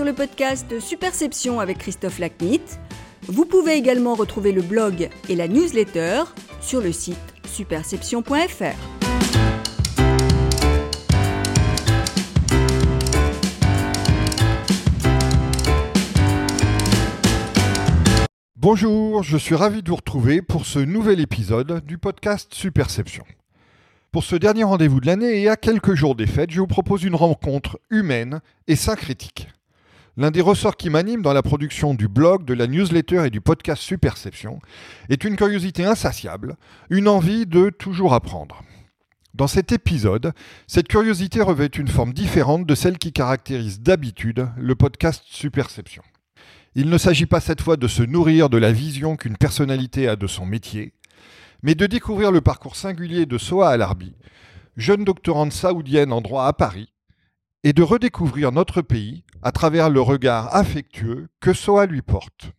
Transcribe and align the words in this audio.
sur 0.00 0.06
le 0.06 0.14
podcast 0.14 0.80
Superception 0.80 1.60
avec 1.60 1.76
Christophe 1.76 2.20
Lacnit. 2.20 2.62
Vous 3.26 3.44
pouvez 3.44 3.74
également 3.74 4.14
retrouver 4.14 4.50
le 4.50 4.62
blog 4.62 5.10
et 5.28 5.36
la 5.36 5.46
newsletter 5.46 6.22
sur 6.62 6.80
le 6.80 6.90
site 6.90 7.18
superception.fr. 7.44 8.64
Bonjour, 18.56 19.22
je 19.22 19.36
suis 19.36 19.54
ravi 19.54 19.82
de 19.82 19.90
vous 19.90 19.96
retrouver 19.96 20.40
pour 20.40 20.64
ce 20.64 20.78
nouvel 20.78 21.20
épisode 21.20 21.84
du 21.84 21.98
podcast 21.98 22.54
Superception. 22.54 23.24
Pour 24.12 24.24
ce 24.24 24.36
dernier 24.36 24.64
rendez-vous 24.64 25.00
de 25.00 25.06
l'année 25.06 25.42
et 25.42 25.50
à 25.50 25.56
quelques 25.56 25.92
jours 25.92 26.14
des 26.14 26.26
fêtes, 26.26 26.52
je 26.52 26.60
vous 26.60 26.66
propose 26.66 27.04
une 27.04 27.16
rencontre 27.16 27.78
humaine 27.90 28.40
et 28.66 28.76
syncritique. 28.76 29.48
L'un 30.16 30.30
des 30.30 30.40
ressorts 30.40 30.76
qui 30.76 30.90
m'anime 30.90 31.22
dans 31.22 31.32
la 31.32 31.42
production 31.42 31.94
du 31.94 32.08
blog, 32.08 32.44
de 32.44 32.54
la 32.54 32.66
newsletter 32.66 33.26
et 33.26 33.30
du 33.30 33.40
podcast 33.40 33.80
Superception 33.80 34.58
est 35.08 35.24
une 35.24 35.36
curiosité 35.36 35.84
insatiable, 35.84 36.56
une 36.90 37.06
envie 37.06 37.46
de 37.46 37.70
toujours 37.70 38.12
apprendre. 38.12 38.62
Dans 39.34 39.46
cet 39.46 39.70
épisode, 39.70 40.32
cette 40.66 40.88
curiosité 40.88 41.40
revêt 41.40 41.66
une 41.66 41.86
forme 41.86 42.12
différente 42.12 42.66
de 42.66 42.74
celle 42.74 42.98
qui 42.98 43.12
caractérise 43.12 43.80
d'habitude 43.80 44.48
le 44.56 44.74
podcast 44.74 45.22
Superception. 45.26 46.02
Il 46.74 46.90
ne 46.90 46.98
s'agit 46.98 47.26
pas 47.26 47.40
cette 47.40 47.60
fois 47.60 47.76
de 47.76 47.86
se 47.86 48.02
nourrir 48.02 48.50
de 48.50 48.58
la 48.58 48.72
vision 48.72 49.16
qu'une 49.16 49.36
personnalité 49.36 50.08
a 50.08 50.16
de 50.16 50.26
son 50.26 50.44
métier, 50.44 50.92
mais 51.62 51.76
de 51.76 51.86
découvrir 51.86 52.32
le 52.32 52.40
parcours 52.40 52.74
singulier 52.74 53.26
de 53.26 53.38
Soa 53.38 53.70
Alarbi, 53.70 54.14
jeune 54.76 55.04
doctorante 55.04 55.52
saoudienne 55.52 56.12
en 56.12 56.20
droit 56.20 56.46
à 56.46 56.52
Paris, 56.52 56.92
et 57.62 57.72
de 57.72 57.82
redécouvrir 57.82 58.52
notre 58.52 58.82
pays 58.82 59.24
à 59.42 59.52
travers 59.52 59.90
le 59.90 60.00
regard 60.00 60.54
affectueux 60.54 61.28
que 61.40 61.52
Soa 61.52 61.86
lui 61.86 62.02
porte. 62.02 62.52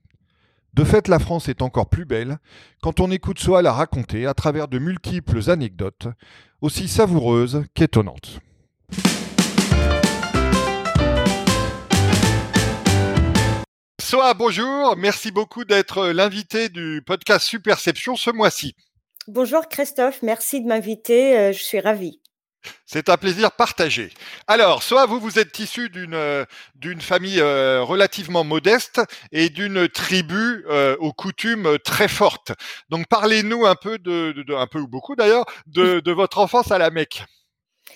De 0.74 0.84
fait, 0.84 1.08
la 1.08 1.20
France 1.20 1.50
est 1.50 1.62
encore 1.62 1.90
plus 1.90 2.06
belle 2.06 2.38
quand 2.82 3.00
on 3.00 3.12
écoute 3.12 3.40
Soa 3.40 3.62
la 3.62 3.74
raconter 3.74 4.26
à 4.26 4.34
travers 4.34 4.68
de 4.68 4.80
multiples 4.80 5.50
anecdotes, 5.50 6.08
aussi 6.62 6.88
savoureuses 6.88 7.64
qu'étonnantes. 7.74 8.40
Soa, 14.02 14.34
bonjour. 14.34 14.96
Merci 14.98 15.32
beaucoup 15.32 15.66
d'être 15.66 16.08
l'invité 16.08 16.70
du 16.70 17.02
podcast 17.06 17.46
Superception 17.46 18.16
ce 18.16 18.30
mois-ci. 18.30 18.76
Bonjour 19.28 19.68
Christophe, 19.70 20.24
merci 20.24 20.62
de 20.62 20.68
m'inviter. 20.68 21.38
Euh, 21.38 21.54
je 21.54 21.62
suis 21.62 21.80
ravie. 21.80 22.21
C'est 22.86 23.10
un 23.10 23.18
plaisir 23.18 23.52
partagé. 23.52 24.12
Alors, 24.48 24.84
soit 24.84 25.06
vous, 25.06 25.20
vous 25.20 25.40
êtes 25.40 25.58
issu 25.60 25.90
d'une 25.90 26.14
euh, 26.14 26.46
d'une 26.76 27.02
famille 27.02 27.40
euh, 27.40 27.82
relativement 27.82 28.44
modeste 28.44 29.02
et 29.32 29.50
d'une 29.50 29.88
tribu 29.88 30.66
aux 31.00 31.14
coutumes 31.14 31.78
très 31.80 32.08
fortes. 32.08 32.52
Donc, 32.90 33.08
parlez-nous 33.08 33.66
un 33.66 33.76
peu 33.76 33.98
de, 33.98 34.34
un 34.56 34.68
peu 34.68 34.80
ou 34.80 34.88
beaucoup 34.88 35.16
d'ailleurs, 35.16 35.46
de 35.68 36.12
votre 36.12 36.38
enfance 36.40 36.72
à 36.72 36.78
la 36.78 36.90
Mecque. 36.90 37.24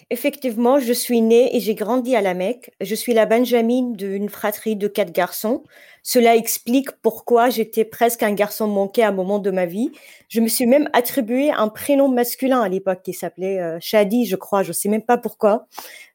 Effectivement, 0.10 0.80
je 0.80 0.94
suis 0.94 1.22
née 1.22 1.56
et 1.56 1.60
j'ai 1.60 1.76
grandi 1.76 2.16
à 2.16 2.22
la 2.22 2.34
Mecque. 2.34 2.72
Je 2.82 2.96
suis 2.96 3.14
la 3.14 3.26
Benjamin 3.26 3.92
d'une 3.92 4.30
fratrie 4.30 4.76
de 4.76 4.88
quatre 4.88 5.12
garçons. 5.12 5.64
Cela 6.04 6.36
explique 6.36 6.92
pourquoi 7.02 7.50
j'étais 7.50 7.84
presque 7.84 8.22
un 8.22 8.34
garçon 8.34 8.68
manqué 8.68 9.02
à 9.04 9.10
un 9.10 9.12
moment 9.12 9.40
de 9.40 9.50
ma 9.50 9.66
vie. 9.66 9.92
Je 10.30 10.40
me 10.40 10.48
suis 10.48 10.68
même 10.68 10.88
attribué 10.94 11.50
un 11.50 11.68
prénom 11.68 12.08
masculin 12.08 12.62
à 12.62 12.70
l'époque 12.70 13.02
qui 13.04 13.14
s'appelait 13.14 13.60
euh, 13.60 13.80
Shadi, 13.82 14.26
je 14.26 14.36
crois. 14.36 14.62
Je 14.62 14.72
sais 14.72 14.90
même 14.90 15.02
pas 15.02 15.18
pourquoi. 15.18 15.66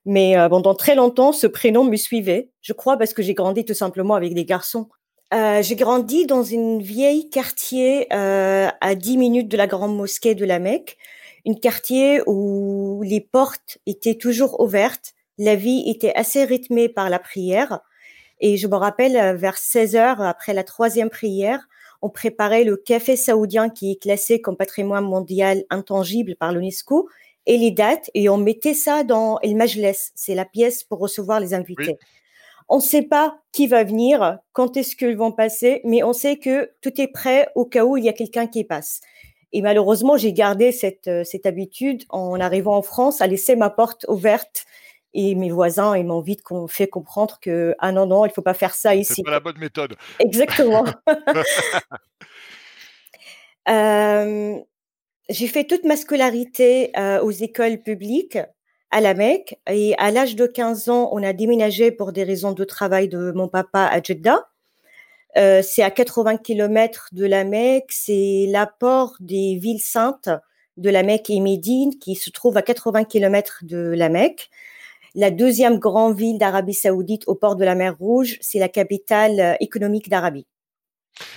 Mais 0.06 0.38
euh, 0.38 0.48
pendant 0.48 0.74
très 0.74 0.94
longtemps, 0.94 1.32
ce 1.32 1.48
prénom 1.48 1.82
me 1.82 1.96
suivait. 1.96 2.50
Je 2.60 2.72
crois 2.72 2.96
parce 2.96 3.12
que 3.12 3.22
j'ai 3.22 3.34
grandi 3.34 3.64
tout 3.64 3.74
simplement 3.74 4.14
avec 4.14 4.34
des 4.34 4.44
garçons. 4.44 4.88
Euh, 5.34 5.62
j'ai 5.62 5.76
grandi 5.76 6.26
dans 6.26 6.44
une 6.44 6.80
vieille 6.82 7.28
quartier 7.30 8.06
à 8.12 8.94
10 8.94 9.16
minutes 9.16 9.48
de 9.48 9.56
la 9.56 9.66
grande 9.66 9.96
mosquée 9.96 10.34
de 10.34 10.44
la 10.44 10.58
Mecque 10.58 10.96
une 11.44 11.58
quartier 11.58 12.20
où 12.26 13.02
les 13.04 13.20
portes 13.20 13.78
étaient 13.86 14.16
toujours 14.16 14.60
ouvertes, 14.60 15.14
la 15.38 15.56
vie 15.56 15.84
était 15.86 16.14
assez 16.14 16.44
rythmée 16.44 16.88
par 16.88 17.10
la 17.10 17.18
prière. 17.18 17.80
Et 18.40 18.56
je 18.56 18.66
me 18.66 18.76
rappelle, 18.76 19.16
euh, 19.16 19.34
vers 19.34 19.58
16 19.58 19.96
heures, 19.96 20.20
après 20.20 20.54
la 20.54 20.64
troisième 20.64 21.10
prière, 21.10 21.66
on 22.02 22.10
préparait 22.10 22.64
le 22.64 22.76
café 22.76 23.16
saoudien 23.16 23.68
qui 23.68 23.92
est 23.92 24.02
classé 24.02 24.40
comme 24.40 24.56
patrimoine 24.56 25.04
mondial 25.04 25.64
intangible 25.70 26.36
par 26.36 26.52
l'UNESCO 26.52 27.08
et 27.46 27.58
les 27.58 27.70
dates 27.70 28.10
et 28.14 28.28
on 28.28 28.36
mettait 28.36 28.74
ça 28.74 29.04
dans 29.04 29.38
El 29.40 29.56
Majles, 29.56 29.94
c'est 30.14 30.34
la 30.34 30.44
pièce 30.44 30.84
pour 30.84 30.98
recevoir 30.98 31.40
les 31.40 31.54
invités. 31.54 31.96
On 32.68 32.76
ne 32.76 32.82
sait 32.82 33.02
pas 33.02 33.40
qui 33.52 33.66
va 33.66 33.82
venir, 33.82 34.38
quand 34.52 34.76
est-ce 34.76 34.94
qu'ils 34.94 35.16
vont 35.16 35.32
passer, 35.32 35.80
mais 35.84 36.04
on 36.04 36.12
sait 36.12 36.36
que 36.36 36.70
tout 36.80 37.00
est 37.00 37.08
prêt 37.08 37.48
au 37.56 37.64
cas 37.64 37.84
où 37.84 37.96
il 37.96 38.04
y 38.04 38.08
a 38.08 38.12
quelqu'un 38.12 38.46
qui 38.46 38.62
passe. 38.62 39.00
Et 39.52 39.62
malheureusement, 39.62 40.16
j'ai 40.16 40.32
gardé 40.32 40.72
cette, 40.72 41.08
euh, 41.08 41.24
cette 41.24 41.46
habitude 41.46 42.04
en 42.08 42.40
arrivant 42.40 42.76
en 42.76 42.82
France 42.82 43.20
à 43.20 43.26
laisser 43.26 43.56
ma 43.56 43.70
porte 43.70 44.06
ouverte. 44.08 44.64
Et 45.12 45.34
mes 45.34 45.50
voisins 45.50 45.96
ils 45.96 46.06
m'ont 46.06 46.20
vite 46.20 46.42
fait 46.68 46.86
comprendre 46.86 47.40
que 47.42 47.74
ah 47.80 47.90
non 47.90 48.06
non 48.06 48.26
il 48.26 48.30
faut 48.30 48.42
pas 48.42 48.54
faire 48.54 48.74
ça 48.74 48.94
ici. 48.94 49.14
C'est 49.16 49.24
pas 49.24 49.32
la 49.32 49.40
bonne 49.40 49.58
méthode. 49.58 49.96
Exactement. 50.20 50.84
euh, 53.68 54.56
j'ai 55.28 55.46
fait 55.48 55.64
toute 55.64 55.84
ma 55.84 55.96
scolarité 55.96 56.96
euh, 56.96 57.20
aux 57.22 57.32
écoles 57.32 57.82
publiques 57.82 58.38
à 58.90 59.00
la 59.00 59.14
Mecque 59.14 59.58
et 59.68 59.94
à 59.98 60.10
l'âge 60.10 60.36
de 60.36 60.46
15 60.46 60.88
ans, 60.88 61.08
on 61.12 61.22
a 61.22 61.32
déménagé 61.32 61.92
pour 61.92 62.12
des 62.12 62.24
raisons 62.24 62.52
de 62.52 62.64
travail 62.64 63.08
de 63.08 63.32
mon 63.32 63.48
papa 63.48 63.84
à 63.84 64.02
Jeddah. 64.02 64.49
Euh, 65.36 65.62
c'est 65.62 65.82
à 65.82 65.90
80 65.90 66.38
km 66.38 67.08
de 67.12 67.24
la 67.24 67.44
Mecque, 67.44 67.90
c'est 67.90 68.46
l'apport 68.48 69.14
des 69.20 69.56
villes 69.56 69.80
saintes 69.80 70.28
de 70.76 70.90
la 70.90 71.02
Mecque 71.02 71.30
et 71.30 71.40
Médine 71.40 71.98
qui 71.98 72.14
se 72.14 72.30
trouve 72.30 72.56
à 72.56 72.62
80 72.62 73.04
km 73.04 73.60
de 73.62 73.94
la 73.96 74.08
Mecque. 74.08 74.50
La 75.14 75.30
deuxième 75.30 75.78
grande 75.78 76.16
ville 76.16 76.38
d'Arabie 76.38 76.74
saoudite 76.74 77.24
au 77.26 77.34
port 77.34 77.56
de 77.56 77.64
la 77.64 77.74
mer 77.74 77.96
Rouge, 77.98 78.38
c'est 78.40 78.58
la 78.58 78.68
capitale 78.68 79.40
euh, 79.40 79.54
économique 79.60 80.08
d'Arabie. 80.08 80.46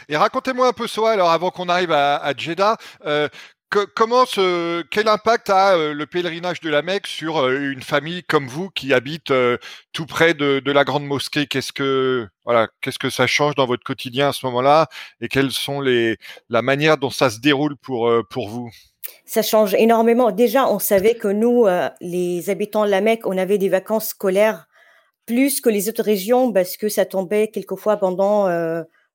Et 0.10 0.16
racontez-moi 0.16 0.68
un 0.68 0.74
peu 0.74 0.88
ça, 0.88 1.10
alors 1.10 1.31
avant 1.31 1.52
qu'on 1.52 1.68
arrive 1.70 1.92
à, 1.92 2.34
Jeddah, 2.38 2.78
euh, 3.06 3.28
comment 3.96 4.26
quel 4.90 5.08
impact 5.08 5.50
a 5.50 5.76
euh, 5.76 5.94
le 5.94 6.06
pèlerinage 6.06 6.62
de 6.62 6.70
la 6.70 6.82
Mecque 6.82 7.08
sur 7.08 7.38
euh, 7.38 7.72
une 7.72 7.82
famille 7.82 8.24
comme 8.24 8.48
vous 8.48 8.70
qui 8.70 8.94
habite 8.94 9.32
euh, 9.32 9.58
tout 9.92 10.06
près 10.06 10.34
de, 10.34 10.62
la 10.72 10.84
grande 10.84 11.06
mosquée? 11.06 11.48
Qu'est-ce 11.48 11.74
que 11.74 12.28
voilà, 12.46 12.68
qu'est-ce 12.82 13.00
que 13.00 13.10
ça 13.10 13.28
change 13.28 13.56
dans 13.56 13.66
votre 13.66 13.84
quotidien 13.84 14.30
à 14.30 14.34
ce 14.34 14.46
moment-là? 14.46 14.88
Et 15.22 15.28
quelles 15.28 15.52
sont 15.52 15.82
les 15.82 16.18
la 16.50 16.62
manière 16.62 16.98
dont 16.98 17.10
ça 17.10 17.30
se 17.30 17.40
déroule 17.40 17.76
pour 17.78 18.12
pour 18.30 18.50
vous? 18.50 18.70
Ça 19.26 19.42
change 19.42 19.74
énormément. 19.76 20.32
Déjà, 20.32 20.68
on 20.68 20.80
savait 20.80 21.16
que 21.16 21.28
nous, 21.28 21.68
les 22.02 22.50
habitants 22.50 22.86
de 22.86 22.90
la 22.90 23.02
Mecque, 23.02 23.28
on 23.28 23.38
avait 23.38 23.58
des 23.58 23.70
vacances 23.70 24.10
scolaires 24.10 24.68
plus 25.26 25.62
que 25.62 25.70
les 25.70 25.90
autres 25.90 26.04
régions 26.04 26.52
parce 26.52 26.76
que 26.76 26.90
ça 26.90 27.06
tombait 27.06 27.50
quelquefois 27.50 27.98
pendant 27.98 28.48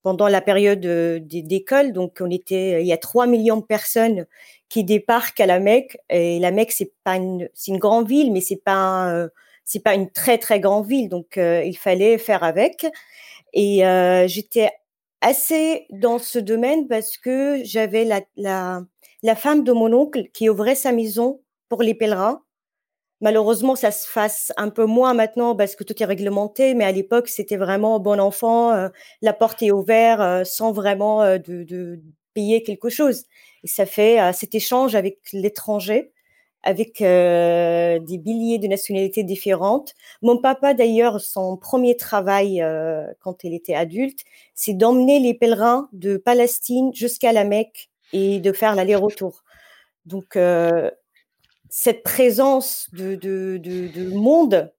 pendant 0.03 0.29
la 0.29 0.41
période 0.41 0.85
euh, 0.87 1.19
d'école. 1.23 1.93
Donc, 1.93 2.19
on 2.21 2.31
était, 2.31 2.83
il 2.83 2.87
y 2.87 2.93
a 2.93 2.97
3 2.99 3.27
millions 3.27 3.57
de 3.59 3.65
personnes 3.65 4.27
qui 4.69 4.85
débarquent 4.85 5.41
à 5.41 5.47
la 5.47 5.61
Mecque. 5.61 5.97
Et 6.11 6.39
la 6.39 6.51
Mecque, 6.51 6.73
c'est 6.73 6.93
pas 7.05 7.17
une, 7.17 7.49
c'est 7.55 7.71
une 7.73 7.79
grande 7.79 8.09
ville, 8.09 8.33
mais 8.33 8.41
c'est 8.41 8.63
pas, 8.63 9.11
euh, 9.13 9.29
c'est 9.65 9.83
pas 9.83 9.95
une 9.95 10.11
très 10.11 10.39
très 10.39 10.61
grande 10.61 10.87
ville. 10.87 11.09
Donc, 11.09 11.39
euh, 11.39 11.63
il 11.65 11.77
fallait 11.77 12.19
faire 12.19 12.45
avec. 12.45 12.87
Et 13.55 13.83
j'étais 14.27 14.71
assez 15.21 15.87
dans 15.91 16.19
ce 16.19 16.39
domaine 16.39 16.87
parce 16.87 17.17
que 17.17 17.61
j'avais 17.65 18.05
la, 18.05 18.21
la, 18.37 18.83
la 19.23 19.35
femme 19.37 19.65
de 19.65 19.73
mon 19.73 19.93
oncle 19.93 20.29
qui 20.33 20.49
ouvrait 20.49 20.75
sa 20.75 20.93
maison 20.93 21.41
pour 21.69 21.83
les 21.83 21.95
pèlerins. 21.95 22.43
Malheureusement, 23.21 23.75
ça 23.75 23.91
se 23.91 24.07
fasse 24.07 24.53
un 24.57 24.71
peu 24.71 24.85
moins 24.85 25.13
maintenant 25.13 25.57
parce 25.57 25.75
que 25.75 25.83
tout 25.83 26.01
est 26.01 26.07
réglementé, 26.07 26.75
mais 26.75 26.85
à 26.85 26.93
l'époque, 26.93 27.29
c'était 27.29 27.57
vraiment 27.57 27.99
bon 27.99 28.21
enfant, 28.21 28.73
euh, 28.73 28.89
la 29.23 29.33
porte 29.33 29.61
est 29.63 29.73
ouverte 29.73 30.21
euh, 30.21 30.45
sans 30.45 30.71
vraiment 30.73 31.23
euh, 31.23 31.39
de, 31.39 32.01
payer 32.35 32.63
quelque 32.63 32.89
chose. 32.89 33.25
Et 33.65 33.69
ça 33.69 33.85
fait 33.85 34.33
cet 34.33 34.55
échange 34.55 34.95
avec 34.95 35.19
l'étranger, 35.33 36.13
avec 36.63 36.99
des 37.01 38.19
billets 38.19 38.59
de 38.59 38.69
nationalités 38.69 39.25
différentes. 39.25 39.95
Mon 40.23 40.39
papa, 40.39 40.73
d'ailleurs, 40.73 41.21
son 41.21 41.57
premier 41.57 41.97
travail 41.97 42.65
quand 43.19 43.43
il 43.43 43.55
était 43.55 43.75
adulte, 43.75 44.21
c'est 44.55 44.75
d'emmener 44.75 45.19
les 45.19 45.35
pèlerins 45.35 45.89
de 45.93 46.17
Palestine 46.17 46.95
jusqu'à 46.95 47.33
la 47.33 47.43
Mecque 47.43 47.91
et 48.13 48.39
de 48.39 48.53
faire 48.53 48.77
l'aller-retour. 48.77 49.43
Donc, 50.07 50.39
cette 51.71 52.03
présence 52.03 52.89
de, 52.93 53.15
de, 53.17 53.59
de, 53.59 54.11
monde 54.15 54.73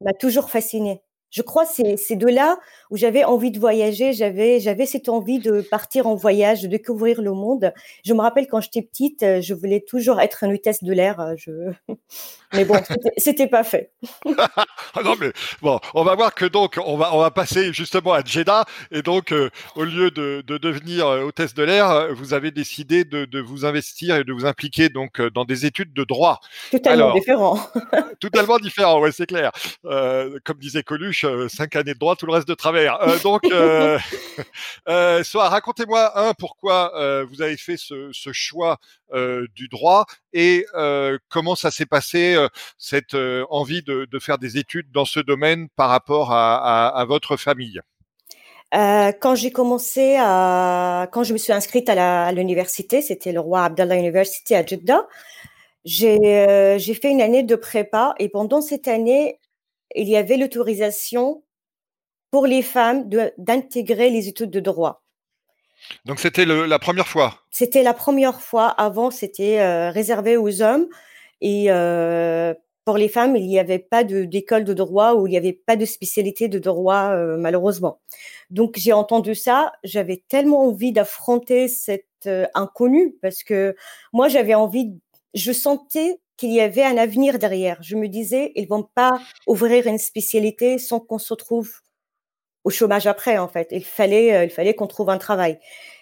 m'a 0.00 0.12
toujours 0.14 0.50
fascinée. 0.50 1.02
Je 1.30 1.42
crois 1.42 1.66
que 1.66 1.96
c'est 1.96 2.16
de 2.16 2.26
là 2.26 2.58
où 2.90 2.96
j'avais 2.96 3.24
envie 3.24 3.50
de 3.50 3.58
voyager, 3.58 4.12
j'avais 4.12 4.60
j'avais 4.60 4.86
cette 4.86 5.08
envie 5.08 5.38
de 5.38 5.60
partir 5.60 6.06
en 6.06 6.14
voyage, 6.14 6.62
de 6.62 6.68
découvrir 6.68 7.20
le 7.20 7.32
monde. 7.32 7.72
Je 8.04 8.14
me 8.14 8.20
rappelle 8.20 8.46
quand 8.46 8.60
j'étais 8.60 8.82
petite, 8.82 9.22
euh, 9.22 9.40
je 9.40 9.54
voulais 9.54 9.84
toujours 9.86 10.20
être 10.20 10.44
une 10.44 10.52
vitesse 10.52 10.82
de 10.82 10.92
l'air. 10.92 11.20
Euh, 11.20 11.34
je... 11.36 11.52
Mais 12.54 12.64
bon, 12.64 12.80
c'était 13.18 13.46
pas 13.46 13.64
fait. 13.64 13.92
Ah 14.94 15.02
non 15.04 15.14
mais 15.20 15.32
bon, 15.60 15.78
on 15.94 16.02
va 16.02 16.14
voir 16.14 16.34
que 16.34 16.46
donc 16.46 16.78
on 16.84 16.96
va 16.96 17.14
on 17.14 17.20
va 17.20 17.30
passer 17.30 17.72
justement 17.72 18.14
à 18.14 18.24
Jeddah 18.24 18.64
et 18.90 19.02
donc 19.02 19.32
euh, 19.32 19.50
au 19.76 19.84
lieu 19.84 20.10
de, 20.10 20.42
de 20.46 20.56
devenir 20.56 21.06
hôtesse 21.06 21.54
de 21.54 21.62
l'air, 21.62 22.08
vous 22.14 22.32
avez 22.32 22.50
décidé 22.50 23.04
de, 23.04 23.26
de, 23.26 23.40
vous 23.40 23.64
investir 23.64 24.16
et 24.16 24.24
de 24.24 24.32
vous 24.32 24.46
impliquer 24.46 24.88
donc 24.88 25.20
dans 25.20 25.44
des 25.44 25.66
études 25.66 25.92
de 25.92 26.04
droit. 26.04 26.40
Totalement 26.70 27.12
différent. 27.12 27.60
totalement 28.20 28.58
différent, 28.58 29.00
ouais 29.00 29.12
c'est 29.12 29.26
clair. 29.26 29.52
Euh, 29.84 30.38
comme 30.44 30.58
disait 30.58 30.82
Coluche, 30.82 31.17
cinq 31.48 31.76
années 31.76 31.94
de 31.94 31.98
droit, 31.98 32.16
tout 32.16 32.26
le 32.26 32.32
reste 32.32 32.48
de 32.48 32.54
travers. 32.54 33.00
Euh, 33.02 33.18
donc, 33.20 33.44
euh, 33.44 33.98
euh, 34.88 35.22
soit 35.22 35.48
racontez-moi 35.48 36.18
un 36.18 36.34
pourquoi 36.34 36.92
vous 37.30 37.42
avez 37.42 37.56
fait 37.56 37.76
ce, 37.76 38.10
choix 38.32 38.78
du 39.54 39.68
droit 39.68 40.06
et 40.32 40.66
comment 41.28 41.54
ça 41.54 41.70
s'est 41.70 41.86
passé 41.86 42.36
cette 42.76 43.16
envie 43.50 43.82
de, 43.82 44.18
faire 44.20 44.38
des 44.38 44.58
études 44.58 44.90
dans 44.92 45.04
ce 45.04 45.20
domaine 45.20 45.68
par 45.76 45.88
rapport 45.88 46.32
à, 46.32 47.04
votre 47.08 47.36
famille? 47.36 47.80
quand 48.70 49.34
j'ai 49.34 49.50
commencé 49.50 50.16
à, 50.20 51.08
quand 51.10 51.22
je 51.24 51.32
me 51.32 51.38
suis 51.38 51.52
inscrite 51.52 51.88
à 51.88 52.30
l'université, 52.32 53.00
c'était 53.00 53.32
le 53.32 53.40
roi 53.40 53.64
Abdallah 53.64 53.96
University 53.96 54.54
à 54.54 54.64
Jeddah. 54.64 55.06
J'ai 55.84 56.94
fait 57.00 57.10
une 57.10 57.22
année 57.22 57.42
de 57.42 57.56
prépa 57.56 58.14
et 58.18 58.28
pendant 58.28 58.60
cette 58.60 58.88
année, 58.88 59.38
il 59.94 60.08
y 60.08 60.16
avait 60.16 60.36
l'autorisation 60.36 61.42
pour 62.30 62.46
les 62.46 62.62
femmes 62.62 63.08
d'intégrer 63.38 64.10
les 64.10 64.28
études 64.28 64.50
de 64.50 64.60
droit. 64.60 65.02
Donc 66.04 66.18
c'était 66.18 66.44
la 66.44 66.78
première 66.78 67.08
fois? 67.08 67.42
C'était 67.50 67.82
la 67.82 67.94
première 67.94 68.40
fois. 68.40 68.68
Avant, 68.68 69.10
c'était 69.10 69.60
euh, 69.60 69.90
réservé 69.90 70.36
aux 70.36 70.62
hommes. 70.62 70.88
Et 71.40 71.66
euh, 71.68 72.52
pour 72.84 72.98
les 72.98 73.08
femmes, 73.08 73.36
il 73.36 73.46
n'y 73.46 73.58
avait 73.58 73.78
pas 73.78 74.02
d'école 74.02 74.64
de, 74.64 74.74
droit 74.74 75.14
ou 75.14 75.26
il 75.26 75.30
n'y 75.30 75.36
avait 75.36 75.52
pas 75.52 75.76
de 75.76 75.84
spécialité 75.84 76.48
de 76.48 76.58
droit, 76.58 77.10
euh, 77.12 77.36
malheureusement. 77.38 78.00
Donc 78.50 78.74
j'ai 78.76 78.92
entendu 78.92 79.34
ça. 79.34 79.72
J'avais 79.84 80.22
tellement 80.28 80.66
envie 80.66 80.92
d'affronter 80.92 81.68
cet 81.68 82.06
inconnu 82.54 83.14
parce 83.22 83.44
que 83.44 83.76
moi, 84.12 84.28
j'avais 84.28 84.54
envie, 84.54 84.92
je 85.34 85.52
sentais 85.52 86.18
qu'il 86.38 86.52
y 86.52 86.60
avait 86.60 86.84
un 86.84 86.96
avenir 86.96 87.38
derrière. 87.38 87.76
Je 87.82 87.96
me 87.96 88.08
disais, 88.08 88.52
ils 88.54 88.66
vont 88.66 88.88
pas 88.94 89.20
ouvrir 89.46 89.86
une 89.86 89.98
spécialité 89.98 90.78
sans 90.78 91.00
qu'on 91.00 91.18
se 91.18 91.34
trouve 91.34 91.70
au 92.64 92.70
chômage 92.70 93.06
après, 93.06 93.36
en 93.36 93.48
fait. 93.48 93.68
Il 93.72 93.84
fallait, 93.84 94.34
euh, 94.34 94.44
il 94.44 94.50
fallait 94.50 94.74
qu'on 94.74 94.86
trouve 94.86 95.10
un 95.10 95.18
travail. 95.18 95.58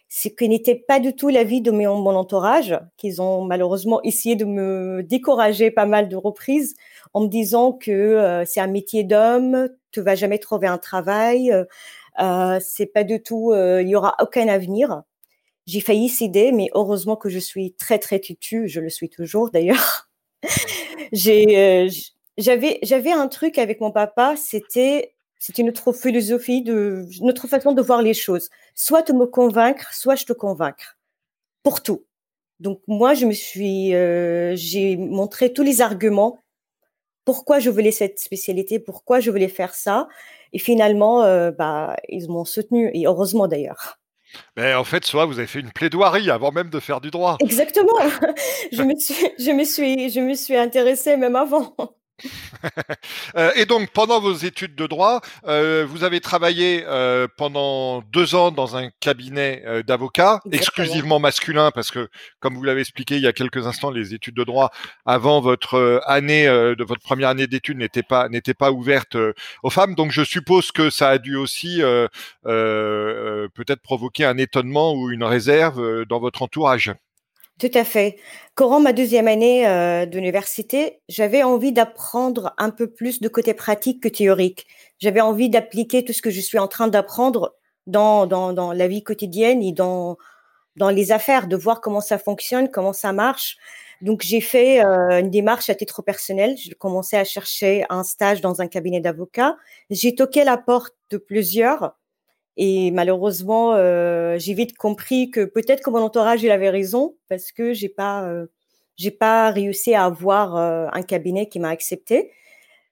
Ce 0.09 0.29
qui 0.29 0.49
n'était 0.49 0.77
pas 0.77 1.01
du 1.01 1.17
tout 1.17 1.29
l'avis 1.31 1.61
de 1.61 1.73
mon, 1.73 2.07
entourage, 2.15 2.79
qu'ils 2.97 3.21
ont 3.21 3.43
malheureusement 3.43 4.01
essayé 4.03 4.37
de 4.37 4.45
me 4.45 5.03
décourager 5.03 5.73
pas 5.73 5.87
mal 5.87 6.09
de 6.09 6.15
reprises 6.15 6.77
en 7.13 7.23
me 7.23 7.29
disant 7.29 7.73
que 7.73 7.91
euh, 7.91 8.45
c'est 8.45 8.61
un 8.61 8.69
métier 8.69 9.03
d'homme, 9.03 9.69
tu 9.91 10.01
vas 10.03 10.15
jamais 10.15 10.39
trouver 10.39 10.69
un 10.69 10.79
travail, 10.79 11.53
euh, 12.21 12.59
c'est 12.61 12.87
pas 12.87 13.05
du 13.05 13.23
tout, 13.23 13.53
euh, 13.53 13.83
il 13.83 13.89
y 13.89 13.97
aura 13.97 14.15
aucun 14.21 14.49
avenir. 14.49 15.03
J'ai 15.67 15.81
failli 15.81 16.09
céder, 16.09 16.53
mais 16.53 16.69
heureusement 16.75 17.17
que 17.17 17.29
je 17.29 17.39
suis 17.39 17.75
très 17.75 17.99
très 17.99 18.21
têtue, 18.21 18.69
je 18.69 18.81
le 18.81 18.89
suis 18.89 19.11
toujours 19.11 19.51
d'ailleurs. 19.51 20.09
J'ai, 21.13 21.89
j'avais, 22.37 22.79
j'avais 22.83 23.13
un 23.13 23.29
truc 23.29 23.59
avec 23.59 23.81
mon 23.81 23.93
papa, 23.93 24.35
c'était 24.37 25.15
une 25.57 25.69
autre 25.69 25.93
philosophie, 25.93 26.63
de, 26.63 27.07
notre 27.21 27.47
façon 27.47 27.73
de 27.73 27.83
voir 27.83 28.03
les 28.03 28.15
choses. 28.15 28.51
Soit 28.75 29.05
te 29.05 29.13
me 29.13 29.27
convaincre, 29.27 29.95
soit 29.95 30.17
je 30.17 30.25
te 30.25 30.33
convaincre. 30.33 30.99
Pour 31.63 31.83
tout. 31.83 32.05
Donc 32.61 32.81
moi, 32.89 33.15
je 33.15 33.27
me 33.27 33.33
suis, 33.33 33.95
euh, 33.95 34.55
j'ai 34.57 34.97
montré 34.97 35.53
tous 35.53 35.63
les 35.63 35.81
arguments 35.81 36.41
pourquoi 37.27 37.59
je 37.59 37.71
voulais 37.71 37.91
cette 37.91 38.21
spécialité, 38.21 38.79
pourquoi 38.79 39.21
je 39.21 39.31
voulais 39.31 39.49
faire 39.49 39.75
ça? 39.75 40.09
Et 40.53 40.59
finalement, 40.59 41.25
euh, 41.25 41.51
bah, 41.51 41.97
ils 42.09 42.31
m'ont 42.31 42.45
soutenu, 42.47 42.91
et 42.95 43.07
heureusement 43.07 43.49
d'ailleurs. 43.49 43.99
Mais 44.57 44.75
en 44.75 44.85
fait, 44.85 45.05
soit 45.05 45.27
vous 45.27 45.39
avez 45.39 45.47
fait 45.47 45.61
une 45.61 45.73
plaidoirie 45.73 46.31
avant 46.31 46.53
même 46.53 46.71
de 46.71 46.81
faire 46.81 47.01
du 47.01 47.11
droit. 47.11 47.37
Exactement. 47.41 47.99
je 48.73 48.83
me 48.83 48.95
suis, 48.99 49.15
je 49.39 49.51
me 49.51 49.65
suis, 49.65 50.11
je 50.11 50.21
me 50.21 50.35
suis 50.35 50.57
intéressée 50.57 51.17
même 51.17 51.37
avant. 51.37 51.75
Euh, 53.37 53.51
et 53.57 53.67
donc, 53.67 53.91
pendant 53.91 54.21
vos 54.21 54.33
études 54.33 54.75
de 54.75 54.87
droit, 54.87 55.21
euh, 55.47 55.85
vous 55.89 56.05
avez 56.05 56.21
travaillé 56.21 56.85
euh, 56.87 57.27
pendant 57.37 58.01
deux 58.13 58.35
ans 58.35 58.51
dans 58.51 58.77
un 58.77 58.89
cabinet 59.01 59.63
d'avocats, 59.87 60.41
exclusivement 60.53 61.19
masculin, 61.19 61.71
parce 61.71 61.91
que, 61.91 62.09
comme 62.41 62.55
vous 62.55 62.63
l'avez 62.63 62.81
expliqué 62.81 63.17
il 63.17 63.23
y 63.23 63.27
a 63.27 63.33
quelques 63.33 63.67
instants, 63.67 63.91
les 63.91 64.15
études 64.15 64.37
de 64.37 64.45
droit 64.45 64.71
avant 65.05 65.41
votre 65.41 66.03
année, 66.07 66.47
de 66.47 66.85
votre 66.85 67.03
première 67.03 67.29
année 67.31 67.47
d'études, 67.47 67.79
n'étaient 67.79 68.03
pas 68.03 68.29
n'étaient 68.29 68.55
pas 68.55 68.71
ouvertes 68.71 69.17
aux 69.63 69.71
femmes. 69.71 69.95
Donc, 69.95 70.13
je 70.13 70.23
suppose 70.23 70.73
que 70.73 70.89
ça 70.89 71.11
a 71.11 71.19
dû 71.19 71.37
aussi 71.37 71.83
peut-être 72.43 73.83
provoquer 73.83 74.25
un 74.25 74.39
étonnement 74.39 74.95
ou 74.95 75.11
une 75.11 75.25
réserve 75.25 76.05
dans 76.07 76.21
votre 76.21 76.43
entourage. 76.43 76.93
Tout 77.59 77.71
à 77.73 77.85
fait. 77.85 78.17
Courant 78.55 78.81
ma 78.81 78.93
deuxième 78.93 79.29
année 79.29 79.67
euh, 79.67 80.05
d'université, 80.05 81.01
j'avais 81.09 81.43
envie 81.43 81.73
d'apprendre 81.73 82.53
un 82.59 82.69
peu 82.69 82.87
plus 82.87 83.21
de 83.21 83.29
côté 83.29 83.55
pratique 83.55 84.03
que 84.03 84.09
théorique. 84.09 84.67
J'avais 84.99 85.23
envie 85.23 85.49
d'appliquer 85.49 86.05
tout 86.05 86.13
ce 86.13 86.21
que 86.21 86.31
je 86.31 86.41
suis 86.43 86.59
en 86.59 86.69
train 86.69 86.89
d'apprendre 86.89 87.55
dans, 87.87 88.27
dans, 88.27 88.53
dans, 88.53 88.73
la 88.75 88.89
vie 88.89 89.03
quotidienne 89.03 89.63
et 89.63 89.73
dans, 89.73 90.19
dans 90.77 90.91
les 90.91 91.13
affaires, 91.13 91.49
de 91.49 91.57
voir 91.57 91.81
comment 91.81 92.03
ça 92.03 92.19
fonctionne, 92.19 92.71
comment 92.71 92.93
ça 92.93 93.15
marche. 93.15 93.57
Donc 94.03 94.21
j'ai 94.21 94.43
fait 94.43 94.85
euh, 94.85 95.21
une 95.21 95.31
démarche 95.31 95.71
à 95.71 95.75
titre 95.75 96.03
personnel. 96.03 96.57
J'ai 96.59 96.75
commencé 96.75 97.17
à 97.17 97.25
chercher 97.25 97.87
un 97.89 98.05
stage 98.05 98.43
dans 98.43 98.61
un 98.61 98.67
cabinet 98.67 99.01
d'avocats. 99.01 99.57
J'ai 99.89 100.15
toqué 100.15 100.45
la 100.45 100.59
porte 100.59 100.95
de 101.09 101.17
plusieurs 101.17 101.95
et 102.57 102.91
malheureusement, 102.91 103.75
euh, 103.75 104.39
j'ai 104.39 104.55
vite 104.55 104.77
compris 104.77 105.31
que 105.31 105.45
peut-être 105.45 105.83
que 105.83 105.91
mon 105.91 105.99
entourage 105.99 106.43
il 106.43 106.51
avait 106.51 106.71
raison 106.71 107.17
parce 107.29 107.53
que 107.53 107.75
j'ai 107.75 107.91
pas 107.91 108.25
euh, 108.25 108.47
j'ai 108.97 109.11
pas 109.11 109.51
réussi 109.51 109.95
à 109.95 110.05
avoir 110.05 110.57
euh, 110.57 110.87
un 110.93 111.03
cabinet 111.03 111.49
qui 111.49 111.61
m'a 111.61 111.69
accepté, 111.69 112.31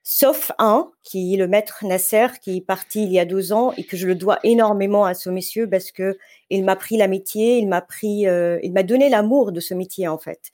sauf 0.03 0.51
un 0.59 0.91
qui 1.03 1.33
est 1.33 1.37
le 1.37 1.47
maître 1.47 1.83
Nasser 1.83 2.27
qui 2.41 2.57
est 2.57 2.61
parti 2.61 3.03
il 3.03 3.11
y 3.11 3.19
a 3.19 3.25
deux 3.25 3.53
ans 3.53 3.73
et 3.77 3.83
que 3.83 3.97
je 3.97 4.05
le 4.07 4.13
dois 4.15 4.39
énormément 4.43 5.05
à 5.05 5.15
ce 5.15 5.31
monsieur 5.31 5.67
parce 5.67 5.91
que 5.91 6.17
il 6.51 6.63
m'a 6.63 6.75
pris 6.75 6.97
l'amitié, 6.97 7.57
il 7.57 7.67
m'a 7.67 7.81
pris, 7.81 8.25
il 8.63 8.71
m'a 8.71 8.83
donné 8.83 9.09
l'amour 9.09 9.51
de 9.51 9.59
ce 9.59 9.73
métier 9.73 10.07
en 10.07 10.19
fait. 10.19 10.51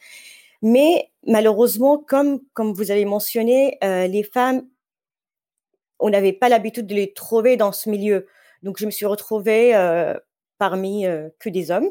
Mais 0.61 1.09
malheureusement, 1.27 1.97
comme 1.97 2.39
comme 2.53 2.73
vous 2.73 2.91
avez 2.91 3.05
mentionné, 3.05 3.77
les 3.81 4.23
femmes, 4.23 4.65
on 5.99 6.09
n'avait 6.09 6.33
pas 6.33 6.49
l'habitude 6.49 6.87
de 6.87 6.95
les 6.95 7.13
trouver 7.13 7.57
dans 7.57 7.73
ce 7.73 7.89
milieu. 7.89 8.27
Donc, 8.63 8.77
je 8.79 8.85
me 8.85 8.91
suis 8.91 9.05
retrouvée 9.05 9.75
euh, 9.75 10.13
parmi 10.57 11.05
euh, 11.05 11.29
que 11.39 11.49
des 11.49 11.71
hommes. 11.71 11.89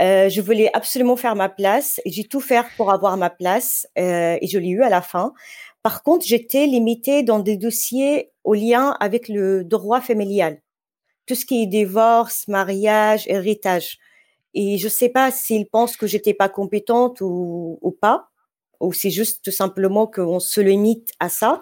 Euh, 0.00 0.28
je 0.28 0.40
voulais 0.40 0.70
absolument 0.74 1.16
faire 1.16 1.34
ma 1.34 1.48
place 1.48 2.00
j'ai 2.06 2.22
tout 2.22 2.40
fait 2.40 2.64
pour 2.76 2.92
avoir 2.92 3.16
ma 3.16 3.30
place 3.30 3.84
et 3.96 4.46
je 4.48 4.56
l'ai 4.56 4.68
eu 4.68 4.82
à 4.82 4.88
la 4.88 5.02
fin. 5.02 5.32
Par 5.82 6.04
contre, 6.04 6.24
j'étais 6.24 6.66
limitée 6.66 7.24
dans 7.24 7.40
des 7.40 7.56
dossiers 7.56 8.30
au 8.44 8.54
lien 8.54 8.96
avec 9.00 9.28
le 9.28 9.64
droit 9.64 10.00
familial, 10.00 10.60
tout 11.26 11.34
ce 11.34 11.44
qui 11.44 11.62
est 11.62 11.66
divorce, 11.66 12.46
mariage, 12.46 13.24
héritage. 13.26 13.98
Et 14.54 14.78
je 14.78 14.86
ne 14.86 14.90
sais 14.90 15.08
pas 15.08 15.30
s'ils 15.30 15.68
pensent 15.68 15.96
que 15.96 16.06
j'étais 16.06 16.34
pas 16.34 16.48
compétente 16.48 17.20
ou, 17.20 17.96
pas, 18.00 18.28
ou 18.80 18.92
c'est 18.92 19.10
juste 19.10 19.44
tout 19.44 19.50
simplement 19.50 20.06
qu'on 20.06 20.40
se 20.40 20.60
limite 20.60 21.10
à 21.20 21.28
ça. 21.28 21.60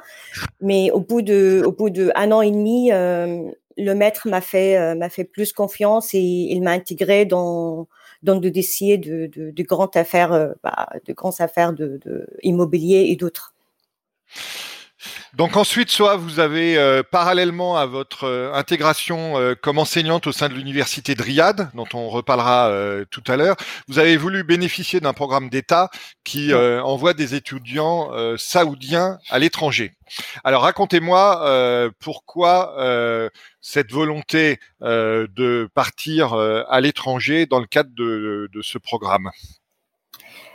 Mais 0.60 0.90
au 0.90 1.00
bout 1.00 1.22
de, 1.22 2.12
un 2.14 2.32
an 2.32 2.42
et 2.42 2.50
demi, 2.50 2.90
le 3.76 3.94
maître 3.94 4.28
m'a 4.28 4.40
fait 4.40 4.76
euh, 4.76 4.94
m'a 4.94 5.08
fait 5.08 5.24
plus 5.24 5.52
confiance 5.52 6.14
et 6.14 6.20
il 6.20 6.62
m'a 6.62 6.72
intégré 6.72 7.24
dans 7.24 7.88
dans 8.22 8.36
de 8.36 8.48
dossiers 8.48 8.98
de, 8.98 9.26
de, 9.26 9.50
de 9.50 9.62
grandes 9.62 9.96
affaires 9.96 10.32
euh, 10.32 10.52
bah, 10.62 10.88
de 11.06 11.12
grandes 11.12 11.40
affaires 11.40 11.72
de, 11.72 12.00
de 12.04 12.26
immobilier 12.42 13.06
et 13.08 13.16
d'autres. 13.16 13.54
Donc 15.34 15.56
ensuite, 15.56 15.90
soit 15.90 16.16
vous 16.16 16.40
avez, 16.40 16.78
euh, 16.78 17.02
parallèlement 17.02 17.76
à 17.76 17.84
votre 17.84 18.24
euh, 18.24 18.52
intégration 18.54 19.38
euh, 19.38 19.54
comme 19.54 19.78
enseignante 19.78 20.26
au 20.26 20.32
sein 20.32 20.48
de 20.48 20.54
l'université 20.54 21.14
de 21.14 21.22
Riyad, 21.22 21.70
dont 21.74 21.86
on 21.92 22.08
reparlera 22.08 22.72
tout 23.10 23.22
à 23.26 23.36
l'heure, 23.36 23.56
vous 23.88 23.98
avez 23.98 24.16
voulu 24.16 24.44
bénéficier 24.44 25.00
d'un 25.00 25.12
programme 25.12 25.50
d'État 25.50 25.90
qui 26.24 26.54
envoie 26.54 27.14
des 27.14 27.34
étudiants 27.34 28.10
saoudiens 28.36 29.18
à 29.30 29.38
l'étranger. 29.38 29.92
Alors 30.44 30.62
racontez-moi 30.62 31.90
pourquoi 32.00 33.30
cette 33.66 33.90
volonté 33.90 34.58
de 34.80 35.68
partir 35.74 36.34
à 36.34 36.80
l'étranger 36.80 37.46
dans 37.46 37.58
le 37.58 37.66
cadre 37.66 37.90
de 37.96 38.62
ce 38.62 38.78
programme. 38.78 39.30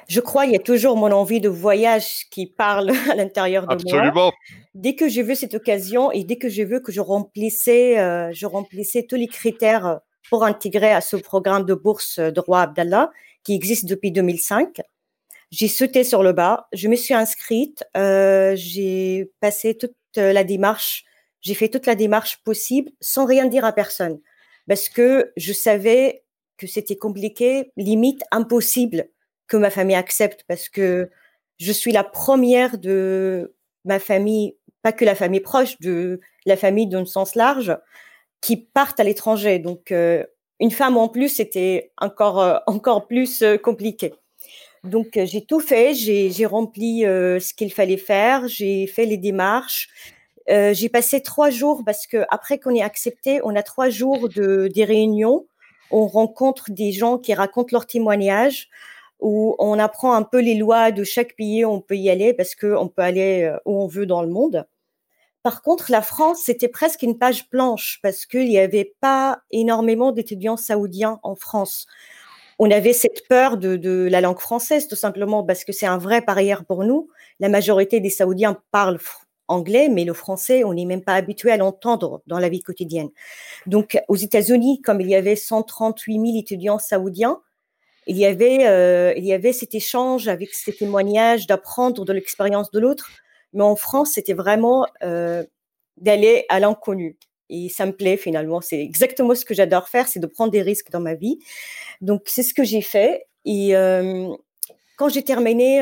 je 0.08 0.22
crois 0.22 0.46
il 0.46 0.53
y 0.53 0.56
a 0.56 0.60
toujours 0.60 0.96
mon 0.96 1.12
envie 1.12 1.41
de 1.41 1.50
voyage 1.50 2.30
qui 2.32 2.48
parle 2.48 2.91
à 3.12 3.15
l'intérieur 3.15 3.63
de 3.63 3.75
moi. 3.75 3.75
Absolument. 3.75 4.32
Dès 4.74 4.96
que 4.96 5.10
j'ai 5.10 5.24
vu 5.24 5.36
cette 5.36 5.53
occasion 5.53 6.12
et 6.12 6.24
dès 6.24 6.38
que 6.38 6.48
j'ai 6.48 6.63
vu 6.63 6.82
que 6.82 6.91
je 6.91 7.01
remplissais, 7.01 8.00
euh, 8.00 8.32
je 8.34 8.46
remplissais 8.46 9.06
tous 9.08 9.18
les 9.18 9.27
critères 9.27 10.00
pour 10.30 10.46
intégrer 10.46 10.94
à 10.94 11.01
ce 11.01 11.18
programme 11.18 11.65
de 11.65 11.74
bourse 11.74 12.20
de 12.20 12.39
roi 12.39 12.62
Abdallah 12.62 13.12
qui 13.44 13.53
existe 13.53 13.86
depuis 13.86 14.12
2005, 14.12 14.82
j'ai 15.51 15.68
sauté 15.68 16.03
sur 16.06 16.24
le 16.24 16.32
bas, 16.32 16.68
je 16.72 16.88
me 16.88 16.96
suis 16.96 17.13
inscrite, 17.13 17.84
euh, 17.98 18.53
j'ai 18.56 19.32
passé 19.41 19.77
toute 19.77 19.96
la 20.15 20.44
démarche, 20.44 21.03
j'ai 21.41 21.53
fait 21.53 21.69
toute 21.69 21.86
la 21.86 21.95
démarche 21.95 22.43
possible 22.43 22.91
sans 23.00 23.25
rien 23.25 23.48
dire 23.48 23.65
à 23.65 23.74
personne 23.74 24.19
parce 24.67 24.89
que 24.89 25.31
je 25.38 25.53
savais 25.53 26.24
que 26.57 26.67
c'était 26.67 26.95
compliqué, 26.95 27.71
limite 27.77 28.24
impossible 28.31 29.10
que 29.48 29.57
ma 29.57 29.69
famille 29.69 29.95
accepte 29.95 30.45
parce 30.48 30.69
que 30.69 31.10
je 31.57 31.71
suis 31.71 31.91
la 31.91 32.03
première 32.03 32.77
de 32.77 33.55
ma 33.86 34.00
famille, 34.00 34.55
pas 34.81 34.91
que 34.91 35.05
la 35.05 35.15
famille 35.15 35.41
proche, 35.41 35.79
de 35.79 36.19
la 36.45 36.57
famille 36.57 36.88
d'un 36.88 37.05
sens 37.05 37.36
large, 37.36 37.75
qui 38.41 38.57
partent 38.57 39.00
à 39.00 39.03
l'étranger. 39.03 39.60
Donc, 39.60 39.91
euh, 39.91 40.24
une 40.60 40.71
femme 40.71 40.98
en 40.98 41.07
plus, 41.07 41.29
c'était 41.29 41.91
encore, 41.98 42.41
euh, 42.41 42.57
encore 42.67 43.07
plus 43.07 43.41
euh, 43.41 43.57
compliqué. 43.57 44.13
Donc, 44.83 45.19
j'ai 45.24 45.45
tout 45.45 45.60
fait, 45.60 45.93
j'ai 45.93 46.45
rempli 46.48 47.01
ce 47.01 47.53
qu'il 47.53 47.71
fallait 47.71 47.98
faire, 47.98 48.48
j'ai 48.48 48.88
fait 48.88 49.05
les 49.05 49.17
démarches. 49.17 49.89
J'ai 50.74 50.89
passé 50.89 51.22
trois 51.22 51.50
jours 51.50 51.84
parce 51.86 52.08
que 52.08 52.25
après 52.29 52.60
qu'on 52.60 52.75
ait 52.75 52.81
accepté, 52.81 53.39
on 53.43 53.55
a 53.55 53.63
trois 53.63 53.89
jours 53.89 54.29
de 54.29 54.67
des 54.74 54.84
réunions. 54.84 55.46
On 55.91 56.08
rencontre 56.08 56.72
des 56.72 56.91
gens 56.91 57.17
qui 57.17 57.34
racontent 57.34 57.70
leur 57.72 57.86
témoignage 57.86 58.70
où 59.22 59.55
on 59.60 59.77
apprend 59.79 60.13
un 60.13 60.24
peu 60.24 60.39
les 60.39 60.55
lois 60.55 60.91
de 60.91 61.03
chaque 61.03 61.36
pays 61.36 61.63
où 61.63 61.70
on 61.70 61.81
peut 61.81 61.96
y 61.96 62.10
aller 62.10 62.34
parce 62.34 62.55
qu'on 62.55 62.88
peut 62.88 63.03
aller 63.03 63.43
euh, 63.43 63.58
où 63.65 63.79
on 63.79 63.88
veut 63.88 64.05
dans 64.05 64.24
le 64.24 64.29
monde. 64.29 64.65
Par 65.43 65.62
contre, 65.62 65.91
la 65.91 66.01
France, 66.01 66.41
c'était 66.43 66.67
presque 66.67 67.03
une 67.03 67.17
page 67.17 67.50
blanche 67.50 68.00
parce 68.03 68.25
qu'il 68.25 68.50
n'y 68.50 68.60
avait 68.60 68.96
pas 69.00 69.41
énormément 69.51 70.12
d'étudiants 70.12 70.58
saoudiens 70.58 71.20
en 71.24 71.36
France. 71.36 71.88
On 72.60 72.70
avait 72.70 72.93
cette 72.93 73.27
peur 73.27 73.58
de, 73.58 74.08
la 74.12 74.22
langue 74.22 74.38
française, 74.38 74.88
tout 74.88 74.96
simplement, 74.96 75.43
parce 75.43 75.63
que 75.63 75.72
c'est 75.72 75.88
un 75.88 75.98
vrai 75.98 76.22
barrière 76.22 76.63
pour 76.63 76.84
nous. 76.84 77.10
La 77.39 77.50
majorité 77.50 78.00
des 78.00 78.12
Saoudiens 78.12 78.62
parlent 78.72 79.00
anglais, 79.51 79.89
mais 79.89 80.05
le 80.05 80.13
français, 80.13 80.63
on 80.63 80.74
n'est 80.74 80.86
même 80.86 81.03
pas 81.03 81.13
habitué 81.13 81.51
à 81.51 81.58
l'entendre 81.58 82.22
dans 82.27 82.39
la 82.39 82.50
vie 82.50 82.62
quotidienne. 82.62 83.10
Donc, 83.65 84.00
aux 84.08 84.15
États-Unis, 84.15 84.81
comme 84.81 85.01
il 85.01 85.10
y 85.10 85.15
avait 85.15 85.36
138 85.36 86.13
000 86.13 86.38
étudiants 86.38 86.79
saoudiens, 86.79 87.39
il 88.08 88.17
y 88.17 88.25
avait, 88.25 88.67
euh, 88.67 89.13
il 89.15 89.25
y 89.25 89.34
avait 89.34 89.53
cet 89.53 89.75
échange 89.75 90.27
avec 90.27 90.53
ces 90.53 90.74
témoignages, 90.74 91.46
d'apprendre 91.48 92.03
de 92.03 92.13
l'expérience 92.13 92.72
de 92.72 92.79
l'autre. 92.79 93.10
Mais 93.53 93.63
en 93.63 93.75
France, 93.75 94.12
c'était 94.13 94.34
vraiment 94.34 94.88
euh, 95.03 95.43
d'aller 95.98 96.46
à 96.50 96.60
l'inconnu. 96.60 97.17
Et 97.50 97.70
ça 97.70 97.86
me 97.86 97.91
plaît 97.91 98.17
finalement. 98.17 98.62
C'est 98.62 98.79
exactement 98.79 99.36
ce 99.36 99.46
que 99.46 99.53
j'adore 99.53 99.89
faire, 99.89 100.08
c'est 100.08 100.20
de 100.20 100.27
prendre 100.27 100.51
des 100.51 100.62
risques 100.62 100.89
dans 100.89 101.01
ma 101.01 101.15
vie. 101.15 101.39
Donc 102.00 102.24
c'est 102.25 102.43
ce 102.43 102.53
que 102.53 102.63
j'ai 102.63 102.81
fait. 102.81 103.27
Et 103.46 103.75
euh, 103.75 104.29
quand 104.98 105.10
j'ai 105.10 105.24
terminé 105.24 105.81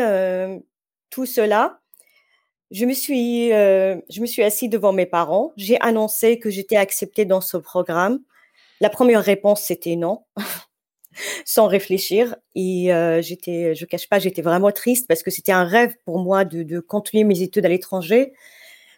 tout 1.10 1.26
cela, 1.26 1.80
je 2.72 2.86
me 2.86 2.94
suis, 2.94 3.50
je 3.50 4.22
me 4.22 4.26
suis 4.26 4.44
assise 4.44 4.70
devant 4.70 4.94
mes 4.94 5.06
parents. 5.06 5.52
J'ai 5.58 5.80
annoncé 5.82 6.40
que 6.40 6.50
j'étais 6.50 6.78
acceptée 6.78 7.26
dans 7.26 7.42
ce 7.42 7.58
programme. 7.58 8.20
La 8.82 8.90
première 8.90 9.24
réponse 9.24 9.62
c'était 9.62 9.96
non. 9.96 10.24
sans 11.46 11.68
réfléchir. 11.68 12.36
Et 12.56 12.94
euh, 12.94 13.22
j'étais, 13.22 13.76
je 13.76 13.86
cache 13.86 14.08
pas, 14.08 14.20
j'étais 14.20 14.42
vraiment 14.42 14.72
triste 14.72 15.08
parce 15.08 15.24
que 15.24 15.32
c'était 15.32 15.52
un 15.52 15.66
rêve 15.66 15.94
pour 16.06 16.20
moi 16.20 16.46
de, 16.46 16.64
de 16.64 16.80
continuer 16.80 17.24
mes 17.24 17.42
études 17.42 17.66
à 17.66 17.70
l'étranger. 17.70 18.34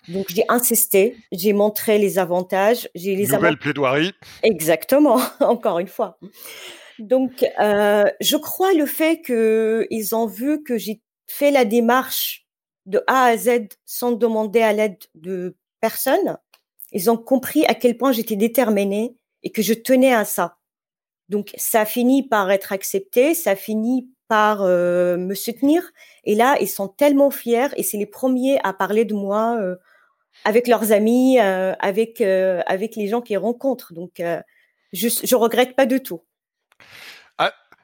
Donc 0.07 0.27
j'ai 0.29 0.43
insisté, 0.49 1.15
j'ai 1.31 1.53
montré 1.53 1.99
les 1.99 2.17
avantages, 2.17 2.89
j'ai 2.95 3.15
les 3.15 3.27
nouvelle 3.27 3.57
plaidoirie. 3.57 4.13
Exactement, 4.41 5.21
encore 5.39 5.77
une 5.77 5.87
fois. 5.87 6.17
Donc 6.97 7.45
euh, 7.59 8.05
je 8.19 8.37
crois 8.37 8.73
le 8.73 8.87
fait 8.87 9.21
que 9.21 9.85
ils 9.91 10.15
ont 10.15 10.25
vu 10.25 10.63
que 10.63 10.77
j'ai 10.77 11.01
fait 11.27 11.51
la 11.51 11.65
démarche 11.65 12.40
de 12.91 13.03
A 13.07 13.25
à 13.25 13.37
Z 13.37 13.69
sans 13.85 14.11
demander 14.11 14.61
à 14.61 14.73
l'aide 14.73 14.97
de 15.15 15.55
personne. 15.79 16.37
Ils 16.91 17.09
ont 17.09 17.17
compris 17.17 17.65
à 17.65 17.73
quel 17.73 17.97
point 17.97 18.11
j'étais 18.11 18.35
déterminée 18.35 19.15
et 19.43 19.51
que 19.51 19.61
je 19.61 19.73
tenais 19.73 20.13
à 20.13 20.25
ça. 20.25 20.57
Donc 21.29 21.53
ça 21.55 21.85
finit 21.85 22.27
par 22.27 22.51
être 22.51 22.73
accepté, 22.73 23.33
ça 23.33 23.55
finit 23.55 24.09
par 24.27 24.61
euh, 24.61 25.17
me 25.17 25.33
soutenir. 25.33 25.91
Et 26.25 26.35
là, 26.35 26.57
ils 26.59 26.67
sont 26.67 26.89
tellement 26.89 27.31
fiers 27.31 27.69
et 27.77 27.83
c'est 27.83 27.97
les 27.97 28.05
premiers 28.05 28.59
à 28.63 28.73
parler 28.73 29.05
de 29.05 29.13
moi 29.13 29.57
euh, 29.59 29.77
avec 30.43 30.67
leurs 30.67 30.91
amis, 30.91 31.39
euh, 31.39 31.73
avec 31.79 32.21
avec 32.21 32.95
les 32.95 33.07
gens 33.07 33.21
qu'ils 33.21 33.37
rencontrent. 33.37 33.93
Donc 33.93 34.21
je 34.93 35.07
je 35.23 35.35
regrette 35.35 35.75
pas 35.75 35.85
du 35.85 36.01
tout. 36.03 36.21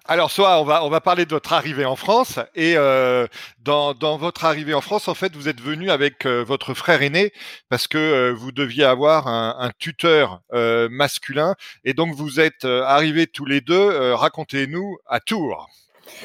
Alors, 0.09 0.31
soit 0.31 0.61
on 0.61 0.63
va, 0.63 0.85
on 0.85 0.89
va 0.89 1.01
parler 1.01 1.25
de 1.25 1.31
votre 1.31 1.51
arrivée 1.51 1.83
en 1.83 1.97
France. 1.97 2.39
Et 2.55 2.77
euh, 2.77 3.27
dans, 3.59 3.93
dans, 3.93 4.17
votre 4.17 4.45
arrivée 4.45 4.73
en 4.73 4.79
France, 4.79 5.09
en 5.09 5.13
fait, 5.13 5.35
vous 5.35 5.49
êtes 5.49 5.59
venu 5.59 5.91
avec 5.91 6.25
euh, 6.25 6.45
votre 6.45 6.73
frère 6.73 7.01
aîné 7.01 7.33
parce 7.67 7.87
que 7.87 7.97
euh, 7.97 8.33
vous 8.33 8.53
deviez 8.53 8.85
avoir 8.85 9.27
un, 9.27 9.57
un 9.59 9.71
tuteur 9.77 10.41
masculin. 10.89 11.55
Et 11.83 11.93
donc, 11.93 12.15
vous 12.15 12.39
êtes 12.39 12.63
arrivés 12.63 13.27
tous 13.27 13.45
les 13.45 13.59
deux, 13.59 14.13
racontez-nous, 14.13 14.97
à 15.07 15.19
Tours. 15.19 15.69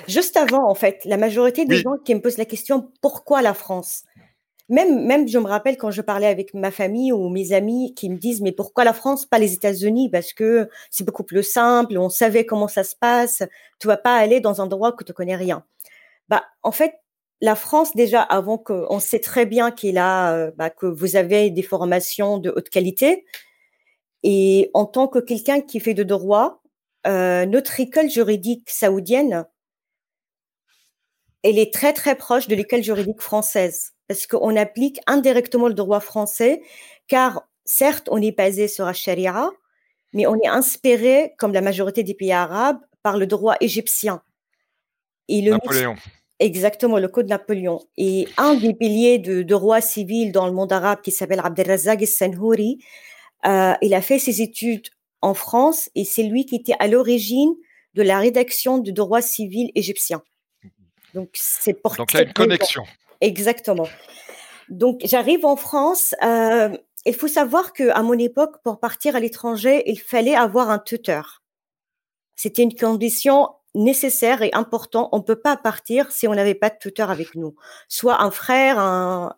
Juste 0.07 0.37
avant, 0.37 0.69
en 0.69 0.75
fait, 0.75 1.01
la 1.05 1.17
majorité 1.17 1.65
des 1.65 1.83
gens 1.83 1.97
qui 2.05 2.15
me 2.15 2.21
posent 2.21 2.39
la 2.39 2.45
question 2.45 2.89
pourquoi 3.01 3.43
la 3.43 3.53
France? 3.53 4.05
Même, 4.69 5.05
même, 5.05 5.29
je 5.29 5.39
me 5.39 5.47
rappelle 5.47 5.77
quand 5.77 5.91
je 5.91 6.03
parlais 6.03 6.27
avec 6.27 6.55
ma 6.55 6.71
famille 6.71 7.13
ou 7.13 7.29
mes 7.29 7.53
amis 7.53 7.95
qui 7.95 8.09
me 8.09 8.17
disent 8.17 8.41
mais 8.41 8.53
pourquoi 8.53 8.85
la 8.85 8.93
France, 8.93 9.27
pas 9.27 9.39
les 9.39 9.53
États-Unis? 9.55 10.09
Parce 10.11 10.33
que 10.33 10.69
c'est 10.91 11.05
beaucoup 11.05 11.25
plus 11.25 11.43
simple, 11.43 11.99
on 11.99 12.09
savait 12.09 12.47
comment 12.47 12.69
ça 12.69 12.85
se 12.85 12.97
passe. 12.97 13.43
Tu 13.79 13.87
vas 13.87 13.97
pas 13.97 14.17
aller 14.17 14.41
dans 14.41 14.61
un 14.61 14.65
endroit 14.65 14.93
que 14.93 15.05
tu 15.05 15.13
connais 15.13 15.37
rien. 15.37 15.65
Bah, 16.29 16.45
en 16.63 16.73
fait, 16.73 16.95
la 17.41 17.57
France 17.57 17.95
déjà 17.97 18.23
avant 18.23 18.57
que, 18.59 18.87
on 18.89 19.01
sait 19.01 19.19
très 19.19 19.47
bien 19.47 19.73
qu'il 19.73 19.99
a, 19.99 20.33
euh, 20.35 20.53
bah, 20.57 20.71
que 20.71 20.87
vous 20.87 21.17
avez 21.17 21.51
des 21.51 21.63
formations 21.63 22.39
de 22.39 22.51
haute 22.51 22.71
qualité. 22.71 23.25
Et 24.23 24.71
en 24.75 24.87
tant 24.87 25.09
que 25.09 25.19
quelqu'un 25.19 25.61
qui 25.61 25.81
fait 25.81 25.95
de 25.95 26.05
droit, 26.05 26.63
euh, 27.07 27.47
notre 27.47 27.81
école 27.81 28.09
juridique 28.09 28.71
saoudienne, 28.71 29.47
elle 31.43 31.59
est 31.59 31.75
très 31.75 31.93
très 31.93 32.15
proche 32.15 32.47
de 32.47 32.55
l'école 32.55 32.83
juridique 32.83 33.21
française 33.21 33.93
parce 34.09 34.27
qu'on 34.27 34.57
applique 34.57 35.01
indirectement 35.07 35.69
le 35.69 35.75
droit 35.75 36.01
français, 36.01 36.63
car 37.09 37.43
certes, 37.65 38.09
on 38.11 38.21
est 38.21 38.37
basé 38.37 38.69
sur 38.69 38.85
la 38.87 38.93
charia, 38.93 39.51
mais 40.13 40.27
on 40.27 40.37
est 40.41 40.49
inspiré, 40.49 41.35
comme 41.39 41.53
la 41.53 41.61
majorité 41.61 42.03
des 42.03 42.15
pays 42.15 42.33
arabes, 42.33 42.81
par 43.03 43.17
le 43.17 43.27
droit 43.27 43.57
égyptien. 43.61 44.23
Et 45.29 45.41
le 45.41 45.53
Napoléon. 45.53 45.97
Exactement, 46.39 46.99
le 46.99 47.09
code 47.09 47.29
Napoléon. 47.29 47.81
Et 47.97 48.27
un 48.37 48.55
des 48.55 48.75
piliers 48.75 49.19
de, 49.19 49.43
droit 49.43 49.81
civil 49.81 50.33
dans 50.33 50.47
le 50.47 50.53
monde 50.53 50.73
arabe 50.73 51.01
qui 51.01 51.13
s'appelle 51.13 51.41
Abdelrazak 51.43 52.05
Senhouri, 52.07 52.79
euh, 53.47 53.75
il 53.81 53.95
a 53.95 54.03
fait 54.03 54.19
ses 54.19 54.43
études 54.43 54.89
en 55.21 55.35
France 55.35 55.89
et 55.95 56.05
c'est 56.05 56.25
lui 56.25 56.45
qui 56.45 56.57
était 56.57 56.75
à 56.79 56.89
l'origine 56.89 57.55
de 57.95 58.03
la 58.03 58.19
rédaction 58.19 58.79
du 58.79 58.93
droit 58.93 59.23
civil 59.23 59.71
égyptien. 59.75 60.23
Donc, 61.15 61.31
c'est 61.35 61.75
pour 61.75 61.95
Donc, 61.95 62.13
il 62.13 62.17
y 62.17 62.21
a 62.21 62.23
une 62.25 62.33
connexion. 62.33 62.85
Exactement. 63.23 63.89
Donc, 64.69 65.01
j'arrive 65.05 65.47
en 65.47 65.57
France. 65.57 66.15
Euh, 66.23 66.77
il 67.07 67.15
faut 67.15 67.29
savoir 67.29 67.73
que 67.73 67.89
à 67.91 68.03
mon 68.03 68.19
époque, 68.19 68.57
pour 68.63 68.81
partir 68.81 69.17
à 69.17 69.21
l'étranger, 69.21 69.83
il 69.87 70.01
fallait 70.01 70.35
avoir 70.35 70.71
un 70.71 70.79
tuteur. 70.79 71.43
C'était 72.37 72.63
une 72.63 72.75
condition 72.75 73.49
nécessaire 73.75 74.43
et 74.43 74.51
importante. 74.53 75.09
On 75.13 75.19
ne 75.19 75.23
peut 75.23 75.41
pas 75.41 75.57
partir 75.57 76.11
si 76.11 76.27
on 76.29 76.35
n'avait 76.35 76.57
pas 76.57 76.69
de 76.69 76.77
tuteur 76.81 77.11
avec 77.11 77.37
nous, 77.37 77.55
soit 77.89 78.23
un 78.23 78.31
frère, 78.31 78.79
un, 78.79 79.37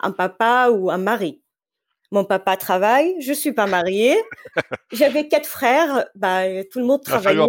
un 0.00 0.12
papa 0.12 0.70
ou 0.70 0.90
un 0.90 0.98
mari. 0.98 1.42
Mon 2.14 2.24
papa 2.24 2.56
travaille, 2.56 3.16
je 3.18 3.32
suis 3.32 3.50
pas 3.50 3.66
mariée. 3.66 4.16
J'avais 4.92 5.26
quatre 5.26 5.48
frères, 5.48 6.06
bah, 6.14 6.42
tout 6.70 6.78
le 6.78 6.84
monde 6.84 7.02
travaillait. 7.02 7.40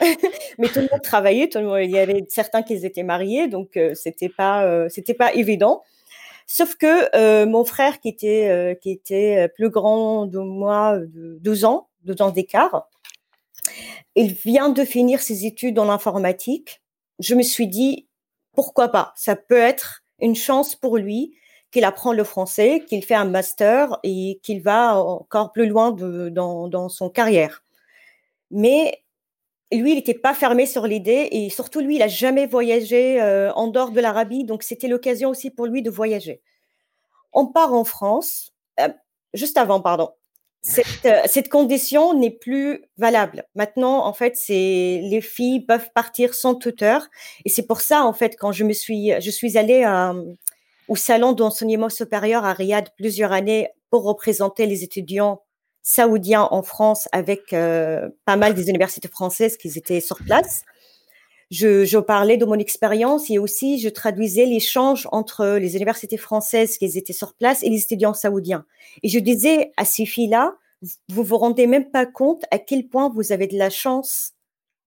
Mais 0.58 0.68
tout 0.68 0.80
le 0.80 0.88
monde 0.92 1.00
travaillait, 1.02 1.48
tout 1.48 1.58
le 1.58 1.64
monde, 1.64 1.78
il 1.80 1.90
y 1.90 1.98
avait 1.98 2.22
certains 2.28 2.62
qui 2.62 2.74
étaient 2.74 3.02
mariés, 3.02 3.48
donc 3.48 3.78
euh, 3.78 3.94
c'était 3.94 4.28
pas, 4.28 4.66
euh, 4.66 4.90
c'était 4.90 5.14
pas 5.14 5.32
évident. 5.32 5.82
Sauf 6.46 6.74
que 6.74 7.16
euh, 7.16 7.46
mon 7.46 7.64
frère 7.64 7.98
qui 7.98 8.10
était 8.10 8.78
qui 8.82 8.90
était 8.90 9.48
plus 9.56 9.70
grand 9.70 10.26
de 10.26 10.38
moi 10.38 10.98
de 10.98 11.38
deux 11.40 11.64
ans, 11.64 11.88
deux 12.02 12.20
ans 12.20 12.30
d'écart, 12.30 12.86
il 14.16 14.34
vient 14.34 14.68
de 14.68 14.84
finir 14.84 15.22
ses 15.22 15.46
études 15.46 15.78
en 15.78 15.88
informatique. 15.88 16.82
Je 17.20 17.34
me 17.34 17.42
suis 17.42 17.68
dit 17.68 18.06
pourquoi 18.52 18.88
pas, 18.88 19.14
ça 19.16 19.34
peut 19.34 19.56
être 19.56 20.02
une 20.20 20.36
chance 20.36 20.76
pour 20.76 20.98
lui 20.98 21.38
qu'il 21.74 21.84
apprend 21.84 22.12
le 22.12 22.22
français, 22.22 22.84
qu'il 22.86 23.04
fait 23.04 23.16
un 23.16 23.24
master 23.24 23.98
et 24.04 24.38
qu'il 24.44 24.62
va 24.62 24.96
encore 24.96 25.50
plus 25.50 25.66
loin 25.66 25.90
dans, 25.90 26.68
dans 26.68 26.88
son 26.88 27.10
carrière. 27.10 27.64
Mais 28.52 29.02
lui, 29.72 29.90
il 29.90 29.96
n'était 29.96 30.14
pas 30.14 30.34
fermé 30.34 30.66
sur 30.66 30.86
l'idée 30.86 31.28
et 31.32 31.50
surtout 31.50 31.80
lui, 31.80 31.96
il 31.96 32.02
a 32.02 32.06
jamais 32.06 32.46
voyagé 32.46 33.20
euh, 33.20 33.52
en 33.54 33.66
dehors 33.66 33.90
de 33.90 34.00
l'Arabie, 34.00 34.44
donc 34.44 34.62
c'était 34.62 34.86
l'occasion 34.86 35.30
aussi 35.30 35.50
pour 35.50 35.66
lui 35.66 35.82
de 35.82 35.90
voyager. 35.90 36.40
On 37.32 37.46
part 37.46 37.74
en 37.74 37.82
France, 37.82 38.52
euh, 38.78 38.88
juste 39.32 39.58
avant, 39.58 39.80
pardon. 39.80 40.10
Cette, 40.62 40.86
euh, 41.06 41.22
cette 41.26 41.48
condition 41.48 42.14
n'est 42.14 42.30
plus 42.30 42.84
valable. 42.98 43.46
Maintenant, 43.56 44.06
en 44.06 44.12
fait, 44.12 44.36
c'est 44.36 45.00
les 45.02 45.20
filles 45.20 45.62
peuvent 45.62 45.90
partir 45.92 46.34
sans 46.34 46.54
tuteur 46.54 47.08
et 47.44 47.48
c'est 47.48 47.66
pour 47.66 47.80
ça, 47.80 48.04
en 48.04 48.12
fait, 48.12 48.36
quand 48.38 48.52
je 48.52 48.62
me 48.62 48.72
suis, 48.72 49.10
je 49.20 49.30
suis 49.30 49.58
allée 49.58 49.82
au 50.88 50.96
salon 50.96 51.32
d'enseignement 51.32 51.88
supérieur 51.88 52.44
à 52.44 52.52
Riyad 52.52 52.90
plusieurs 52.96 53.32
années 53.32 53.68
pour 53.90 54.04
représenter 54.04 54.66
les 54.66 54.84
étudiants 54.84 55.42
saoudiens 55.82 56.48
en 56.50 56.62
France 56.62 57.08
avec 57.12 57.52
euh, 57.52 58.08
pas 58.24 58.36
mal 58.36 58.54
des 58.54 58.68
universités 58.68 59.08
françaises 59.08 59.56
qui 59.56 59.68
étaient 59.76 60.00
sur 60.00 60.18
place. 60.24 60.64
Je, 61.50 61.98
parlais 61.98 62.36
de 62.36 62.44
mon 62.44 62.58
expérience 62.58 63.30
et 63.30 63.38
aussi 63.38 63.78
je 63.78 63.88
traduisais 63.88 64.46
l'échange 64.46 65.06
entre 65.12 65.58
les 65.58 65.76
universités 65.76 66.16
françaises 66.16 66.78
qui 66.78 66.86
étaient 66.86 67.12
sur 67.12 67.34
place 67.34 67.62
et 67.62 67.68
les 67.68 67.82
étudiants 67.82 68.14
saoudiens. 68.14 68.64
Et 69.02 69.08
je 69.08 69.18
disais 69.18 69.72
à 69.76 69.84
ces 69.84 70.06
filles-là, 70.06 70.54
vous 71.08 71.22
vous 71.22 71.36
rendez 71.36 71.66
même 71.66 71.90
pas 71.90 72.06
compte 72.06 72.44
à 72.50 72.58
quel 72.58 72.88
point 72.88 73.10
vous 73.14 73.30
avez 73.30 73.46
de 73.46 73.56
la 73.56 73.70
chance 73.70 74.32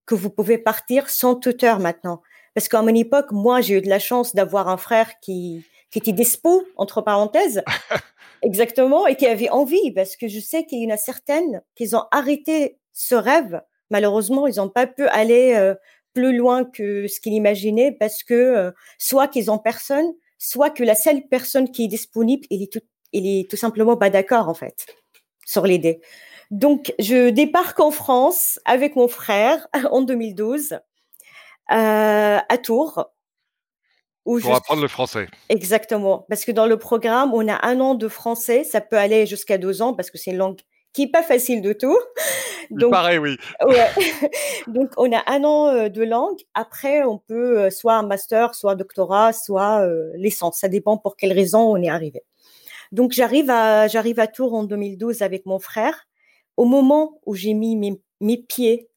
que 0.04 0.14
vous 0.14 0.30
pouvez 0.30 0.58
partir 0.58 1.08
sans 1.08 1.36
tuteur 1.36 1.78
maintenant. 1.78 2.22
Parce 2.54 2.68
qu'à 2.68 2.82
mon 2.82 2.94
époque, 2.94 3.30
moi, 3.30 3.60
j'ai 3.60 3.78
eu 3.78 3.82
de 3.82 3.88
la 3.88 3.98
chance 3.98 4.34
d'avoir 4.34 4.68
un 4.68 4.76
frère 4.76 5.20
qui, 5.20 5.64
qui 5.90 5.98
était 5.98 6.12
dispo, 6.12 6.64
entre 6.76 7.02
parenthèses, 7.02 7.62
exactement, 8.42 9.06
et 9.06 9.16
qui 9.16 9.26
avait 9.26 9.50
envie, 9.50 9.90
parce 9.92 10.16
que 10.16 10.28
je 10.28 10.40
sais 10.40 10.64
qu'il 10.66 10.82
y 10.82 10.86
en 10.86 10.94
a 10.94 10.96
certaines 10.96 11.62
qui 11.74 11.94
ont 11.94 12.04
arrêté 12.10 12.78
ce 12.92 13.14
rêve. 13.14 13.60
Malheureusement, 13.90 14.46
ils 14.46 14.56
n'ont 14.56 14.68
pas 14.68 14.86
pu 14.86 15.06
aller 15.06 15.54
euh, 15.54 15.74
plus 16.12 16.36
loin 16.36 16.64
que 16.64 17.06
ce 17.06 17.20
qu'ils 17.20 17.32
imaginaient, 17.34 17.92
parce 17.92 18.22
que 18.22 18.34
euh, 18.34 18.70
soit 18.98 19.28
qu'ils 19.28 19.50
ont 19.50 19.58
personne, 19.58 20.12
soit 20.38 20.70
que 20.70 20.84
la 20.84 20.94
seule 20.94 21.26
personne 21.28 21.70
qui 21.70 21.84
est 21.84 21.88
disponible, 21.88 22.46
il 22.50 22.62
est 22.62 22.72
tout, 22.72 22.86
il 23.12 23.26
est 23.26 23.50
tout 23.50 23.56
simplement 23.56 23.96
pas 23.96 24.10
d'accord, 24.10 24.48
en 24.48 24.54
fait, 24.54 24.86
sur 25.46 25.66
l'idée. 25.66 26.00
Donc, 26.50 26.94
je 26.98 27.30
débarque 27.30 27.80
en 27.80 27.90
France 27.90 28.58
avec 28.64 28.96
mon 28.96 29.08
frère 29.08 29.66
en 29.90 30.02
2012 30.02 30.72
euh, 30.72 30.78
à 31.70 32.58
Tours 32.58 33.10
pour 34.42 34.54
apprendre 34.54 34.82
le 34.82 34.88
français. 34.88 35.28
Exactement. 35.48 36.26
Parce 36.28 36.44
que 36.44 36.52
dans 36.52 36.66
le 36.66 36.76
programme, 36.76 37.32
on 37.34 37.48
a 37.48 37.66
un 37.66 37.80
an 37.80 37.94
de 37.94 38.08
français. 38.08 38.64
Ça 38.64 38.80
peut 38.80 38.96
aller 38.96 39.26
jusqu'à 39.26 39.58
deux 39.58 39.82
ans 39.82 39.94
parce 39.94 40.10
que 40.10 40.18
c'est 40.18 40.30
une 40.30 40.36
langue 40.36 40.58
qui 40.92 41.02
n'est 41.02 41.10
pas 41.10 41.22
facile 41.22 41.62
de 41.62 41.72
tout. 41.72 41.98
Donc, 42.70 42.90
pareil, 42.90 43.18
oui. 43.18 43.38
Ouais. 43.66 43.88
Donc, 44.66 44.90
on 44.96 45.10
a 45.12 45.22
un 45.26 45.44
an 45.44 45.68
euh, 45.68 45.88
de 45.88 46.02
langue. 46.02 46.38
Après, 46.54 47.02
on 47.02 47.18
peut 47.18 47.60
euh, 47.60 47.70
soit 47.70 47.94
un 47.94 48.02
master, 48.02 48.54
soit 48.54 48.72
un 48.72 48.76
doctorat, 48.76 49.32
soit 49.32 49.80
euh, 49.82 50.10
licence. 50.16 50.58
Ça 50.58 50.68
dépend 50.68 50.98
pour 50.98 51.16
quelle 51.16 51.32
raison 51.32 51.60
on 51.60 51.82
est 51.82 51.88
arrivé. 51.88 52.22
Donc, 52.92 53.12
j'arrive 53.12 53.50
à, 53.50 53.88
j'arrive 53.88 54.20
à 54.20 54.26
Tours 54.26 54.54
en 54.54 54.64
2012 54.64 55.22
avec 55.22 55.46
mon 55.46 55.58
frère. 55.58 56.06
Au 56.56 56.64
moment 56.64 57.20
où 57.26 57.34
j'ai 57.34 57.54
mis 57.54 57.76
mes, 57.76 58.00
mes 58.20 58.36
pieds 58.36 58.88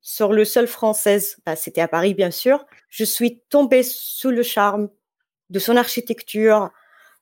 sur 0.00 0.32
le 0.32 0.44
sol 0.44 0.66
française, 0.66 1.36
bah, 1.44 1.56
c'était 1.56 1.80
à 1.80 1.88
Paris 1.88 2.14
bien 2.14 2.30
sûr, 2.30 2.64
je 2.88 3.04
suis 3.04 3.40
tombée 3.50 3.82
sous 3.82 4.30
le 4.30 4.42
charme 4.42 4.88
de 5.50 5.58
son 5.58 5.76
architecture, 5.76 6.70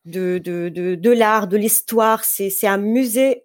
de, 0.05 0.39
de, 0.39 0.69
de, 0.69 1.11
l'art, 1.11 1.49
de 1.49 1.57
l'histoire. 1.57 2.25
C'est, 2.25 2.51
c'est 2.51 2.67
un 2.67 2.79
musée 2.79 3.45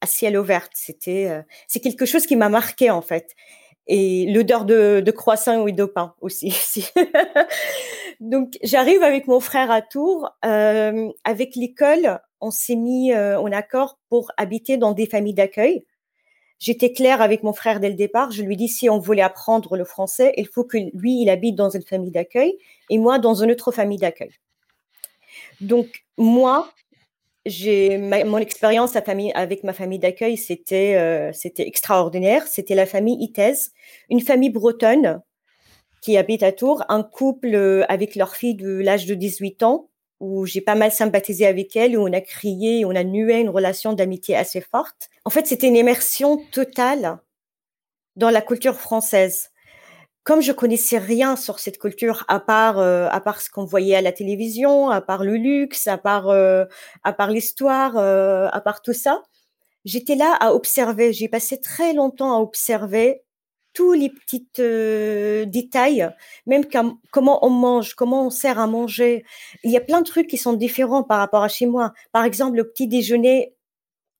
à 0.00 0.06
ciel 0.06 0.36
ouvert. 0.38 0.68
C'était, 0.74 1.28
euh, 1.30 1.42
c'est 1.68 1.80
quelque 1.80 2.06
chose 2.06 2.26
qui 2.26 2.36
m'a 2.36 2.48
marqué 2.48 2.90
en 2.90 3.02
fait. 3.02 3.34
Et 3.88 4.32
l'odeur 4.32 4.64
de, 4.64 5.10
croissant 5.12 5.62
ou 5.62 5.70
de 5.70 5.84
pain 5.84 6.14
aussi. 6.20 6.54
Donc 8.20 8.58
j'arrive 8.62 9.02
avec 9.02 9.28
mon 9.28 9.38
frère 9.38 9.70
à 9.70 9.80
Tours. 9.80 10.28
Euh, 10.44 11.08
avec 11.24 11.54
l'école, 11.54 12.20
on 12.40 12.50
s'est 12.50 12.74
mis 12.74 13.12
euh, 13.12 13.38
en 13.38 13.52
accord 13.52 13.98
pour 14.08 14.32
habiter 14.36 14.76
dans 14.76 14.92
des 14.92 15.06
familles 15.06 15.34
d'accueil. 15.34 15.86
J'étais 16.58 16.92
claire 16.92 17.20
avec 17.20 17.42
mon 17.42 17.52
frère 17.52 17.80
dès 17.80 17.88
le 17.88 17.94
départ. 17.94 18.30
Je 18.30 18.42
lui 18.42 18.56
dis 18.56 18.68
si 18.68 18.88
on 18.88 18.98
voulait 18.98 19.22
apprendre 19.22 19.76
le 19.76 19.84
français, 19.84 20.32
il 20.36 20.48
faut 20.48 20.64
que 20.64 20.78
lui, 20.94 21.20
il 21.20 21.30
habite 21.30 21.54
dans 21.54 21.70
une 21.70 21.82
famille 21.82 22.10
d'accueil 22.10 22.56
et 22.90 22.98
moi 22.98 23.18
dans 23.18 23.34
une 23.34 23.50
autre 23.50 23.72
famille 23.72 23.98
d'accueil. 23.98 24.30
Donc 25.60 26.04
moi, 26.16 26.72
j'ai 27.44 27.98
mon 27.98 28.38
expérience 28.38 28.96
avec 28.96 29.64
ma 29.64 29.72
famille 29.72 29.98
d'accueil, 29.98 30.36
c'était 30.36 30.96
euh, 30.96 31.30
c'était 31.32 31.66
extraordinaire. 31.66 32.46
C'était 32.46 32.74
la 32.74 32.86
famille 32.86 33.16
Itez, 33.22 33.70
une 34.10 34.20
famille 34.20 34.50
bretonne 34.50 35.20
qui 36.00 36.16
habite 36.16 36.42
à 36.42 36.52
Tours, 36.52 36.84
un 36.88 37.02
couple 37.02 37.54
euh, 37.54 37.84
avec 37.88 38.16
leur 38.16 38.34
fille 38.34 38.54
de 38.54 38.78
l'âge 38.78 39.06
de 39.06 39.14
18 39.14 39.62
ans 39.62 39.88
où 40.20 40.46
j'ai 40.46 40.60
pas 40.60 40.74
mal 40.74 40.90
sympathisé 40.92 41.46
avec 41.46 41.76
elle, 41.76 41.96
où 41.98 42.02
on 42.02 42.12
a 42.12 42.20
crié, 42.20 42.84
on 42.84 42.94
a 42.94 43.04
nué 43.04 43.40
une 43.40 43.50
relation 43.50 43.92
d'amitié 43.92 44.36
assez 44.36 44.60
forte. 44.60 45.10
En 45.24 45.30
fait, 45.30 45.46
c'était 45.46 45.68
une 45.68 45.76
immersion 45.76 46.38
totale 46.52 47.18
dans 48.16 48.30
la 48.30 48.40
culture 48.40 48.76
française. 48.76 49.50
Comme 50.24 50.40
je 50.40 50.52
connaissais 50.52 50.98
rien 50.98 51.36
sur 51.36 51.60
cette 51.60 51.78
culture, 51.78 52.24
à 52.26 52.40
part 52.40 52.78
euh, 52.80 53.08
à 53.12 53.20
part 53.20 53.40
ce 53.40 53.48
qu'on 53.48 53.64
voyait 53.64 53.94
à 53.94 54.00
la 54.00 54.10
télévision, 54.10 54.90
à 54.90 55.00
part 55.00 55.22
le 55.22 55.36
luxe, 55.36 55.86
à 55.86 55.98
part 55.98 56.30
euh, 56.30 56.64
à 57.04 57.12
part 57.12 57.30
l'histoire, 57.30 57.96
euh, 57.96 58.48
à 58.50 58.60
part 58.60 58.82
tout 58.82 58.92
ça, 58.92 59.22
j'étais 59.84 60.16
là 60.16 60.36
à 60.40 60.52
observer. 60.52 61.12
J'ai 61.12 61.28
passé 61.28 61.60
très 61.60 61.92
longtemps 61.92 62.36
à 62.36 62.40
observer 62.40 63.22
tous 63.76 63.92
les 63.92 64.08
petits 64.08 64.48
euh, 64.58 65.44
détails, 65.44 66.08
même 66.46 66.64
comment 67.10 67.44
on 67.44 67.50
mange, 67.50 67.92
comment 67.92 68.26
on 68.26 68.30
sert 68.30 68.58
à 68.58 68.66
manger. 68.66 69.22
Il 69.64 69.70
y 69.70 69.76
a 69.76 69.82
plein 69.82 70.00
de 70.00 70.06
trucs 70.06 70.28
qui 70.28 70.38
sont 70.38 70.54
différents 70.54 71.02
par 71.02 71.18
rapport 71.18 71.42
à 71.42 71.48
chez 71.48 71.66
moi. 71.66 71.92
Par 72.10 72.24
exemple, 72.24 72.56
le 72.56 72.66
petit 72.66 72.88
déjeuner 72.88 73.54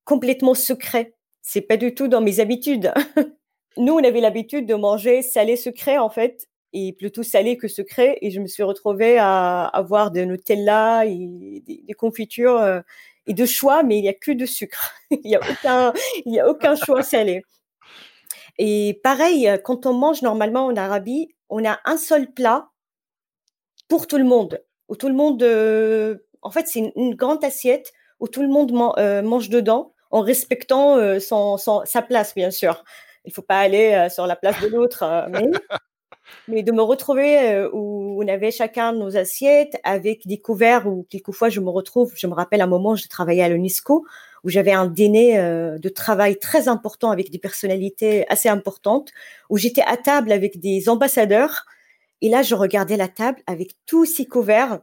complètement 0.05 0.53
secret. 0.53 1.15
C'est 1.41 1.63
pas 1.63 1.79
du 1.79 1.95
tout 1.95 2.07
dans 2.07 2.21
mes 2.21 2.39
habitudes. 2.39 2.93
Nous, 3.79 3.95
on 3.95 4.05
avait 4.05 4.21
l'habitude 4.21 4.67
de 4.67 4.75
manger 4.75 5.23
salé 5.23 5.57
secret 5.57 5.97
en 5.97 6.11
fait, 6.11 6.49
et 6.75 6.93
plutôt 6.93 7.23
salé 7.23 7.57
que 7.57 7.67
secret. 7.67 8.19
Et 8.21 8.31
je 8.31 8.41
me 8.41 8.47
suis 8.47 8.63
retrouvée 8.63 9.17
à 9.17 9.65
avoir 9.65 10.11
de 10.11 10.21
Nutella 10.21 11.07
et 11.07 11.63
des, 11.67 11.95
confitures 11.95 12.59
euh, 12.59 12.81
et 13.27 13.33
de 13.33 13.47
choix, 13.47 13.83
mais 13.83 13.97
il 13.97 14.03
n'y 14.03 14.11
a 14.11 14.15
que 14.15 14.33
de 14.33 14.45
sucre. 14.45 14.93
il 15.11 15.21
n'y 15.25 15.39
il 16.27 16.35
y 16.35 16.41
a 16.41 16.47
aucun 16.47 16.77
choix 16.77 17.03
salé. 17.03 17.43
Et 18.59 19.01
pareil, 19.03 19.49
euh, 19.49 19.59
quand 19.59 19.87
on 19.87 19.93
mange 19.93 20.23
normalement 20.23 20.67
en 20.67 20.77
Arabie, 20.77 21.29
on 21.49 21.65
a 21.65 21.79
un 21.85 21.97
seul 21.97 22.33
plat 22.33 22.69
pour 23.89 24.07
tout 24.07 24.19
le 24.19 24.25
monde. 24.25 24.63
Où 24.89 24.97
tout 24.97 25.09
le 25.09 25.15
monde, 25.15 25.43
euh, 25.43 26.17
en 26.43 26.51
fait, 26.51 26.67
c'est 26.67 26.93
une, 26.95 27.15
grande 27.15 27.45
assiette 27.45 27.93
où 28.21 28.29
tout 28.29 28.43
le 28.43 28.49
monde 28.49 28.73
euh, 28.99 29.23
mange 29.23 29.51
dedans 29.51 29.93
en 30.11 30.21
respectant 30.21 31.19
son, 31.19 31.57
sa 31.59 32.03
place, 32.03 32.35
bien 32.35 32.51
sûr. 32.53 32.85
Il 33.25 33.33
faut 33.33 33.43
pas 33.43 33.59
aller 33.59 34.07
sur 34.09 34.27
la 34.27 34.37
place 34.37 34.61
de 34.63 34.69
l'autre, 34.69 35.27
mais, 35.29 35.51
mais, 36.49 36.63
de 36.63 36.71
me 36.71 36.81
retrouver 36.81 37.67
où 37.73 38.23
on 38.23 38.29
avait 38.29 38.53
chacun 38.53 38.93
nos 38.93 39.17
assiettes 39.17 39.77
avec 39.83 40.25
des 40.27 40.39
couverts 40.39 40.87
où 40.87 41.05
quelquefois 41.11 41.49
je 41.49 41.59
me 41.59 41.71
retrouve, 41.71 42.13
je 42.15 42.29
me 42.29 42.35
rappelle 42.35 42.61
un 42.61 42.69
moment, 42.69 42.95
je 42.95 43.09
travaillais 43.09 43.43
à 43.43 43.49
l'UNESCO 43.49 44.07
où 44.47 44.49
j'avais 44.49 44.73
un 44.73 44.87
dîner 44.87 45.41
euh, 45.41 45.77
de 45.77 45.89
travail 45.89 46.39
très 46.39 46.69
important 46.69 47.11
avec 47.11 47.31
des 47.31 47.39
personnalités 47.39 48.25
assez 48.29 48.49
importantes, 48.49 49.11
où 49.51 49.59
j'étais 49.59 49.83
à 49.83 49.97
table 49.97 50.31
avec 50.31 50.61
des 50.61 50.89
ambassadeurs. 50.89 51.67
Et 52.23 52.29
là, 52.29 52.43
je 52.43 52.55
regardais 52.55 52.97
la 52.97 53.09
table 53.09 53.43
avec 53.49 53.73
tous 53.87 54.05
ces 54.05 54.25
couverts. 54.25 54.79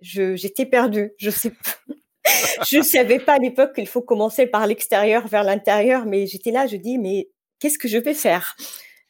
J'étais 0.00 0.66
perdue. 0.66 1.12
Je 1.18 1.30
sais 1.30 1.52
je 2.66 2.82
savais 2.82 3.20
pas 3.20 3.34
à 3.34 3.38
l'époque 3.38 3.76
qu'il 3.76 3.86
faut 3.86 4.02
commencer 4.02 4.48
par 4.48 4.66
l'extérieur 4.66 5.28
vers 5.28 5.44
l'intérieur, 5.44 6.04
mais 6.04 6.26
j'étais 6.26 6.50
là, 6.50 6.66
je 6.66 6.76
dis, 6.76 6.98
mais 6.98 7.28
qu'est-ce 7.60 7.78
que 7.78 7.86
je 7.86 7.98
vais 7.98 8.12
faire? 8.12 8.56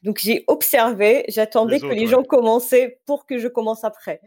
Donc 0.03 0.19
j'ai 0.19 0.45
observé, 0.47 1.25
j'attendais 1.29 1.81
que 1.81 1.87
les 1.87 2.07
gens 2.07 2.23
commençaient 2.23 3.01
pour 3.07 3.25
que 3.25 3.39
je 3.39 3.49
commence 3.49 3.83
après. 3.83 4.21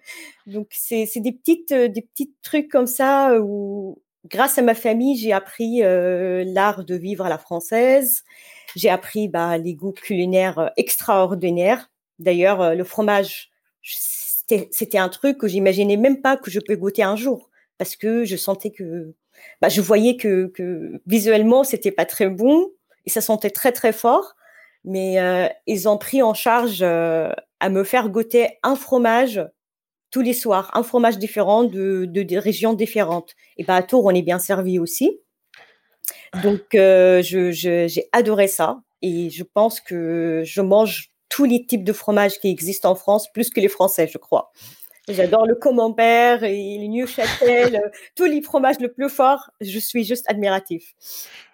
Donc 0.48 0.70
c'est 0.72 1.08
des 1.18 1.32
petites, 1.32 1.72
des 1.72 2.02
petits 2.02 2.34
trucs 2.42 2.70
comme 2.70 2.88
ça 2.88 3.40
où 3.40 4.02
grâce 4.26 4.58
à 4.58 4.62
ma 4.62 4.76
famille, 4.76 5.18
j'ai 5.18 5.34
appris 5.34 5.84
euh, 5.84 6.44
l'art 6.46 6.84
de 6.84 6.96
vivre 6.96 7.26
à 7.26 7.30
la 7.30 7.38
française. 7.38 8.24
J'ai 8.76 8.90
appris 8.90 9.28
bah, 9.28 9.58
les 9.58 9.74
goûts 9.74 9.94
culinaires 9.94 10.60
euh, 10.60 10.68
extraordinaires. 10.78 11.90
D'ailleurs, 12.20 12.62
euh, 12.62 12.76
le 12.76 12.84
fromage, 12.84 13.50
c'était 13.82 14.98
un 14.98 15.10
truc 15.10 15.38
que 15.38 15.48
j'imaginais 15.48 15.98
même 15.98 16.22
pas 16.22 16.38
que 16.38 16.52
je 16.52 16.60
peux 16.60 16.76
goûter 16.76 17.04
un 17.04 17.16
jour 17.16 17.50
parce 17.78 17.96
que 17.96 18.26
je 18.26 18.36
sentais 18.36 18.72
que, 18.72 19.14
bah, 19.62 19.70
je 19.70 19.82
voyais 19.82 20.18
que, 20.18 20.48
que 20.48 21.02
visuellement 21.08 21.64
c'était 21.64 21.92
pas 21.92 22.06
très 22.06 22.28
bon 22.28 22.70
et 23.06 23.10
ça 23.10 23.22
sentait 23.22 23.52
très 23.52 23.72
très 23.72 23.94
fort. 23.94 24.36
Mais 24.86 25.18
ils 25.68 25.90
ont 25.90 25.98
pris 25.98 26.24
en 26.24 26.34
charge 26.34 26.82
à 26.82 27.70
me 27.70 27.84
faire 27.84 28.10
goûter 28.10 28.58
un 28.64 28.76
fromage 28.76 29.42
tous 30.12 30.22
les 30.22 30.34
soirs, 30.34 30.72
un 30.74 30.84
fromage 30.84 31.18
différent 31.18 31.64
de, 31.64 32.06
de, 32.06 32.38
régions 32.38 32.74
différentes. 32.74 33.36
Et 33.58 33.64
bah, 33.64 33.76
à 33.76 33.84
Tours, 33.84 34.06
on 34.06 34.12
est 34.12 34.22
bien 34.22 34.40
servi 34.40 34.80
aussi. 34.80 35.20
Donc, 36.44 36.76
euh, 36.76 37.22
j'ai 37.22 38.10
adoré 38.12 38.48
ça. 38.48 38.80
Et 39.02 39.30
je 39.30 39.44
pense 39.44 39.80
que 39.80 40.44
je 40.46 40.62
mange 40.62 41.12
tous 41.30 41.46
les 41.46 41.66
types 41.66 41.84
de 41.84 41.94
fromages 41.94 42.40
qui 42.40 42.50
existent 42.50 42.92
en 42.92 42.96
France, 42.96 43.32
plus 43.32 43.50
que 43.50 43.60
les 43.60 43.70
Français, 43.70 44.10
je 44.12 44.18
crois. 44.18 44.52
J'adore 45.08 45.48
le 45.48 45.56
camembert 45.56 46.44
et 46.44 46.78
le 46.80 46.88
Neuchâtel, 46.88 47.76
euh, 47.76 47.90
tous 48.16 48.26
les 48.26 48.42
fromages 48.42 48.80
le 48.80 48.92
plus 48.92 49.10
fort. 49.10 49.50
Je 49.62 49.80
suis 49.80 50.04
juste 50.04 50.30
admiratif. 50.30 50.94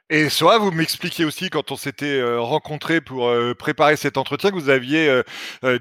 Et 0.09 0.29
soit 0.29 0.57
vous 0.59 0.71
m'expliquiez 0.71 1.25
aussi 1.25 1.49
quand 1.49 1.71
on 1.71 1.77
s'était 1.77 2.19
euh, 2.19 2.39
rencontrés 2.39 3.01
pour 3.01 3.31
préparer 3.57 3.95
cet 3.95 4.17
entretien 4.17 4.51
que 4.51 4.55
vous 4.55 4.69
aviez 4.69 5.21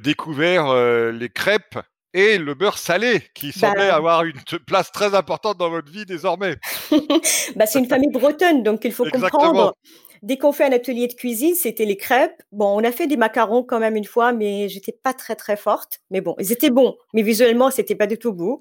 découvert 0.03 0.73
les 1.13 1.29
crêpes 1.29 1.79
et 2.15 2.39
le 2.39 2.55
beurre 2.55 2.79
salé 2.79 3.23
qui 3.35 3.49
bah 3.49 3.69
semblait 3.69 3.91
avoir 3.91 4.25
une 4.25 4.41
place 4.67 4.91
très 4.93 5.15
importante 5.15 5.59
dans 5.59 5.69
votre 5.69 5.91
vie 5.91 6.07
désormais. 6.07 6.57
bah, 7.57 7.67
c'est 7.67 7.81
une 7.81 7.89
famille 7.89 8.11
bretonne, 8.11 8.63
donc 8.63 8.85
il 8.85 8.93
faut 8.93 9.05
comprendre 9.05 9.75
dès 10.25 10.39
qu'on 10.39 10.53
fait 10.53 10.65
un 10.65 10.73
atelier 10.73 11.07
de 11.07 11.13
cuisine, 11.13 11.55
c'était 11.55 11.85
les 11.85 11.97
crêpes. 11.97 12.43
Bon, 12.51 12.81
on 12.81 12.83
a 12.83 12.91
fait 12.91 13.07
des 13.07 13.19
macarons 13.19 13.63
quand 13.63 13.79
même 13.79 13.95
une 13.95 14.07
fois, 14.07 14.33
mais 14.33 14.69
j'étais 14.69 14.93
pas 14.93 15.13
très 15.13 15.37
très 15.37 15.57
forte. 15.57 16.01
Mais 16.11 16.23
bon, 16.23 16.35
ils 16.39 16.51
étaient 16.51 16.71
bons, 16.71 16.97
mais 17.13 17.23
visuellement, 17.23 17.71
c'était 17.71 17.95
pas 17.95 18.07
du 18.07 18.19
tout 18.19 18.33
beau. 18.33 18.59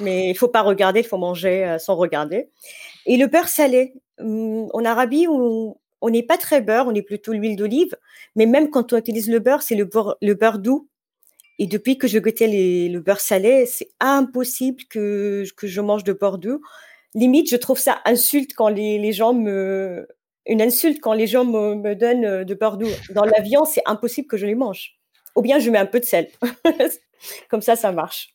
Mais 0.00 0.28
il 0.30 0.34
faut 0.34 0.48
pas 0.48 0.62
regarder, 0.62 1.00
il 1.00 1.06
faut 1.06 1.18
manger 1.18 1.64
euh, 1.64 1.78
sans 1.78 1.94
regarder. 1.94 2.50
Et 3.06 3.16
le 3.16 3.28
beurre 3.28 3.48
salé. 3.48 3.94
Hum, 4.18 4.68
en 4.72 4.84
Arabie, 4.84 5.26
on 5.28 5.76
n'est 6.02 6.22
pas 6.24 6.36
très 6.36 6.60
beurre, 6.60 6.86
on 6.88 6.94
est 6.94 7.02
plutôt 7.02 7.32
l'huile 7.32 7.56
d'olive. 7.56 7.96
Mais 8.34 8.46
même 8.46 8.70
quand 8.70 8.92
on 8.92 8.96
utilise 8.96 9.30
le 9.30 9.38
beurre, 9.38 9.62
c'est 9.62 9.76
le 9.76 9.84
beurre, 9.84 10.16
le 10.20 10.34
beurre 10.34 10.58
doux. 10.58 10.88
Et 11.58 11.66
depuis 11.66 11.98
que 11.98 12.08
je 12.08 12.18
goûtais 12.18 12.48
le 12.48 12.98
beurre 12.98 13.20
salé, 13.20 13.66
c'est 13.66 13.90
impossible 14.00 14.84
que, 14.90 15.44
que 15.56 15.66
je 15.66 15.80
mange 15.80 16.04
de 16.04 16.12
beurre 16.12 16.38
doux. 16.38 16.60
Limite, 17.14 17.48
je 17.48 17.56
trouve 17.56 17.78
ça 17.78 18.00
insulte 18.04 18.54
quand 18.54 18.68
les, 18.68 18.98
les 18.98 19.12
gens 19.12 19.34
me, 19.34 20.08
une 20.46 20.62
insulte 20.62 21.00
quand 21.00 21.12
les 21.12 21.26
gens 21.26 21.44
me, 21.44 21.94
donnent 21.94 22.24
euh, 22.24 22.44
de 22.44 22.54
beurre 22.54 22.76
doux. 22.76 22.88
Dans 23.10 23.24
l'avion, 23.24 23.64
c'est 23.64 23.82
impossible 23.86 24.28
que 24.28 24.36
je 24.36 24.46
les 24.46 24.54
mange. 24.54 24.96
Ou 25.36 25.42
bien 25.42 25.58
je 25.58 25.70
mets 25.70 25.78
un 25.78 25.86
peu 25.86 26.00
de 26.00 26.04
sel. 26.04 26.28
Comme 27.48 27.62
ça, 27.62 27.76
ça 27.76 27.92
marche. 27.92 28.33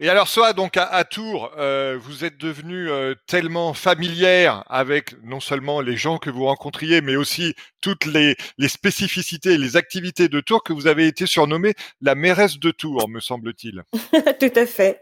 Et 0.00 0.08
alors, 0.08 0.28
soit 0.28 0.52
donc 0.52 0.76
à, 0.76 1.04
Tours, 1.04 1.50
euh, 1.58 1.98
vous 2.00 2.24
êtes 2.24 2.38
devenu 2.38 2.88
euh, 2.88 3.14
tellement 3.26 3.74
familière 3.74 4.64
avec 4.68 5.14
non 5.22 5.40
seulement 5.40 5.80
les 5.80 5.96
gens 5.96 6.18
que 6.18 6.30
vous 6.30 6.46
rencontriez, 6.46 7.00
mais 7.02 7.16
aussi 7.16 7.54
toutes 7.82 8.06
les, 8.06 8.36
spécificités, 8.68 9.58
les 9.58 9.76
activités 9.76 10.28
de 10.28 10.40
Tours 10.40 10.62
que 10.62 10.72
vous 10.72 10.86
avez 10.86 11.06
été 11.06 11.26
surnommée 11.26 11.74
la 12.00 12.14
mairesse 12.14 12.58
de 12.58 12.70
Tours, 12.70 13.08
me 13.08 13.20
semble-t-il. 13.20 13.82
Tout 14.40 14.52
à 14.58 14.66
fait. 14.66 15.00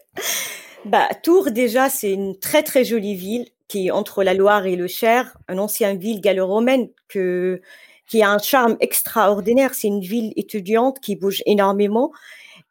Bah, 0.85 1.09
Tours, 1.23 1.51
déjà, 1.51 1.89
c'est 1.89 2.13
une 2.13 2.39
très 2.39 2.63
très 2.63 2.85
jolie 2.85 3.15
ville 3.15 3.47
qui 3.69 3.89
est 3.89 3.91
entre 3.91 4.25
la 4.25 4.35
Loire 4.35 4.67
et 4.67 4.77
le 4.77 4.89
Cher, 4.89 5.37
une 5.49 5.61
ancienne 5.61 5.99
ville 5.99 6.21
gallo-romaine 6.21 6.89
que, 7.09 7.61
qui 8.09 8.23
a 8.23 8.31
un 8.31 8.39
charme 8.39 8.77
extraordinaire. 8.81 9.75
C'est 9.75 9.89
une 9.89 10.01
ville 10.01 10.33
étudiante 10.37 10.99
qui 11.01 11.15
bouge 11.15 11.43
énormément. 11.47 12.11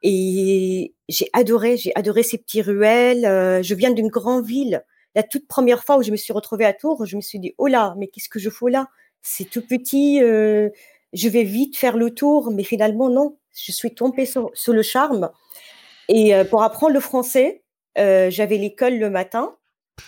Et 0.02 0.94
j'ai 1.10 1.30
adoré, 1.34 1.78
j'ai 1.78 1.92
adoré 1.96 2.24
ces 2.24 2.38
petits 2.38 2.62
ruelles. 2.62 3.26
Euh, 3.26 3.62
je 3.64 3.76
viens 3.76 3.92
d'une 3.92 4.10
grande 4.10 4.46
ville. 4.46 4.84
La 5.16 5.24
toute 5.24 5.48
première 5.48 5.84
fois 5.84 5.98
où 5.98 6.04
je 6.04 6.12
me 6.12 6.18
suis 6.18 6.34
retrouvée 6.34 6.66
à 6.66 6.74
Tours, 6.74 7.06
je 7.06 7.16
me 7.16 7.22
suis 7.22 7.40
dit, 7.40 7.56
oh 7.58 7.68
là, 7.68 7.96
mais 7.98 8.08
qu'est-ce 8.08 8.30
que 8.30 8.40
je 8.40 8.50
fous 8.50 8.68
là? 8.68 8.88
C'est 9.22 9.50
tout 9.50 9.66
petit, 9.66 10.22
euh, 10.22 10.70
je 11.14 11.28
vais 11.30 11.44
vite 11.44 11.78
faire 11.78 11.98
le 11.98 12.14
tour, 12.14 12.52
mais 12.52 12.64
finalement, 12.64 13.10
non. 13.10 13.38
Je 13.56 13.72
suis 13.72 13.96
tombée 13.96 14.26
sur, 14.28 14.52
le 14.68 14.82
charme. 14.84 15.32
Et 16.10 16.36
euh, 16.36 16.44
pour 16.44 16.62
apprendre 16.62 16.94
le 16.94 17.00
français, 17.00 17.64
j'avais 17.96 18.58
l'école 18.58 18.98
le 18.98 19.10
matin 19.10 19.56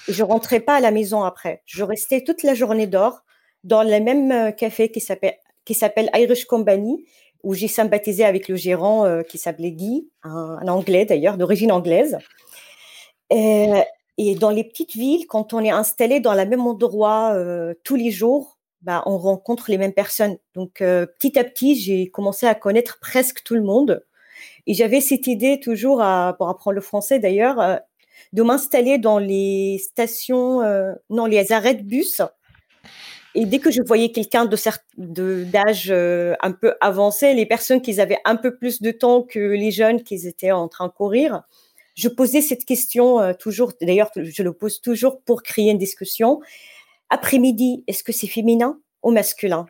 je 0.08 0.22
rentrais 0.22 0.60
pas 0.60 0.76
à 0.76 0.80
la 0.80 0.92
maison 0.92 1.24
après. 1.24 1.64
Je 1.66 1.84
restais 1.84 2.24
toute 2.24 2.44
la 2.44 2.54
journée 2.54 2.86
dehors 2.86 3.24
dans 3.64 3.82
le 3.82 4.00
même 4.00 4.54
café 4.54 4.92
qui 4.92 5.02
s'appelle 5.02 6.10
Irish 6.14 6.46
Company 6.46 7.06
où 7.44 7.54
j'ai 7.54 7.68
sympathisé 7.68 8.26
avec 8.26 8.48
le 8.48 8.56
gérant 8.56 9.06
euh, 9.06 9.22
qui 9.22 9.38
s'appelait 9.38 9.72
Guy, 9.72 10.10
un, 10.24 10.68
anglais 10.68 11.06
d'ailleurs, 11.06 11.38
d'origine 11.38 11.72
anglaise. 11.72 12.18
Et, 13.30 13.70
et, 14.18 14.36
dans 14.36 14.50
les 14.50 14.64
petites 14.64 14.94
villes, 14.96 15.28
quand 15.28 15.54
on 15.54 15.64
est 15.64 15.70
installé 15.70 16.20
dans 16.20 16.34
le 16.34 16.46
même 16.46 16.66
endroit 16.66 17.34
euh, 17.34 17.74
tous 17.84 17.96
les 17.96 18.12
jours, 18.12 18.58
bah, 18.82 19.04
on 19.06 19.18
rencontre 19.18 19.70
les 19.70 19.78
mêmes 19.78 19.94
personnes. 19.94 20.38
Donc 20.56 20.76
petit 20.76 21.38
à 21.38 21.44
petit, 21.44 21.76
j'ai 21.76 22.10
commencé 22.10 22.46
à 22.46 22.56
connaître 22.56 23.00
presque 23.00 23.44
tout 23.44 23.56
le 23.56 23.62
monde. 23.62 24.04
Et 24.68 24.74
j'avais 24.74 25.02
cette 25.02 25.28
idée 25.28 25.60
toujours, 25.60 25.98
pour 26.38 26.50
apprendre 26.50 26.74
le 26.74 26.82
français 26.82 27.20
d'ailleurs, 27.20 27.82
de 28.34 28.44
m'installer 28.44 28.98
dans 28.98 29.20
les 29.20 29.80
stations, 29.80 30.62
euh, 30.62 30.94
non, 31.10 31.26
les 31.26 31.52
arrêts 31.52 31.76
de 31.76 31.84
bus. 31.84 32.22
Et 33.36 33.46
dès 33.46 33.60
que 33.60 33.72
je 33.72 33.82
voyais 33.86 34.12
quelqu'un 34.12 34.46
de 34.46 35.44
d'âge 35.44 35.92
euh, 35.92 36.36
un 36.42 36.52
peu 36.52 36.74
avancé, 36.82 37.34
les 37.34 37.46
personnes 37.46 37.82
qui 37.82 38.00
avaient 38.02 38.20
un 38.26 38.36
peu 38.36 38.56
plus 38.58 38.82
de 38.82 38.92
temps 38.92 39.22
que 39.22 39.40
les 39.40 39.72
jeunes 39.72 40.04
qui 40.04 40.16
étaient 40.28 40.52
en 40.52 40.68
train 40.68 40.88
de 40.88 40.94
courir, 40.94 41.44
je 41.96 42.08
posais 42.08 42.42
cette 42.42 42.66
question 42.66 43.20
euh, 43.20 43.34
toujours. 43.34 43.74
D'ailleurs, 43.82 44.10
je 44.16 44.42
le 44.42 44.54
pose 44.54 44.82
toujours 44.82 45.22
pour 45.22 45.44
créer 45.44 45.70
une 45.70 45.78
discussion. 45.78 46.40
Après-midi, 47.10 47.84
est-ce 47.88 48.04
que 48.04 48.12
c'est 48.12 48.28
féminin 48.28 48.80
ou 49.04 49.12
masculin? 49.12 49.66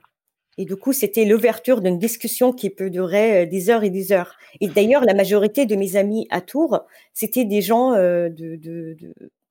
Et 0.59 0.65
du 0.65 0.75
coup, 0.75 0.91
c'était 0.91 1.23
l'ouverture 1.23 1.79
d'une 1.81 1.97
discussion 1.97 2.51
qui 2.51 2.69
peut 2.69 2.89
durer 2.89 3.43
euh, 3.43 3.45
des 3.45 3.69
heures 3.69 3.85
et 3.85 3.89
des 3.89 4.11
heures. 4.11 4.35
Et 4.59 4.67
d'ailleurs, 4.67 5.05
la 5.05 5.13
majorité 5.13 5.65
de 5.65 5.75
mes 5.75 5.95
amis 5.95 6.27
à 6.29 6.41
Tours, 6.41 6.81
c'était 7.13 7.45
des 7.45 7.61
gens 7.61 7.93
euh, 7.93 8.27
de, 8.27 8.57
de, 8.57 8.97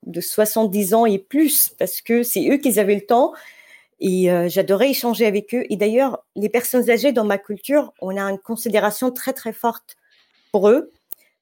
de, 0.07 0.21
70 0.21 0.92
ans 0.92 1.07
et 1.07 1.18
plus, 1.18 1.71
parce 1.79 2.03
que 2.03 2.23
c'est 2.23 2.47
eux 2.51 2.59
qui 2.59 2.79
avaient 2.79 2.94
le 2.94 3.07
temps. 3.07 3.33
Et 4.01 4.31
euh, 4.31 4.49
j'adorais 4.49 4.91
échanger 4.91 5.27
avec 5.27 5.55
eux. 5.55 5.65
Et 5.71 5.77
d'ailleurs, 5.77 6.25
les 6.37 6.49
personnes 6.49 6.89
âgées 6.91 7.13
dans 7.13 7.25
ma 7.25 7.39
culture, 7.39 7.93
on 8.01 8.17
a 8.17 8.23
une 8.23 8.39
considération 8.39 9.11
très, 9.11 9.33
très 9.33 9.53
forte 9.53 9.97
pour 10.53 10.69
eux. 10.69 10.93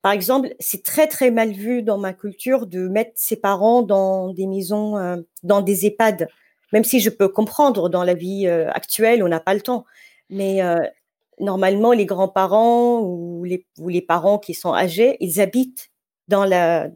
Par 0.02 0.12
exemple, 0.12 0.54
c'est 0.60 0.82
très, 0.82 1.06
très 1.06 1.30
mal 1.30 1.52
vu 1.52 1.82
dans 1.82 1.98
ma 1.98 2.12
culture 2.12 2.66
de 2.66 2.88
mettre 2.88 3.12
ses 3.16 3.36
parents 3.36 3.82
dans 3.82 4.32
des 4.32 4.46
maisons, 4.46 5.24
dans 5.42 5.62
des 5.62 5.86
EHPAD 5.86 6.28
même 6.72 6.84
si 6.84 7.00
je 7.00 7.10
peux 7.10 7.28
comprendre 7.28 7.88
dans 7.88 8.04
la 8.04 8.14
vie 8.14 8.46
euh, 8.46 8.70
actuelle, 8.70 9.22
on 9.22 9.28
n'a 9.28 9.40
pas 9.40 9.54
le 9.54 9.60
temps. 9.60 9.84
Mais 10.30 10.62
euh, 10.62 10.76
normalement, 11.38 11.92
les 11.92 12.06
grands-parents 12.06 13.00
ou 13.00 13.44
les, 13.44 14.02
parents 14.02 14.38
qui 14.38 14.54
sont 14.54 14.74
âgés, 14.74 15.16
ils 15.20 15.40
habitent 15.40 15.90
dans 16.28 16.44
la, 16.44 16.90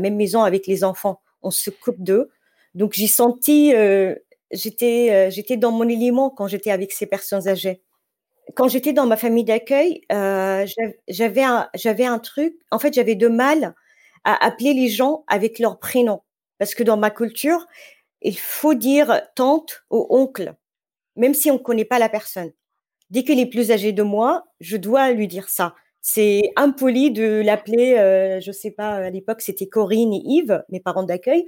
même 0.00 0.16
maison 0.16 0.42
avec 0.42 0.66
les 0.66 0.84
enfants. 0.84 1.20
On 1.42 1.50
se 1.50 1.70
coupe 1.70 2.02
d'eux. 2.02 2.30
Donc 2.74 2.94
j'ai 2.94 3.06
senti, 3.06 3.74
euh, 3.74 4.14
j'étais, 4.52 5.30
j'étais 5.30 5.56
dans 5.56 5.72
mon 5.72 5.88
élément 5.88 6.30
quand 6.30 6.46
j'étais 6.48 6.70
avec 6.70 6.92
ces 6.92 7.06
personnes 7.06 7.48
âgées. 7.48 7.82
Quand 8.56 8.68
j'étais 8.68 8.92
dans 8.92 9.06
ma 9.06 9.16
famille 9.16 9.44
d'accueil, 9.44 10.02
j'avais 10.10 11.42
un, 11.42 11.68
j'avais 11.74 12.04
un 12.06 12.18
truc. 12.18 12.54
En 12.70 12.78
fait, 12.78 12.94
j'avais 12.94 13.14
de 13.14 13.28
mal 13.28 13.74
à 14.24 14.44
appeler 14.44 14.74
les 14.74 14.88
gens 14.88 15.24
avec 15.28 15.58
leur 15.58 15.78
prénom 15.78 16.22
parce 16.58 16.74
que 16.74 16.82
dans 16.82 16.96
ma 16.98 17.10
culture, 17.10 17.66
il 18.22 18.38
faut 18.38 18.74
dire 18.74 19.22
tante 19.34 19.84
ou 19.90 20.06
oncle, 20.10 20.54
même 21.16 21.34
si 21.34 21.50
on 21.50 21.54
ne 21.54 21.58
connaît 21.58 21.84
pas 21.86 21.98
la 21.98 22.08
personne. 22.08 22.52
Dès 23.10 23.24
qu'il 23.24 23.40
est 23.40 23.46
plus 23.46 23.72
âgé 23.72 23.92
de 23.92 24.02
moi, 24.02 24.44
je 24.60 24.76
dois 24.76 25.12
lui 25.12 25.28
dire 25.28 25.48
ça. 25.48 25.74
C'est 26.02 26.52
impoli 26.56 27.10
de 27.12 27.42
l'appeler, 27.44 27.96
euh, 27.98 28.40
je 28.40 28.52
sais 28.52 28.70
pas, 28.70 28.92
à 28.96 29.10
l'époque 29.10 29.42
c'était 29.42 29.68
Corinne 29.68 30.12
et 30.14 30.22
Yves, 30.24 30.62
mes 30.70 30.80
parents 30.80 31.02
d'accueil. 31.04 31.46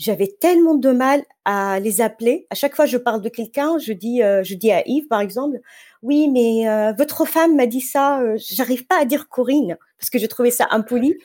J'avais 0.00 0.28
tellement 0.28 0.76
de 0.76 0.92
mal 0.92 1.22
à 1.44 1.78
les 1.78 2.00
appeler. 2.00 2.46
À 2.48 2.54
chaque 2.54 2.74
fois 2.74 2.86
que 2.86 2.90
je 2.90 2.96
parle 2.96 3.20
de 3.20 3.28
quelqu'un, 3.28 3.76
je 3.78 3.92
dis, 3.92 4.22
euh, 4.22 4.42
je 4.42 4.54
dis 4.54 4.72
à 4.72 4.82
Yves 4.88 5.08
par 5.08 5.20
exemple, 5.20 5.58
oui, 6.02 6.26
mais 6.28 6.66
euh, 6.66 6.94
votre 6.94 7.26
femme 7.26 7.54
m'a 7.54 7.66
dit 7.66 7.82
ça. 7.82 8.22
Euh, 8.22 8.38
j'arrive 8.38 8.86
pas 8.86 8.98
à 8.98 9.04
dire 9.04 9.28
Corinne 9.28 9.76
parce 9.98 10.08
que 10.08 10.18
je 10.18 10.24
trouvais 10.24 10.50
ça 10.50 10.68
impoli. 10.70 11.18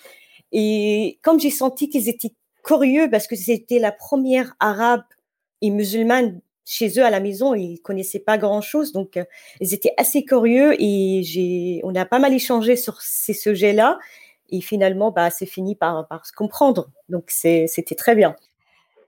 Et 0.52 1.20
comme 1.24 1.40
j'ai 1.40 1.52
senti 1.52 1.88
qu'ils 1.88 2.10
étaient 2.10 2.34
curieux 2.66 3.10
parce 3.10 3.28
que 3.28 3.38
c'était 3.38 3.80
la 3.80 3.94
première 3.94 4.54
arabe 4.60 5.04
et 5.62 5.70
musulmane 5.70 6.42
chez 6.66 7.00
eux 7.00 7.06
à 7.06 7.10
la 7.10 7.22
maison. 7.22 7.54
Ils 7.56 7.80
connaissaient 7.80 8.20
pas 8.20 8.38
grand 8.38 8.60
chose, 8.60 8.92
donc 8.92 9.18
ils 9.62 9.74
étaient 9.74 9.94
assez 9.96 10.26
curieux 10.26 10.76
et 10.80 11.80
on 11.86 11.96
a 11.96 12.04
pas 12.04 12.20
mal 12.20 12.34
échangé 12.34 12.76
sur 12.76 13.02
ces 13.02 13.34
sujets-là. 13.34 14.00
Et 14.50 14.60
finalement, 14.60 15.12
bah, 15.12 15.30
c'est 15.30 15.46
fini 15.46 15.76
par 15.76 16.26
se 16.26 16.34
comprendre. 16.34 16.90
Donc 17.08 17.30
c'était 17.30 17.96
très 17.96 18.16
bien. 18.16 18.36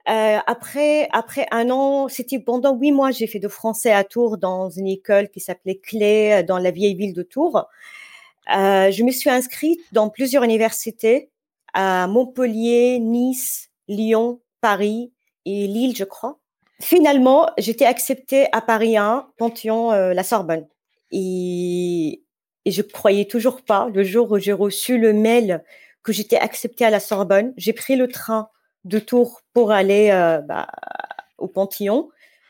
Euh, 0.08 0.38
après, 0.46 1.08
après 1.12 1.46
un 1.50 1.68
an, 1.70 2.08
c'était 2.08 2.38
pendant 2.38 2.74
huit 2.74 2.92
mois, 2.92 3.10
j'ai 3.10 3.26
fait 3.26 3.38
de 3.38 3.48
français 3.48 3.92
à 3.92 4.04
Tours 4.04 4.38
dans 4.38 4.70
une 4.70 4.86
école 4.86 5.28
qui 5.28 5.40
s'appelait 5.40 5.78
Clé 5.78 6.42
dans 6.46 6.58
la 6.58 6.70
vieille 6.70 6.94
ville 6.94 7.12
de 7.12 7.22
Tours. 7.22 7.66
Euh, 8.54 8.90
je 8.90 9.02
me 9.02 9.10
suis 9.10 9.28
inscrite 9.28 9.80
dans 9.92 10.08
plusieurs 10.08 10.42
universités 10.42 11.30
à 11.74 12.06
Montpellier, 12.06 12.98
Nice, 12.98 13.70
Lyon, 13.88 14.40
Paris 14.62 15.12
et 15.44 15.66
Lille, 15.66 15.94
je 15.94 16.04
crois. 16.04 16.38
Finalement, 16.80 17.50
j'étais 17.58 17.84
acceptée 17.84 18.46
à 18.52 18.62
Paris 18.62 18.96
1, 18.96 19.28
Panthéon, 19.36 19.92
euh, 19.92 20.14
la 20.14 20.22
Sorbonne. 20.22 20.66
Et, 21.10 22.22
et 22.64 22.70
je 22.70 22.82
croyais 22.82 23.26
toujours 23.26 23.62
pas. 23.62 23.88
Le 23.92 24.04
jour 24.04 24.30
où 24.30 24.38
j'ai 24.38 24.52
reçu 24.52 24.98
le 24.98 25.12
mail 25.12 25.62
que 26.02 26.12
j'étais 26.12 26.38
acceptée 26.38 26.84
à 26.84 26.90
la 26.90 27.00
Sorbonne, 27.00 27.52
j'ai 27.56 27.72
pris 27.74 27.96
le 27.96 28.08
train 28.08 28.48
de 28.84 28.98
Tours 28.98 29.42
pour 29.52 29.72
aller 29.72 30.10
euh, 30.10 30.40
bah, 30.40 30.68
au 31.38 31.48
Panthéon. 31.48 32.08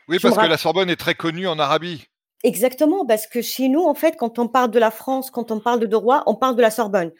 Oui, 0.08 0.18
parce 0.20 0.36
que 0.36 0.46
la 0.46 0.56
Sorbonne 0.56 0.90
est 0.90 0.96
très 0.96 1.14
connue 1.14 1.46
en 1.46 1.58
Arabie. 1.58 2.06
Exactement, 2.44 3.04
parce 3.04 3.26
que 3.26 3.42
chez 3.42 3.68
nous, 3.68 3.82
en 3.82 3.94
fait, 3.94 4.16
quand 4.16 4.38
on 4.38 4.48
parle 4.48 4.70
de 4.70 4.78
la 4.78 4.90
France, 4.90 5.30
quand 5.30 5.50
on 5.50 5.60
parle 5.60 5.80
de 5.80 5.86
droit, 5.86 6.22
on 6.26 6.36
parle 6.36 6.56
de 6.56 6.62
la 6.62 6.70
Sorbonne. 6.70 7.12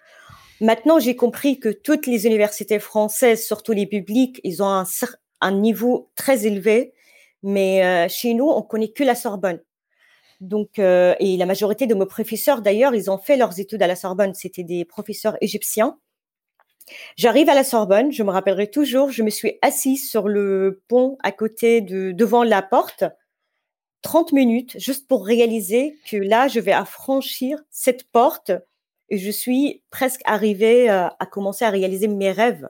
Maintenant, 0.60 0.98
j'ai 0.98 1.16
compris 1.16 1.58
que 1.58 1.68
toutes 1.68 2.06
les 2.06 2.26
universités 2.26 2.78
françaises, 2.78 3.44
surtout 3.44 3.72
les 3.72 3.86
publiques, 3.86 4.40
ils 4.44 4.62
ont 4.62 4.84
un, 5.40 5.52
niveau 5.52 6.10
très 6.14 6.46
élevé, 6.46 6.94
mais 7.42 7.84
euh, 7.84 8.08
chez 8.08 8.34
nous, 8.34 8.48
on 8.48 8.62
connaît 8.62 8.90
que 8.90 9.04
la 9.04 9.14
Sorbonne. 9.14 9.60
Donc, 10.40 10.78
euh, 10.78 11.14
et 11.18 11.36
la 11.36 11.46
majorité 11.46 11.86
de 11.86 11.94
mes 11.94 12.06
professeurs, 12.06 12.62
d'ailleurs, 12.62 12.94
ils 12.94 13.10
ont 13.10 13.18
fait 13.18 13.36
leurs 13.36 13.58
études 13.58 13.82
à 13.82 13.86
la 13.88 13.96
Sorbonne. 13.96 14.34
C'était 14.34 14.62
des 14.62 14.84
professeurs 14.84 15.36
égyptiens. 15.40 15.98
J'arrive 17.16 17.48
à 17.48 17.54
la 17.54 17.64
Sorbonne, 17.64 18.12
je 18.12 18.22
me 18.22 18.30
rappellerai 18.30 18.70
toujours, 18.70 19.10
je 19.10 19.22
me 19.22 19.30
suis 19.30 19.58
assise 19.62 20.08
sur 20.08 20.28
le 20.28 20.82
pont 20.88 21.16
à 21.22 21.32
côté 21.32 21.80
de, 21.80 22.12
devant 22.12 22.42
la 22.42 22.62
porte, 22.62 23.04
30 24.02 24.32
minutes, 24.32 24.78
juste 24.78 25.08
pour 25.08 25.26
réaliser 25.26 25.98
que 26.10 26.16
là, 26.16 26.48
je 26.48 26.60
vais 26.60 26.72
affranchir 26.72 27.58
cette 27.70 28.04
porte 28.10 28.52
et 29.08 29.18
je 29.18 29.30
suis 29.30 29.82
presque 29.90 30.20
arrivée 30.24 30.90
euh, 30.90 31.08
à 31.18 31.26
commencer 31.26 31.64
à 31.64 31.70
réaliser 31.70 32.08
mes 32.08 32.30
rêves. 32.30 32.68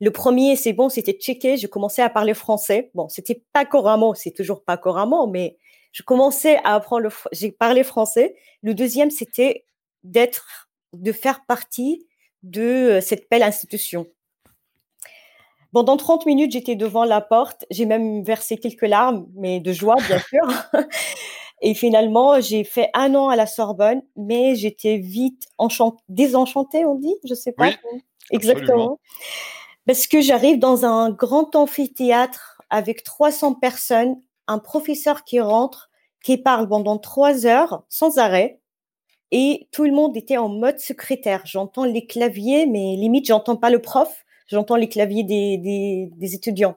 Le 0.00 0.10
premier, 0.10 0.56
c'est 0.56 0.72
bon, 0.72 0.88
c'était 0.88 1.12
checké, 1.12 1.56
je 1.56 1.66
commençais 1.66 2.02
à 2.02 2.10
parler 2.10 2.34
français. 2.34 2.90
Bon, 2.94 3.08
c'était 3.08 3.42
pas 3.52 3.64
couramment, 3.64 4.14
c'est 4.14 4.32
toujours 4.32 4.64
pas 4.64 4.76
couramment, 4.76 5.26
mais 5.26 5.56
je 5.92 6.02
commençais 6.02 6.56
à 6.64 6.74
apprendre 6.74 7.08
j'ai 7.32 7.52
parlé 7.52 7.84
français. 7.84 8.34
Le 8.62 8.74
deuxième, 8.74 9.10
c'était 9.10 9.64
d'être, 10.02 10.68
de 10.92 11.12
faire 11.12 11.44
partie 11.46 12.06
de 12.44 12.62
euh, 12.62 13.00
cette 13.00 13.28
belle 13.30 13.42
institution. 13.42 14.06
Pendant 15.72 15.96
30 15.96 16.24
minutes, 16.26 16.52
j'étais 16.52 16.76
devant 16.76 17.04
la 17.04 17.20
porte. 17.20 17.64
J'ai 17.70 17.84
même 17.84 18.22
versé 18.22 18.56
quelques 18.56 18.82
larmes, 18.82 19.26
mais 19.34 19.58
de 19.58 19.72
joie, 19.72 19.96
bien 20.06 20.18
sûr. 20.28 20.46
Et 21.62 21.74
finalement, 21.74 22.40
j'ai 22.40 22.62
fait 22.62 22.90
un 22.94 23.14
an 23.14 23.28
à 23.28 23.36
la 23.36 23.46
Sorbonne, 23.46 24.02
mais 24.16 24.54
j'étais 24.54 24.98
vite 24.98 25.48
désenchantée, 26.08 26.84
on 26.84 26.94
dit, 26.94 27.14
je 27.24 27.34
sais 27.34 27.52
pas. 27.52 27.70
Exactement. 28.30 29.00
Parce 29.86 30.06
que 30.06 30.20
j'arrive 30.20 30.58
dans 30.58 30.84
un 30.84 31.10
grand 31.10 31.56
amphithéâtre 31.56 32.60
avec 32.70 33.02
300 33.02 33.54
personnes, 33.54 34.16
un 34.46 34.58
professeur 34.58 35.24
qui 35.24 35.40
rentre, 35.40 35.90
qui 36.22 36.38
parle 36.38 36.68
pendant 36.68 36.98
trois 36.98 37.46
heures 37.46 37.84
sans 37.88 38.18
arrêt, 38.18 38.60
et 39.36 39.66
tout 39.72 39.82
le 39.82 39.90
monde 39.90 40.16
était 40.16 40.36
en 40.36 40.48
mode 40.48 40.78
secrétaire. 40.78 41.42
J'entends 41.44 41.84
les 41.84 42.06
claviers, 42.06 42.66
mais 42.66 42.94
limite, 42.94 43.26
j'entends 43.26 43.56
pas 43.56 43.68
le 43.68 43.80
prof, 43.80 44.24
j'entends 44.46 44.76
les 44.76 44.88
claviers 44.88 45.24
des, 45.24 45.56
des, 45.56 46.34
étudiants. 46.36 46.76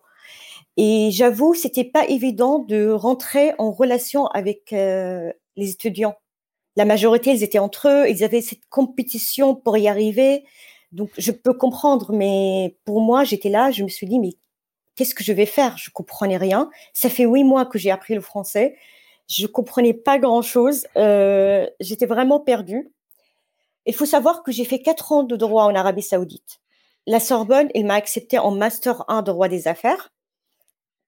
Et 0.76 1.10
j'avoue, 1.12 1.54
c'était 1.54 1.84
pas 1.84 2.08
évident 2.08 2.58
de 2.58 2.90
rentrer 2.90 3.54
en 3.60 3.72
relation 3.72 4.26
avec 4.26 4.74
euh, 4.74 5.32
les 5.56 5.70
étudiants. 5.70 6.16
La 6.76 6.86
majorité, 6.86 7.30
ils 7.30 7.44
étaient 7.44 7.60
entre 7.60 7.90
eux, 7.90 8.10
ils 8.10 8.24
avaient 8.24 8.42
cette 8.42 8.66
compétition 8.72 9.54
pour 9.54 9.78
y 9.78 9.88
arriver. 9.88 10.44
Donc, 10.92 11.12
je 11.16 11.32
peux 11.32 11.54
comprendre, 11.54 12.12
mais 12.12 12.76
pour 12.86 13.02
moi, 13.02 13.24
j'étais 13.24 13.50
là, 13.50 13.70
je 13.70 13.84
me 13.84 13.88
suis 13.88 14.08
dit, 14.08 14.18
mais 14.18 14.32
qu'est-ce 14.96 15.14
que 15.14 15.24
je 15.24 15.32
vais 15.32 15.46
faire? 15.46 15.78
Je 15.78 15.92
comprenais 15.92 16.38
rien. 16.38 16.72
Ça 16.94 17.10
fait 17.10 17.26
huit 17.26 17.44
mois 17.44 17.68
que 17.68 17.78
j'ai 17.78 17.92
appris 17.92 18.16
le 18.16 18.22
français. 18.22 18.78
Je 19.28 19.46
comprenais 19.46 19.94
pas 19.94 20.20
grand-chose. 20.20 20.88
Euh, 20.96 21.68
J'étais 21.80 22.06
vraiment 22.06 22.40
perdue. 22.40 22.92
Il 23.86 23.94
faut 23.94 24.06
savoir 24.06 24.44
que 24.44 24.52
j'ai 24.52 24.66
fait 24.66 24.82
quatre 24.82 25.12
ans 25.12 25.24
de 25.24 25.36
droit 25.36 25.64
en 25.64 25.76
Arabie 25.76 26.02
Saoudite. 26.02 26.60
La 27.06 27.20
Sorbonne, 27.22 27.70
il 27.74 27.86
m'a 27.86 27.96
accepté 27.96 28.38
en 28.38 28.52
master 28.52 29.06
1 29.08 29.22
de 29.22 29.32
droit 29.32 29.48
des 29.48 29.68
affaires. 29.68 30.12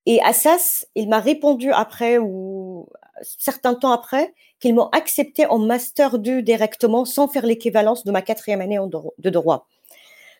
Et 0.05 0.21
Assas, 0.21 0.85
il 0.95 1.09
m'a 1.09 1.19
répondu 1.19 1.71
après 1.71 2.17
ou 2.17 2.87
certains 3.21 3.75
temps 3.75 3.91
après 3.91 4.33
qu'ils 4.59 4.73
m'ont 4.73 4.87
accepté 4.87 5.45
en 5.45 5.59
master 5.59 6.19
2 6.19 6.41
directement 6.41 7.05
sans 7.05 7.27
faire 7.27 7.45
l'équivalence 7.45 8.05
de 8.05 8.11
ma 8.11 8.21
quatrième 8.21 8.61
année 8.61 8.79
de 8.79 9.29
droit. 9.29 9.67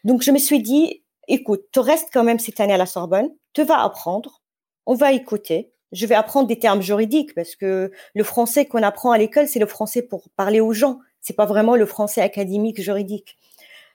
Donc 0.06 0.22
je 0.22 0.32
me 0.32 0.38
suis 0.38 0.62
dit, 0.62 1.04
écoute, 1.28 1.65
tu 1.72 1.80
restes 1.80 2.10
quand 2.12 2.24
même 2.24 2.39
cette 2.39 2.60
année 2.60 2.74
à 2.74 2.78
la 2.78 2.86
Sorbonne, 2.86 3.30
tu 3.54 3.63
vas 3.63 3.84
apprendre, 3.84 4.42
on 4.86 4.96
va 4.96 5.12
écouter, 5.12 5.72
je 5.91 6.06
vais 6.06 6.15
apprendre 6.15 6.47
des 6.47 6.60
termes 6.60 6.82
juridiques 6.82 7.34
parce 7.34 7.56
que 7.56 7.91
le 8.13 8.23
français 8.23 8.65
qu'on 8.65 8.84
apprend 8.84 9.12
à 9.12 9.17
l'école, 9.17 9.47
c'est 9.47 9.60
le 9.60 9.65
français 9.65 10.02
pour 10.02 10.30
parler 10.36 10.60
aux 10.60 10.73
gens. 10.73 10.99
C'est 11.21 11.36
pas 11.36 11.45
vraiment 11.45 11.75
le 11.75 11.86
français 11.86 12.21
académique 12.21 12.82
juridique. 12.82 13.38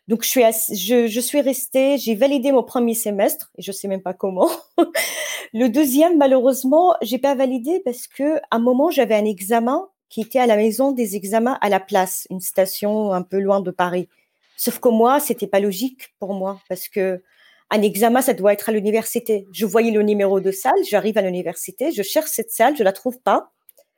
Donc 0.06 0.22
je 0.22 1.20
suis 1.20 1.40
restée, 1.40 1.96
j'ai 1.96 2.14
validé 2.14 2.52
mon 2.52 2.62
premier 2.62 2.94
semestre 2.94 3.50
et 3.56 3.62
je 3.62 3.72
sais 3.72 3.88
même 3.88 4.02
pas 4.02 4.12
comment. 4.12 4.50
le 5.54 5.68
deuxième 5.68 6.18
malheureusement, 6.18 6.94
j'ai 7.00 7.18
pas 7.18 7.34
validé 7.34 7.80
parce 7.84 8.06
que 8.06 8.36
à 8.36 8.56
un 8.56 8.58
moment 8.58 8.90
j'avais 8.90 9.14
un 9.14 9.24
examen 9.24 9.88
qui 10.10 10.20
était 10.20 10.38
à 10.38 10.46
la 10.46 10.56
maison 10.56 10.92
des 10.92 11.16
examens 11.16 11.58
à 11.62 11.70
la 11.70 11.80
place, 11.80 12.26
une 12.30 12.40
station 12.40 13.12
un 13.12 13.22
peu 13.22 13.40
loin 13.40 13.60
de 13.60 13.70
Paris. 13.70 14.08
Sauf 14.56 14.78
que 14.78 14.88
moi, 14.88 15.18
c'était 15.20 15.46
pas 15.46 15.58
logique 15.58 16.14
pour 16.18 16.34
moi 16.34 16.60
parce 16.68 16.88
que 16.88 17.22
un 17.70 17.82
examen, 17.82 18.20
ça 18.22 18.34
doit 18.34 18.52
être 18.52 18.68
à 18.68 18.72
l'université. 18.72 19.48
Je 19.52 19.66
voyais 19.66 19.90
le 19.90 20.02
numéro 20.02 20.40
de 20.40 20.50
salle, 20.50 20.72
j'arrive 20.88 21.18
à 21.18 21.22
l'université, 21.22 21.92
je 21.92 22.02
cherche 22.02 22.30
cette 22.30 22.50
salle, 22.50 22.76
je 22.76 22.84
la 22.84 22.92
trouve 22.92 23.20
pas. 23.20 23.50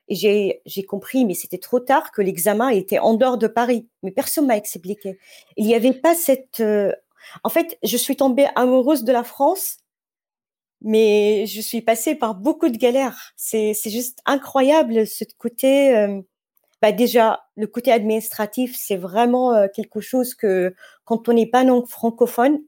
Et 0.08 0.60
j'ai, 0.64 0.84
compris, 0.84 1.24
mais 1.24 1.34
c'était 1.34 1.58
trop 1.58 1.80
tard, 1.80 2.12
que 2.12 2.22
l'examen 2.22 2.68
était 2.68 3.00
en 3.00 3.14
dehors 3.14 3.38
de 3.38 3.48
Paris. 3.48 3.88
Mais 4.02 4.12
personne 4.12 4.46
m'a 4.46 4.56
expliqué. 4.56 5.18
Il 5.56 5.66
n'y 5.66 5.74
avait 5.74 5.92
pas 5.92 6.14
cette... 6.14 6.60
Euh, 6.60 6.92
en 7.42 7.48
fait, 7.48 7.76
je 7.82 7.96
suis 7.96 8.16
tombée 8.16 8.46
amoureuse 8.54 9.02
de 9.02 9.12
la 9.12 9.24
France, 9.24 9.78
mais 10.80 11.46
je 11.46 11.60
suis 11.60 11.82
passée 11.82 12.14
par 12.14 12.36
beaucoup 12.36 12.68
de 12.68 12.76
galères. 12.76 13.32
C'est, 13.36 13.74
c'est 13.74 13.90
juste 13.90 14.20
incroyable, 14.26 15.06
ce 15.06 15.24
côté... 15.38 15.96
Euh, 15.96 16.20
bah 16.82 16.92
déjà, 16.92 17.40
le 17.56 17.66
côté 17.66 17.90
administratif, 17.90 18.76
c'est 18.78 18.96
vraiment 18.96 19.54
euh, 19.54 19.66
quelque 19.74 20.00
chose 20.00 20.34
que, 20.34 20.74
quand 21.04 21.28
on 21.28 21.32
n'est 21.32 21.48
pas 21.48 21.64
non 21.64 21.86
francophone, 21.86 22.60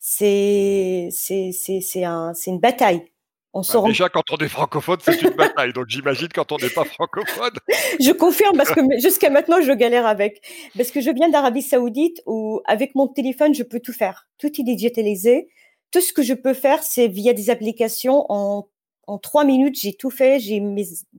c'est 0.00 1.08
c'est 1.12 1.52
c'est 1.52 2.04
un, 2.04 2.32
une 2.46 2.58
bataille. 2.58 3.04
On 3.52 3.62
bah, 3.62 3.82
déjà, 3.88 4.08
quand 4.08 4.22
on 4.30 4.36
est 4.36 4.48
francophone, 4.48 4.98
c'est 5.02 5.20
une 5.22 5.30
bataille. 5.30 5.72
Donc, 5.72 5.86
j'imagine 5.88 6.28
quand 6.32 6.52
on 6.52 6.56
n'est 6.56 6.70
pas 6.70 6.84
francophone. 6.84 7.50
je 8.00 8.12
confirme 8.12 8.56
parce 8.56 8.70
que 8.70 8.80
jusqu'à 9.00 9.28
maintenant, 9.28 9.60
je 9.60 9.72
galère 9.72 10.06
avec. 10.06 10.40
Parce 10.76 10.92
que 10.92 11.00
je 11.00 11.10
viens 11.10 11.28
d'Arabie 11.28 11.62
Saoudite 11.62 12.22
où, 12.26 12.60
avec 12.66 12.94
mon 12.94 13.08
téléphone, 13.08 13.52
je 13.52 13.64
peux 13.64 13.80
tout 13.80 13.92
faire. 13.92 14.28
Tout 14.38 14.48
est 14.60 14.64
digitalisé. 14.64 15.48
Tout 15.90 16.00
ce 16.00 16.12
que 16.12 16.22
je 16.22 16.34
peux 16.34 16.54
faire, 16.54 16.84
c'est 16.84 17.08
via 17.08 17.32
des 17.32 17.50
applications. 17.50 18.24
En, 18.28 18.68
en 19.08 19.18
trois 19.18 19.44
minutes, 19.44 19.76
j'ai 19.80 19.94
tout 19.94 20.10
fait. 20.10 20.38
J'ai 20.38 20.62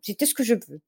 j'ai 0.01 0.15
tout 0.15 0.25
ce 0.25 0.33
que 0.33 0.43
je 0.43 0.53
veux. 0.53 0.79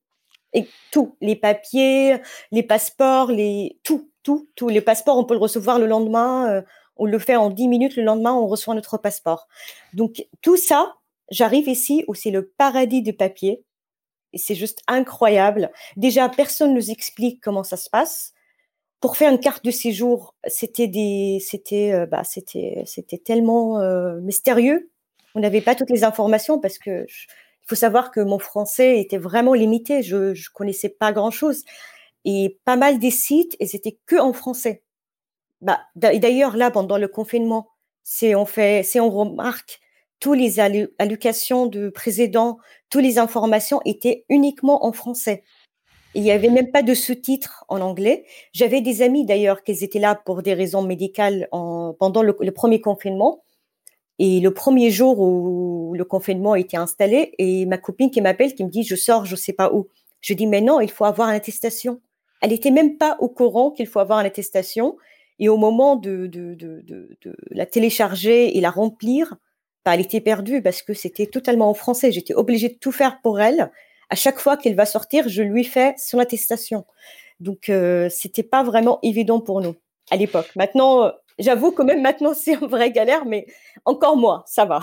Et 0.54 0.66
tout. 0.92 1.14
Les 1.20 1.36
papiers, 1.36 2.16
les 2.52 2.62
passeports, 2.62 3.30
les, 3.30 3.78
tout, 3.82 4.10
tout, 4.22 4.48
tout. 4.56 4.70
Les 4.70 4.80
passeports, 4.80 5.18
on 5.18 5.24
peut 5.24 5.34
le 5.34 5.40
recevoir 5.40 5.78
le 5.78 5.86
lendemain. 5.86 6.48
Euh, 6.50 6.62
on 6.96 7.06
le 7.06 7.18
fait 7.18 7.36
en 7.36 7.50
10 7.50 7.68
minutes, 7.68 7.96
le 7.96 8.02
lendemain, 8.02 8.32
on 8.32 8.46
reçoit 8.46 8.74
notre 8.74 8.98
passeport. 8.98 9.48
Donc, 9.92 10.26
tout 10.42 10.56
ça, 10.56 10.94
j'arrive 11.30 11.68
ici 11.68 12.04
où 12.08 12.14
c'est 12.14 12.30
le 12.30 12.46
paradis 12.46 13.02
du 13.02 13.12
papier. 13.12 13.64
C'est 14.34 14.54
juste 14.54 14.82
incroyable. 14.88 15.70
Déjà, 15.96 16.28
personne 16.28 16.70
ne 16.70 16.76
nous 16.76 16.90
explique 16.90 17.40
comment 17.40 17.64
ça 17.64 17.76
se 17.76 17.88
passe. 17.88 18.32
Pour 19.00 19.16
faire 19.16 19.30
une 19.30 19.38
carte 19.38 19.64
de 19.64 19.70
séjour, 19.70 20.34
c'était 20.46 20.88
des, 20.88 21.38
c'était, 21.40 21.92
euh, 21.92 22.06
bah, 22.06 22.24
c'était, 22.24 22.82
c'était 22.86 23.18
tellement 23.18 23.80
euh, 23.80 24.18
mystérieux. 24.20 24.90
On 25.34 25.40
n'avait 25.40 25.60
pas 25.60 25.74
toutes 25.74 25.90
les 25.90 26.04
informations 26.04 26.58
parce 26.58 26.78
que 26.78 27.06
il 27.64 27.68
faut 27.68 27.74
savoir 27.76 28.10
que 28.10 28.20
mon 28.20 28.38
français 28.38 29.00
était 29.00 29.18
vraiment 29.18 29.54
limité. 29.54 30.02
Je, 30.02 30.16
ne 30.16 30.52
connaissais 30.52 30.90
pas 30.90 31.12
grand 31.12 31.30
chose. 31.30 31.64
Et 32.26 32.58
pas 32.64 32.76
mal 32.76 32.98
des 32.98 33.10
sites, 33.10 33.56
ils 33.58 33.74
étaient 33.74 33.98
que 34.06 34.16
en 34.16 34.32
français. 34.32 34.82
Bah, 35.64 35.80
d'ailleurs, 35.96 36.58
là, 36.58 36.70
pendant 36.70 36.98
le 36.98 37.08
confinement, 37.08 37.68
si 38.02 38.34
on 38.34 38.44
fait, 38.44 38.84
on 39.00 39.08
remarque, 39.08 39.80
toutes 40.20 40.38
les 40.38 40.60
allocations 40.60 41.66
de 41.66 41.88
président, 41.88 42.58
toutes 42.90 43.02
les 43.02 43.18
informations 43.18 43.80
étaient 43.86 44.26
uniquement 44.28 44.84
en 44.84 44.92
français. 44.92 45.42
Il 46.14 46.22
n'y 46.22 46.30
avait 46.30 46.50
même 46.50 46.70
pas 46.70 46.82
de 46.82 46.92
sous-titres 46.94 47.64
en 47.68 47.80
anglais. 47.80 48.26
J'avais 48.52 48.82
des 48.82 49.00
amis 49.00 49.24
d'ailleurs 49.24 49.62
qui 49.62 49.72
étaient 49.72 49.98
là 49.98 50.14
pour 50.14 50.42
des 50.42 50.52
raisons 50.52 50.82
médicales 50.82 51.48
en, 51.50 51.94
pendant 51.98 52.22
le, 52.22 52.34
premier 52.52 52.82
confinement. 52.82 53.42
Et 54.18 54.40
le 54.40 54.52
premier 54.52 54.90
jour 54.90 55.18
où 55.18 55.94
le 55.96 56.04
confinement 56.04 56.52
a 56.52 56.58
été 56.58 56.76
installé, 56.76 57.34
et 57.38 57.64
ma 57.64 57.78
copine 57.78 58.10
qui 58.10 58.20
m'appelle, 58.20 58.54
qui 58.54 58.64
me 58.64 58.70
dit, 58.70 58.84
je 58.84 58.96
sors, 58.96 59.24
je 59.24 59.34
sais 59.34 59.54
pas 59.54 59.72
où. 59.72 59.88
Je 60.20 60.34
dis, 60.34 60.46
mais 60.46 60.60
non, 60.60 60.80
il 60.80 60.90
faut 60.90 61.06
avoir 61.06 61.30
une 61.30 61.34
attestation. 61.34 62.00
Elle 62.42 62.52
était 62.52 62.70
même 62.70 62.98
pas 62.98 63.16
au 63.20 63.28
courant 63.28 63.70
qu'il 63.70 63.86
faut 63.86 63.98
avoir 63.98 64.20
une 64.20 64.26
attestation. 64.26 64.96
Et 65.38 65.48
au 65.48 65.56
moment 65.56 65.96
de, 65.96 66.30
la 67.50 67.66
télécharger 67.66 68.56
et 68.56 68.60
la 68.60 68.70
remplir, 68.70 69.36
bah, 69.84 69.94
elle 69.94 70.00
était 70.00 70.20
perdue 70.20 70.62
parce 70.62 70.82
que 70.82 70.94
c'était 70.94 71.26
totalement 71.26 71.68
en 71.68 71.74
français. 71.74 72.12
J'étais 72.12 72.34
obligée 72.34 72.68
de 72.68 72.78
tout 72.78 72.92
faire 72.92 73.20
pour 73.22 73.40
elle. 73.40 73.70
À 74.10 74.16
chaque 74.16 74.38
fois 74.38 74.56
qu'elle 74.56 74.74
va 74.74 74.86
sortir, 74.86 75.28
je 75.28 75.42
lui 75.42 75.64
fais 75.64 75.94
son 75.98 76.18
attestation. 76.18 76.86
Donc, 77.40 77.68
euh, 77.68 78.08
c'était 78.10 78.42
pas 78.42 78.62
vraiment 78.62 78.98
évident 79.02 79.40
pour 79.40 79.60
nous 79.60 79.74
à 80.10 80.16
l'époque. 80.16 80.50
Maintenant, 80.56 81.12
J'avoue 81.38 81.72
que 81.72 81.82
même 81.82 82.00
maintenant, 82.00 82.32
c'est 82.34 82.54
une 82.54 82.66
vraie 82.66 82.92
galère, 82.92 83.24
mais 83.24 83.46
encore 83.84 84.16
moins, 84.16 84.44
ça 84.46 84.64
va. 84.64 84.80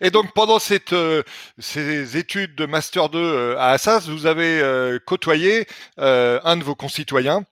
Et 0.00 0.10
donc, 0.10 0.32
pendant 0.34 0.58
cette, 0.58 0.92
euh, 0.92 1.22
ces 1.58 2.16
études 2.16 2.54
de 2.54 2.66
Master 2.66 3.08
2 3.08 3.18
euh, 3.18 3.58
à 3.58 3.70
Assas, 3.70 4.08
vous 4.08 4.26
avez 4.26 4.60
euh, 4.60 4.98
côtoyé 5.04 5.66
un 5.98 6.56
de 6.56 6.64
vos 6.64 6.74
concitoyens 6.74 7.44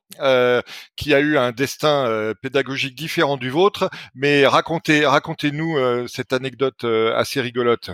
qui 0.96 1.14
a 1.14 1.20
eu 1.20 1.36
un 1.36 1.52
destin 1.52 2.32
pédagogique 2.42 2.94
différent 2.96 3.36
du 3.36 3.50
vôtre. 3.50 3.90
Mais 4.14 4.46
racontez, 4.46 5.06
racontez-nous 5.06 6.08
cette 6.08 6.32
anecdote 6.32 6.84
assez 7.14 7.40
rigolote. 7.40 7.90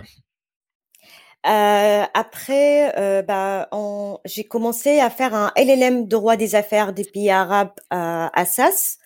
après, 1.43 3.23
bah, 3.27 3.69
j'ai 4.25 4.45
commencé 4.45 4.99
à 4.99 5.09
faire 5.09 5.35
un 5.35 5.51
LLM 5.55 6.05
de 6.05 6.09
droit 6.09 6.35
des 6.35 6.55
affaires 6.55 6.93
des 6.93 7.03
pays 7.03 7.29
arabes 7.29 7.73
à 7.91 8.31
Assas. 8.39 8.97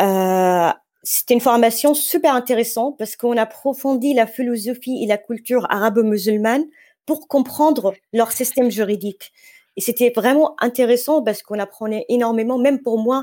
Euh, 0.00 0.70
c'était 1.02 1.34
une 1.34 1.40
formation 1.40 1.94
super 1.94 2.34
intéressante 2.34 2.98
parce 2.98 3.16
qu'on 3.16 3.36
approfondit 3.36 4.14
la 4.14 4.26
philosophie 4.26 5.02
et 5.02 5.06
la 5.06 5.18
culture 5.18 5.66
arabo-musulmane 5.70 6.64
pour 7.06 7.28
comprendre 7.28 7.94
leur 8.12 8.32
système 8.32 8.70
juridique. 8.70 9.32
Et 9.76 9.80
c'était 9.80 10.12
vraiment 10.14 10.56
intéressant 10.60 11.22
parce 11.22 11.42
qu'on 11.42 11.58
apprenait 11.58 12.04
énormément, 12.08 12.58
même 12.58 12.80
pour 12.82 12.98
moi, 12.98 13.22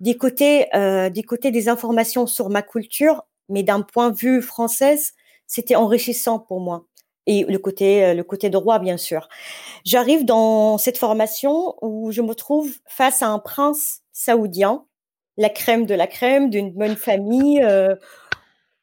des 0.00 0.16
côtés, 0.16 0.66
euh, 0.74 1.10
des 1.10 1.68
informations 1.68 2.26
sur 2.26 2.48
ma 2.48 2.62
culture, 2.62 3.22
mais 3.48 3.62
d'un 3.62 3.82
point 3.82 4.10
de 4.10 4.16
vue 4.16 4.40
française, 4.42 5.12
c'était 5.46 5.76
enrichissant 5.76 6.38
pour 6.38 6.60
moi. 6.60 6.86
Et 7.26 7.44
le 7.44 7.58
côté, 7.58 8.04
euh, 8.04 8.14
le 8.14 8.24
côté 8.24 8.48
droit, 8.50 8.78
bien 8.78 8.96
sûr. 8.96 9.28
J'arrive 9.84 10.24
dans 10.24 10.78
cette 10.78 10.98
formation 10.98 11.76
où 11.82 12.12
je 12.12 12.22
me 12.22 12.34
trouve 12.34 12.72
face 12.86 13.22
à 13.22 13.28
un 13.28 13.38
prince 13.38 14.00
saoudien 14.12 14.84
la 15.40 15.48
crème 15.48 15.86
de 15.86 15.94
la 15.94 16.06
crème 16.06 16.50
d'une 16.50 16.70
bonne 16.70 16.96
famille. 16.96 17.62
Euh, 17.62 17.96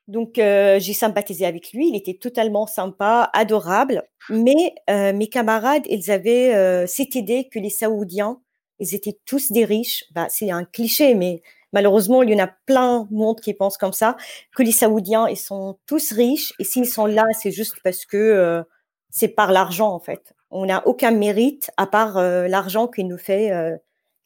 donc, 0.08 0.40
euh, 0.40 0.80
j'ai 0.80 0.94
sympathisé 0.94 1.46
avec 1.46 1.72
lui. 1.72 1.90
Il 1.90 1.96
était 1.96 2.18
totalement 2.18 2.66
sympa, 2.66 3.30
adorable. 3.34 4.04
Mais 4.30 4.74
euh, 4.90 5.14
mes 5.14 5.28
camarades, 5.28 5.84
ils 5.86 6.10
avaient 6.10 6.88
cette 6.88 7.14
idée 7.14 7.48
que 7.48 7.60
les 7.60 7.70
Saoudiens, 7.70 8.42
ils 8.80 8.96
étaient 8.96 9.20
tous 9.26 9.52
des 9.52 9.66
riches. 9.66 10.06
Bah, 10.16 10.26
c'est 10.30 10.50
un 10.50 10.66
cliché, 10.66 11.14
mais 11.14 11.44
malheureusement, 11.74 12.24
il 12.24 12.32
y 12.32 12.42
en 12.42 12.44
a 12.44 12.50
plein 12.66 13.08
de 13.12 13.16
monde 13.16 13.40
qui 13.40 13.54
pensent 13.54 13.78
comme 13.78 13.94
ça, 13.94 14.18
que 14.56 14.64
les 14.64 14.72
Saoudiens, 14.72 15.28
ils 15.28 15.38
sont 15.38 15.78
tous 15.86 16.12
riches. 16.12 16.54
Et 16.58 16.64
s'ils 16.64 16.88
sont 16.88 17.06
là, 17.06 17.26
c'est 17.40 17.52
juste 17.52 17.76
parce 17.84 18.04
que 18.06 18.66
c'est 19.12 19.28
par 19.28 19.52
l'argent, 19.52 19.94
en 19.94 20.00
fait. 20.00 20.34
On 20.50 20.66
n'a 20.66 20.88
aucun 20.88 21.12
mérite 21.12 21.70
à 21.78 21.86
part 21.86 22.20
l'argent 22.20 22.88
qui 22.88 23.04
nous 23.04 23.20
fait 23.20 23.52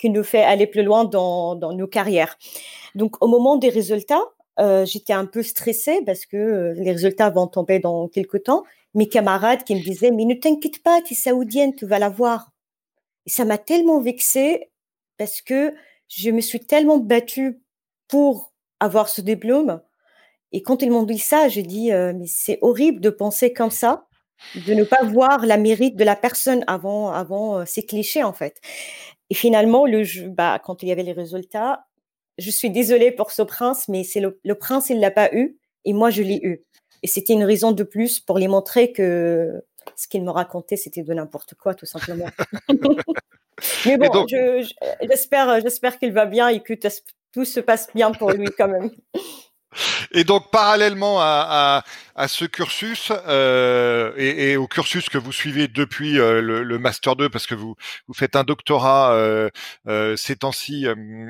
qui 0.02 0.10
nous 0.10 0.24
fait 0.24 0.42
aller 0.42 0.66
plus 0.66 0.82
loin 0.82 1.06
dans, 1.06 1.56
nos 1.56 1.88
carrières. 1.88 2.38
Donc, 2.96 3.24
au 3.24 3.28
moment 3.28 3.56
des 3.56 3.70
résultats, 3.70 4.24
euh, 4.60 4.84
j'étais 4.84 5.14
un 5.14 5.28
peu 5.28 5.44
stressée 5.44 6.02
parce 6.06 6.26
que 6.26 6.38
euh, 6.38 6.74
les 6.74 6.92
résultats 6.92 7.30
vont 7.30 7.46
tomber 7.46 7.78
dans 7.78 8.08
quelques 8.08 8.44
temps. 8.44 8.64
Mes 8.96 9.08
camarades 9.08 9.64
qui 9.64 9.76
me 9.76 9.82
disaient, 9.82 10.10
mais 10.10 10.26
ne 10.26 10.34
t'inquiète 10.34 10.82
pas, 10.82 11.02
tu 11.04 11.14
es 11.14 11.16
saoudienne, 11.16 11.76
tu 11.76 11.86
vas 11.86 12.00
la 12.00 12.10
voir. 12.10 12.52
Ça 13.28 13.46
m'a 13.46 13.60
tellement 13.60 14.02
vexée 14.02 14.72
parce 15.18 15.42
que 15.42 15.74
je 16.08 16.32
me 16.32 16.42
suis 16.42 16.60
tellement 16.60 16.98
battue 16.98 17.62
pour 18.08 18.52
avoir 18.80 19.08
ce 19.08 19.22
diplôme. 19.22 19.82
Et 20.52 20.64
quand 20.64 20.82
ils 20.82 20.90
m'ont 20.90 21.04
dit 21.04 21.20
ça, 21.20 21.48
j'ai 21.48 21.64
dit, 21.64 21.94
euh, 21.94 22.12
mais 22.16 22.26
c'est 22.26 22.58
horrible 22.64 23.02
de 23.02 23.12
penser 23.12 23.54
comme 23.54 23.70
ça, 23.70 24.08
de 24.66 24.74
ne 24.74 24.84
pas 24.84 25.04
voir 25.04 25.46
la 25.46 25.58
mérite 25.58 25.96
de 25.96 26.04
la 26.04 26.16
personne 26.16 26.64
avant, 26.66 27.12
avant 27.12 27.64
ces 27.68 27.86
clichés, 27.86 28.24
en 28.24 28.34
fait. 28.34 28.60
Et 29.32 29.34
finalement, 29.34 29.86
le 29.86 30.28
bah, 30.28 30.60
quand 30.62 30.84
il 30.84 30.90
y 30.90 30.92
avait 30.92 31.04
les 31.04 31.14
résultats, 31.14 31.86
je 32.38 32.52
suis 32.52 32.70
désolée 32.70 33.14
pour 33.14 33.32
ce 33.32 33.42
prince, 33.42 33.88
mais 33.88 34.04
c'est 34.04 34.20
le, 34.20 34.56
prince, 34.56 34.90
il 34.90 35.00
l'a 35.00 35.10
pas 35.10 35.30
eu, 35.34 35.58
et 35.86 35.94
moi, 35.94 36.10
je 36.10 36.22
l'ai 36.22 36.42
eu. 36.44 36.66
Et 37.02 37.08
c'était 37.08 37.32
une 37.32 37.46
raison 37.46 37.72
de 37.72 37.84
plus 37.84 38.20
pour 38.20 38.40
lui 38.40 38.50
montrer 38.50 38.92
que 38.92 39.64
ce 39.96 40.10
qu'il 40.10 40.22
me 40.26 40.32
racontait, 40.32 40.76
c'était 40.76 41.04
de 41.04 41.14
n'importe 41.14 41.56
quoi, 41.56 41.74
tout 41.76 41.86
simplement. 41.86 42.26
mais 43.86 43.98
bon, 43.98 44.26
j'espère, 44.28 45.62
j'espère 45.62 45.98
qu'il 45.98 46.12
va 46.12 46.26
bien 46.26 46.50
et 46.50 46.60
que 46.60 46.74
tout 47.32 47.46
se 47.46 47.62
passe 47.62 47.88
bien 47.96 48.12
pour 48.12 48.32
lui 48.32 48.48
quand 48.58 48.68
même. 48.68 48.92
Et 50.12 50.24
donc, 50.24 50.52
parallèlement 50.52 51.18
à, 51.22 51.84
ce 52.28 52.46
cursus 52.46 53.12
euh, 53.28 54.14
et, 54.18 54.58
au 54.58 54.68
cursus 54.68 55.10
que 55.10 55.18
vous 55.18 55.32
suivez 55.32 55.68
depuis 55.68 56.20
euh, 56.20 56.42
le, 56.42 56.80
master 56.80 57.16
2, 57.16 57.30
parce 57.30 57.48
que 57.48 57.56
vous 57.56 57.76
faites 58.14 58.36
un 58.36 58.44
doctorat 58.44 59.14
euh, 59.14 59.50
ces 60.18 60.36
temps-ci, 60.36 60.86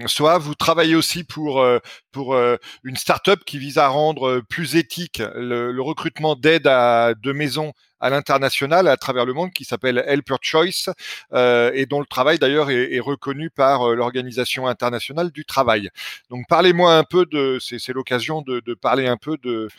soit 0.07 0.37
vous 0.37 0.55
travaillez 0.55 0.95
aussi 0.95 1.23
pour 1.23 1.65
pour 2.11 2.35
une 2.83 2.97
start-up 2.97 3.43
qui 3.45 3.57
vise 3.57 3.77
à 3.77 3.87
rendre 3.87 4.41
plus 4.49 4.75
éthique 4.75 5.21
le, 5.35 5.71
le 5.71 5.81
recrutement 5.81 6.35
d'aide 6.35 6.67
à 6.67 7.13
de 7.13 7.31
maisons 7.31 7.73
à 8.01 8.09
l'international 8.09 8.87
à 8.87 8.97
travers 8.97 9.25
le 9.25 9.33
monde 9.33 9.51
qui 9.51 9.63
s'appelle 9.63 10.03
Helper 10.05 10.35
Choice 10.41 10.91
euh, 11.33 11.71
et 11.73 11.85
dont 11.85 11.99
le 11.99 12.05
travail 12.05 12.39
d'ailleurs 12.39 12.69
est, 12.69 12.99
reconnu 12.99 13.49
par 13.49 13.83
euh, 13.83 13.95
l'Organisation 13.95 14.67
internationale 14.67 15.31
du 15.31 15.45
travail. 15.45 15.89
Donc 16.29 16.45
parlez-moi 16.49 16.95
un 16.95 17.03
peu 17.03 17.25
de, 17.25 17.57
c'est 17.59 17.93
l'occasion 17.93 18.41
de, 18.41 18.61
parler 18.73 19.07
un 19.07 19.17
peu 19.17 19.37
de, 19.37 19.69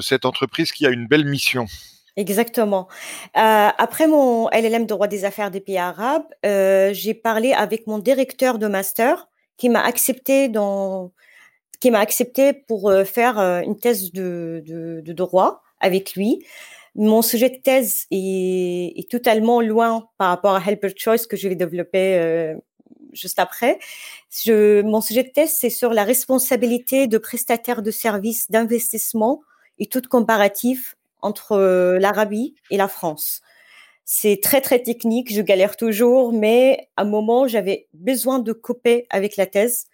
cette 0.00 0.24
entreprise 0.24 0.72
qui 0.72 0.86
a 0.86 0.90
une 0.90 1.06
belle 1.06 1.26
mission. 1.26 1.66
Exactement. 2.16 2.88
Euh, 3.36 3.68
après 3.76 4.06
mon 4.06 4.48
LLM 4.50 4.82
de 4.82 4.88
droit 4.88 5.08
des 5.08 5.24
affaires 5.24 5.50
des 5.50 5.60
pays 5.60 5.78
arabes, 5.78 6.26
j'ai 6.44 7.14
parlé 7.14 7.52
avec 7.52 7.86
mon 7.86 7.98
directeur 7.98 8.58
de 8.58 8.66
master 8.68 9.28
qui 9.56 9.68
m'a 9.68 9.82
accepté 9.82 10.48
dans 10.48 11.12
qui 11.80 11.90
m'a 11.90 11.98
accepté 11.98 12.52
pour 12.52 12.92
faire 13.04 13.38
une 13.38 13.76
thèse 13.76 14.12
de 14.12 15.02
droit 15.06 15.62
avec 15.80 16.14
lui. 16.14 16.44
Mon 16.94 17.22
sujet 17.22 17.48
de 17.48 17.56
thèse 17.56 18.06
est, 18.10 19.10
totalement 19.10 19.60
loin 19.60 20.08
par 20.18 20.28
rapport 20.28 20.54
à 20.54 20.60
Helper 20.60 20.92
Choice 20.96 21.26
que 21.28 21.36
je 21.36 21.48
vais 21.48 21.54
développer 21.54 22.18
euh, 22.18 22.54
juste 23.12 23.38
après. 23.38 23.78
Mon 24.46 25.00
sujet 25.00 25.22
de 25.22 25.30
thèse, 25.30 25.56
c'est 25.58 25.70
sur 25.70 25.92
la 25.92 26.04
responsabilité 26.04 27.06
de 27.06 27.18
prestataires 27.18 27.82
de 27.82 27.90
services 27.90 28.50
d'investissement 28.50 29.42
et 29.78 29.86
toute 29.86 30.08
comparatif 30.08 30.96
entre 31.22 31.52
euh, 31.52 31.98
l'Arabie 31.98 32.54
et 32.70 32.76
la 32.76 32.88
France. 32.88 33.40
C'est 34.04 34.40
très 34.42 34.60
très 34.60 34.82
technique, 34.82 35.32
je 35.32 35.40
galère 35.40 35.76
toujours, 35.76 36.32
mais 36.32 36.88
à 36.96 37.02
un 37.02 37.04
moment 37.04 37.46
j'avais 37.46 37.88
besoin 37.94 38.40
de 38.40 38.52
couper 38.52 39.06
avec 39.10 39.36
la 39.36 39.46
thèse 39.46 39.86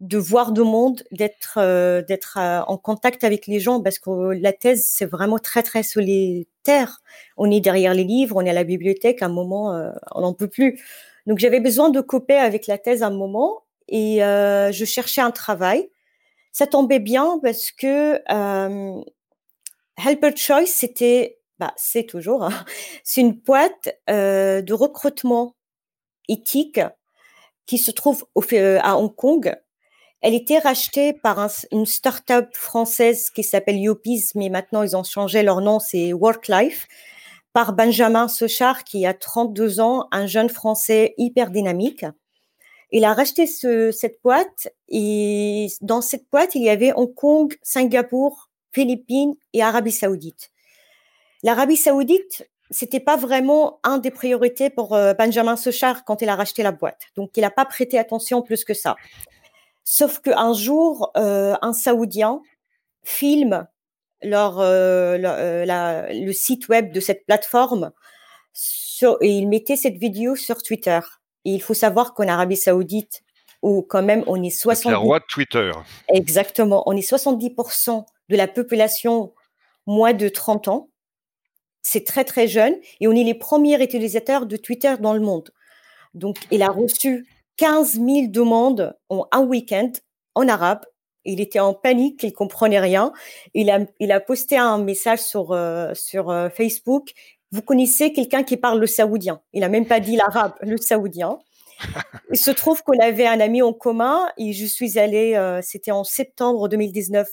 de 0.00 0.16
voir 0.16 0.52
du 0.52 0.60
monde, 0.60 1.02
d'être 1.10 1.58
euh, 1.58 2.02
d'être 2.02 2.38
euh, 2.38 2.60
en 2.68 2.76
contact 2.76 3.24
avec 3.24 3.46
les 3.48 3.58
gens 3.58 3.82
parce 3.82 3.98
que 3.98 4.10
la 4.32 4.52
thèse 4.52 4.86
c'est 4.88 5.06
vraiment 5.06 5.38
très 5.38 5.62
très 5.62 5.82
solitaire. 5.82 7.00
On 7.36 7.50
est 7.50 7.60
derrière 7.60 7.94
les 7.94 8.04
livres, 8.04 8.36
on 8.36 8.42
est 8.42 8.50
à 8.50 8.54
la 8.54 8.64
bibliothèque, 8.64 9.22
à 9.22 9.26
un 9.26 9.30
moment 9.30 9.74
euh, 9.74 9.90
on 10.12 10.20
n'en 10.20 10.34
peut 10.34 10.48
plus. 10.48 10.80
Donc 11.26 11.38
j'avais 11.38 11.60
besoin 11.60 11.90
de 11.90 12.00
couper 12.00 12.36
avec 12.36 12.66
la 12.68 12.78
thèse 12.78 13.02
à 13.02 13.08
un 13.08 13.10
moment 13.10 13.64
et 13.88 14.18
je 14.20 14.84
cherchais 14.86 15.20
un 15.20 15.30
travail. 15.30 15.90
Ça 16.52 16.66
tombait 16.66 17.00
bien 17.00 17.40
parce 17.42 17.70
que 17.72 18.20
Helper 19.96 20.36
Choice 20.36 20.66
c'était 20.66 21.38
bah 21.58 21.72
c'est 21.76 22.04
toujours 22.04 22.44
hein, 22.44 22.64
c'est 23.04 23.20
une 23.20 23.32
boîte 23.32 23.98
de 24.06 24.72
recrutement 24.72 25.56
éthique 26.28 26.80
qui 27.66 27.78
se 27.78 27.90
trouve 27.90 28.24
au, 28.34 28.42
à 28.52 28.96
Hong 28.96 29.14
Kong 29.14 29.54
elle 30.20 30.34
était 30.34 30.58
rachetée 30.58 31.12
par 31.12 31.48
une 31.70 31.86
start-up 31.86 32.48
française 32.54 33.30
qui 33.30 33.44
s'appelle 33.44 33.78
Yopis, 33.78 34.30
mais 34.34 34.48
maintenant 34.48 34.82
ils 34.82 34.96
ont 34.96 35.04
changé 35.04 35.42
leur 35.42 35.60
nom, 35.60 35.78
c'est 35.78 36.12
Worklife, 36.12 36.88
par 37.52 37.72
Benjamin 37.72 38.28
Sochard, 38.28 38.84
qui 38.84 39.06
a 39.06 39.14
32 39.14 39.80
ans, 39.80 40.08
un 40.10 40.26
jeune 40.26 40.48
français 40.48 41.14
hyper 41.18 41.50
dynamique. 41.50 42.04
Il 42.90 43.04
a 43.04 43.12
racheté 43.12 43.46
cette 43.46 44.18
boîte 44.24 44.68
et 44.88 45.66
dans 45.82 46.00
cette 46.00 46.24
boîte, 46.30 46.54
il 46.54 46.62
y 46.62 46.70
avait 46.70 46.92
Hong 46.92 47.14
Kong, 47.14 47.56
Singapour, 47.62 48.48
Philippines 48.72 49.34
et 49.52 49.62
Arabie 49.62 49.92
Saoudite. 49.92 50.50
L'Arabie 51.42 51.76
Saoudite, 51.76 52.48
c'était 52.70 53.00
pas 53.00 53.16
vraiment 53.16 53.78
un 53.84 53.98
des 53.98 54.10
priorités 54.10 54.70
pour 54.70 54.94
euh, 54.94 55.14
Benjamin 55.14 55.56
Sochard 55.56 56.04
quand 56.04 56.20
il 56.22 56.28
a 56.28 56.34
racheté 56.34 56.62
la 56.62 56.72
boîte. 56.72 57.02
Donc, 57.16 57.30
il 57.36 57.42
n'a 57.42 57.50
pas 57.50 57.64
prêté 57.64 57.98
attention 57.98 58.42
plus 58.42 58.64
que 58.64 58.74
ça. 58.74 58.96
Sauf 59.90 60.20
qu'un 60.20 60.52
jour, 60.52 61.12
euh, 61.16 61.56
un 61.62 61.72
Saoudien 61.72 62.42
filme 63.04 63.66
leur, 64.20 64.58
euh, 64.58 65.16
euh, 65.16 66.06
le 66.12 66.32
site 66.34 66.68
web 66.68 66.92
de 66.92 67.00
cette 67.00 67.24
plateforme 67.24 67.92
et 69.22 69.30
il 69.30 69.48
mettait 69.48 69.76
cette 69.76 69.96
vidéo 69.96 70.36
sur 70.36 70.62
Twitter. 70.62 71.00
Et 71.46 71.52
il 71.52 71.62
faut 71.62 71.72
savoir 71.72 72.12
qu'en 72.12 72.28
Arabie 72.28 72.58
Saoudite, 72.58 73.22
où 73.62 73.80
quand 73.80 74.02
même 74.02 74.24
on 74.26 74.42
est 74.42 74.50
70... 74.50 74.90
La 74.90 74.98
roi 74.98 75.20
de 75.20 75.24
Twitter. 75.26 75.70
Exactement. 76.08 76.82
On 76.84 76.94
est 76.94 77.10
70% 77.10 78.04
de 78.28 78.36
la 78.36 78.46
population 78.46 79.32
moins 79.86 80.12
de 80.12 80.28
30 80.28 80.68
ans. 80.68 80.90
C'est 81.80 82.04
très, 82.04 82.24
très 82.24 82.46
jeune. 82.46 82.74
Et 83.00 83.08
on 83.08 83.12
est 83.12 83.24
les 83.24 83.34
premiers 83.34 83.82
utilisateurs 83.82 84.44
de 84.44 84.58
Twitter 84.58 84.96
dans 85.00 85.14
le 85.14 85.20
monde. 85.20 85.50
Donc, 86.12 86.36
il 86.50 86.62
a 86.62 86.68
reçu 86.68 87.26
15 87.58 87.94
000 87.94 88.06
demandes 88.28 88.96
en 89.08 89.26
un 89.32 89.42
week-end 89.42 89.92
en 90.34 90.48
arabe. 90.48 90.84
Il 91.24 91.40
était 91.40 91.58
en 91.58 91.74
panique, 91.74 92.22
il 92.22 92.32
comprenait 92.32 92.78
rien. 92.78 93.12
Il 93.52 93.68
a, 93.68 93.80
il 93.98 94.12
a 94.12 94.20
posté 94.20 94.56
un 94.56 94.78
message 94.78 95.18
sur, 95.18 95.52
euh, 95.52 95.92
sur 95.92 96.30
euh, 96.30 96.48
Facebook. 96.48 97.10
Vous 97.50 97.60
connaissez 97.60 98.12
quelqu'un 98.12 98.44
qui 98.44 98.56
parle 98.56 98.78
le 98.80 98.86
saoudien? 98.86 99.42
Il 99.52 99.64
a 99.64 99.68
même 99.68 99.86
pas 99.86 100.00
dit 100.00 100.16
l'arabe, 100.16 100.54
le 100.62 100.76
saoudien. 100.78 101.38
Il 102.32 102.38
se 102.38 102.50
trouve 102.50 102.82
qu'on 102.82 102.98
avait 102.98 103.26
un 103.26 103.40
ami 103.40 103.62
en 103.62 103.72
commun 103.72 104.28
et 104.36 104.52
je 104.52 104.66
suis 104.66 104.98
allée, 104.98 105.34
euh, 105.34 105.60
c'était 105.62 105.90
en 105.90 106.04
septembre 106.04 106.68
2019 106.68 107.28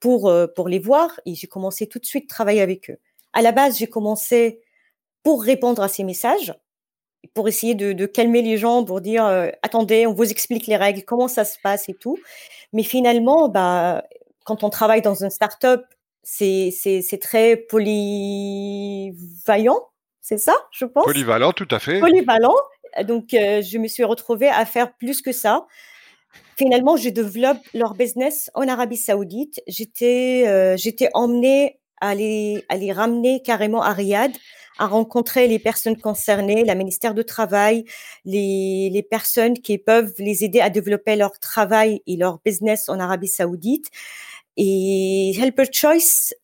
pour, 0.00 0.32
pour 0.54 0.68
les 0.68 0.78
voir 0.78 1.20
et 1.24 1.34
j'ai 1.34 1.46
commencé 1.46 1.86
tout 1.86 1.98
de 1.98 2.06
suite 2.06 2.30
à 2.30 2.34
travailler 2.34 2.60
avec 2.60 2.90
eux. 2.90 2.98
À 3.32 3.42
la 3.42 3.52
base, 3.52 3.78
j'ai 3.78 3.86
commencé 3.86 4.60
pour 5.22 5.42
répondre 5.42 5.82
à 5.82 5.88
ces 5.88 6.04
messages 6.04 6.54
pour 7.34 7.48
essayer 7.48 7.74
de, 7.74 8.06
calmer 8.06 8.42
les 8.42 8.58
gens, 8.58 8.84
pour 8.84 9.00
dire 9.00 9.24
euh, 9.24 9.48
attendez, 9.62 10.06
on 10.06 10.12
vous 10.12 10.30
explique 10.30 10.66
les 10.66 10.76
règles, 10.76 11.02
comment 11.04 11.28
ça 11.28 11.44
se 11.44 11.58
passe 11.62 11.88
et 11.88 11.94
tout. 11.94 12.18
Mais 12.72 12.82
finalement, 12.82 13.48
bah, 13.48 14.04
quand 14.44 14.64
on 14.64 14.70
travaille 14.70 15.02
dans 15.02 15.14
une 15.22 15.30
start-up, 15.30 15.84
c'est, 16.22 16.70
c'est, 16.72 17.18
très 17.20 17.56
polyvalent, 17.56 19.08
c'est 20.20 20.38
ça, 20.38 20.54
je 20.70 20.84
pense? 20.86 21.04
Polyvalent, 21.04 21.52
tout 21.52 21.68
à 21.70 21.78
fait. 21.78 22.00
Polyvalent. 22.00 22.56
Donc, 23.04 23.34
euh, 23.34 23.60
je 23.60 23.78
me 23.78 23.88
suis 23.88 24.04
retrouvée 24.04 24.48
à 24.48 24.64
faire 24.64 24.94
plus 24.94 25.20
que 25.20 25.32
ça. 25.32 25.66
Finalement, 26.56 26.96
je 26.96 27.10
développe 27.10 27.58
leur 27.74 27.94
business 27.94 28.50
en 28.54 28.66
Arabie 28.68 28.96
Saoudite. 28.96 29.60
J'étais, 29.66 30.44
euh, 30.46 30.76
j'étais 30.76 31.10
emmenée 31.12 31.80
à 32.00 32.14
les, 32.14 32.64
à 32.68 32.76
les 32.76 32.92
ramener 32.92 33.42
carrément 33.42 33.82
à 33.82 33.92
Riyad 33.92 34.32
à 34.78 34.86
rencontrer 34.86 35.46
les 35.48 35.58
personnes 35.58 35.96
concernées, 35.96 36.64
la 36.64 36.74
ministère 36.74 37.14
du 37.14 37.24
Travail, 37.24 37.84
les, 38.24 38.90
les 38.92 39.02
personnes 39.02 39.54
qui 39.54 39.78
peuvent 39.78 40.14
les 40.18 40.44
aider 40.44 40.60
à 40.60 40.70
développer 40.70 41.16
leur 41.16 41.38
travail 41.38 42.02
et 42.06 42.16
leur 42.16 42.40
business 42.44 42.88
en 42.88 42.98
Arabie 42.98 43.28
Saoudite. 43.28 43.86
Et 44.56 45.32
Helper 45.36 45.64
Choice, 45.72 46.34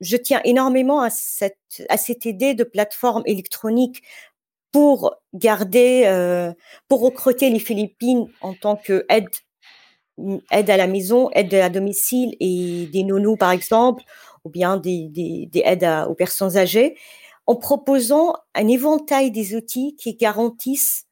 je 0.00 0.16
tiens 0.16 0.40
énormément 0.44 1.00
à 1.00 1.10
cette, 1.10 1.56
à 1.88 1.96
cette 1.96 2.24
idée 2.24 2.54
de 2.54 2.64
plateforme 2.64 3.22
électronique 3.26 4.02
pour 4.72 5.14
garder, 5.34 6.04
euh, 6.06 6.52
pour 6.88 7.02
recruter 7.02 7.50
les 7.50 7.58
Philippines 7.58 8.28
en 8.40 8.54
tant 8.54 8.76
que 8.76 9.04
aide, 9.08 9.28
à 10.50 10.76
la 10.76 10.86
maison, 10.86 11.30
aide 11.32 11.54
à 11.54 11.68
domicile 11.68 12.36
et 12.40 12.86
des 12.92 13.02
nounous 13.02 13.36
par 13.36 13.50
exemple, 13.50 14.02
ou 14.44 14.50
bien 14.50 14.76
des, 14.76 15.08
des 15.08 15.62
aides 15.64 15.88
aux 16.08 16.14
personnes 16.14 16.56
âgées 16.56 16.96
en 17.46 17.56
proposant 17.56 18.34
un 18.54 18.68
éventail 18.68 19.30
des 19.30 19.54
outils 19.56 19.96
qui 19.96 20.14
garantissent 20.14 21.06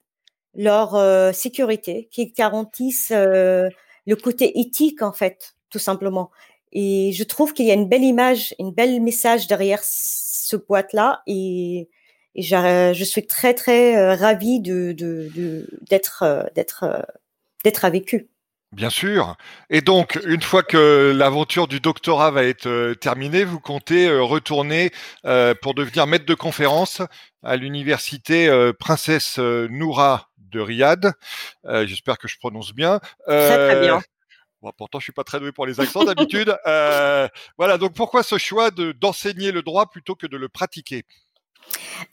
leur 0.55 0.95
euh, 0.95 1.33
sécurité, 1.33 2.09
qui 2.11 2.26
garantissent 2.33 3.12
euh, 3.12 3.68
le 4.07 4.16
côté 4.16 4.59
éthique 4.61 5.03
en 5.03 5.12
fait, 5.12 5.55
tout 5.70 5.78
simplement. 5.78 6.31
Et 6.72 7.12
je 7.12 7.24
trouve 7.24 7.53
qu'il 7.53 7.66
y 7.66 7.70
a 7.70 7.74
une 7.74 7.89
belle 7.89 8.05
image, 8.05 8.55
une 8.59 8.72
belle 8.72 9.01
message 9.01 9.47
derrière 9.47 9.81
ce 9.83 10.57
boîte-là, 10.57 11.22
et, 11.26 11.89
je, 12.37 13.05
suis 13.05 13.26
très 13.26 13.55
très 13.55 13.97
euh, 13.97 14.14
ravie 14.14 14.61
de 14.61 14.93
d'être 15.91 16.51
d'être 16.55 17.05
d'être 17.64 17.85
avec 17.85 18.14
eux. 18.14 18.28
Bien 18.73 18.91
sûr. 18.91 19.37
Et 19.68 19.81
donc, 19.81 20.18
une 20.25 20.43
fois 20.43 20.62
que 20.62 21.12
l'aventure 21.16 21.66
du 21.66 21.81
doctorat 21.81 22.31
va 22.31 22.45
être 22.45 22.66
euh, 22.66 22.95
terminée, 22.95 23.43
vous 23.43 23.59
comptez 23.59 24.07
euh, 24.07 24.23
retourner 24.23 24.93
euh, 25.25 25.55
pour 25.61 25.75
devenir 25.75 26.07
maître 26.07 26.25
de 26.25 26.35
conférence 26.35 27.03
à 27.43 27.57
l'université 27.57 28.51
Princesse 28.79 29.39
Noura 29.39 30.31
de 30.37 30.61
Riyad. 30.61 31.14
J'espère 31.64 32.18
que 32.18 32.29
je 32.29 32.37
prononce 32.39 32.75
bien. 32.75 33.01
très 33.27 33.49
très 33.49 33.81
bien. 33.81 34.03
Bon, 34.61 34.71
pourtant, 34.77 34.99
je 34.99 35.05
suis 35.05 35.12
pas 35.12 35.25
très 35.25 35.41
doué 35.41 35.51
pour 35.51 35.64
les 35.64 35.81
accents 35.81 36.05
d'habitude. 36.05 36.55
voilà. 37.57 37.79
Donc, 37.79 37.95
pourquoi 37.95 38.23
ce 38.23 38.37
choix 38.37 38.71
de 38.71 38.93
d'enseigner 38.93 39.53
le 39.53 39.62
droit 39.62 39.87
plutôt 39.87 40.14
que 40.14 40.27
de 40.27 40.37
le 40.37 40.51
pratiquer? 40.51 41.07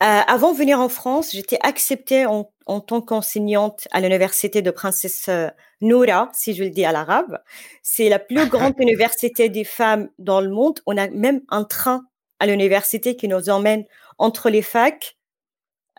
Euh, 0.04 0.22
avant 0.28 0.54
de 0.54 0.58
venir 0.58 0.80
en 0.80 0.90
France, 0.90 1.32
j'étais 1.32 1.60
acceptée 1.62 2.26
en, 2.26 2.50
en 2.68 2.82
tant 2.82 3.02
qu'enseignante 3.02 3.88
à 3.92 4.02
l'université 4.02 4.62
de 4.62 4.72
Princesse 4.72 5.26
euh, 5.30 5.50
Noura, 5.82 6.30
si 6.34 6.54
je 6.54 6.64
le 6.64 6.70
dis 6.70 6.86
à 6.86 6.92
l'arabe. 6.92 7.40
C'est 7.82 8.10
la 8.10 8.20
plus 8.20 8.46
grande 8.50 8.76
université 8.80 9.50
des 9.50 9.64
femmes 9.64 10.10
dans 10.20 10.42
le 10.42 10.50
monde. 10.50 10.80
On 10.86 10.98
a 10.98 11.08
même 11.08 11.42
un 11.50 11.64
train 11.64 12.04
à 12.40 12.46
l'université 12.46 13.16
qui 13.16 13.28
nous 13.28 13.50
emmène 13.50 13.86
entre 14.18 14.50
les 14.50 14.62
facs, 14.62 15.18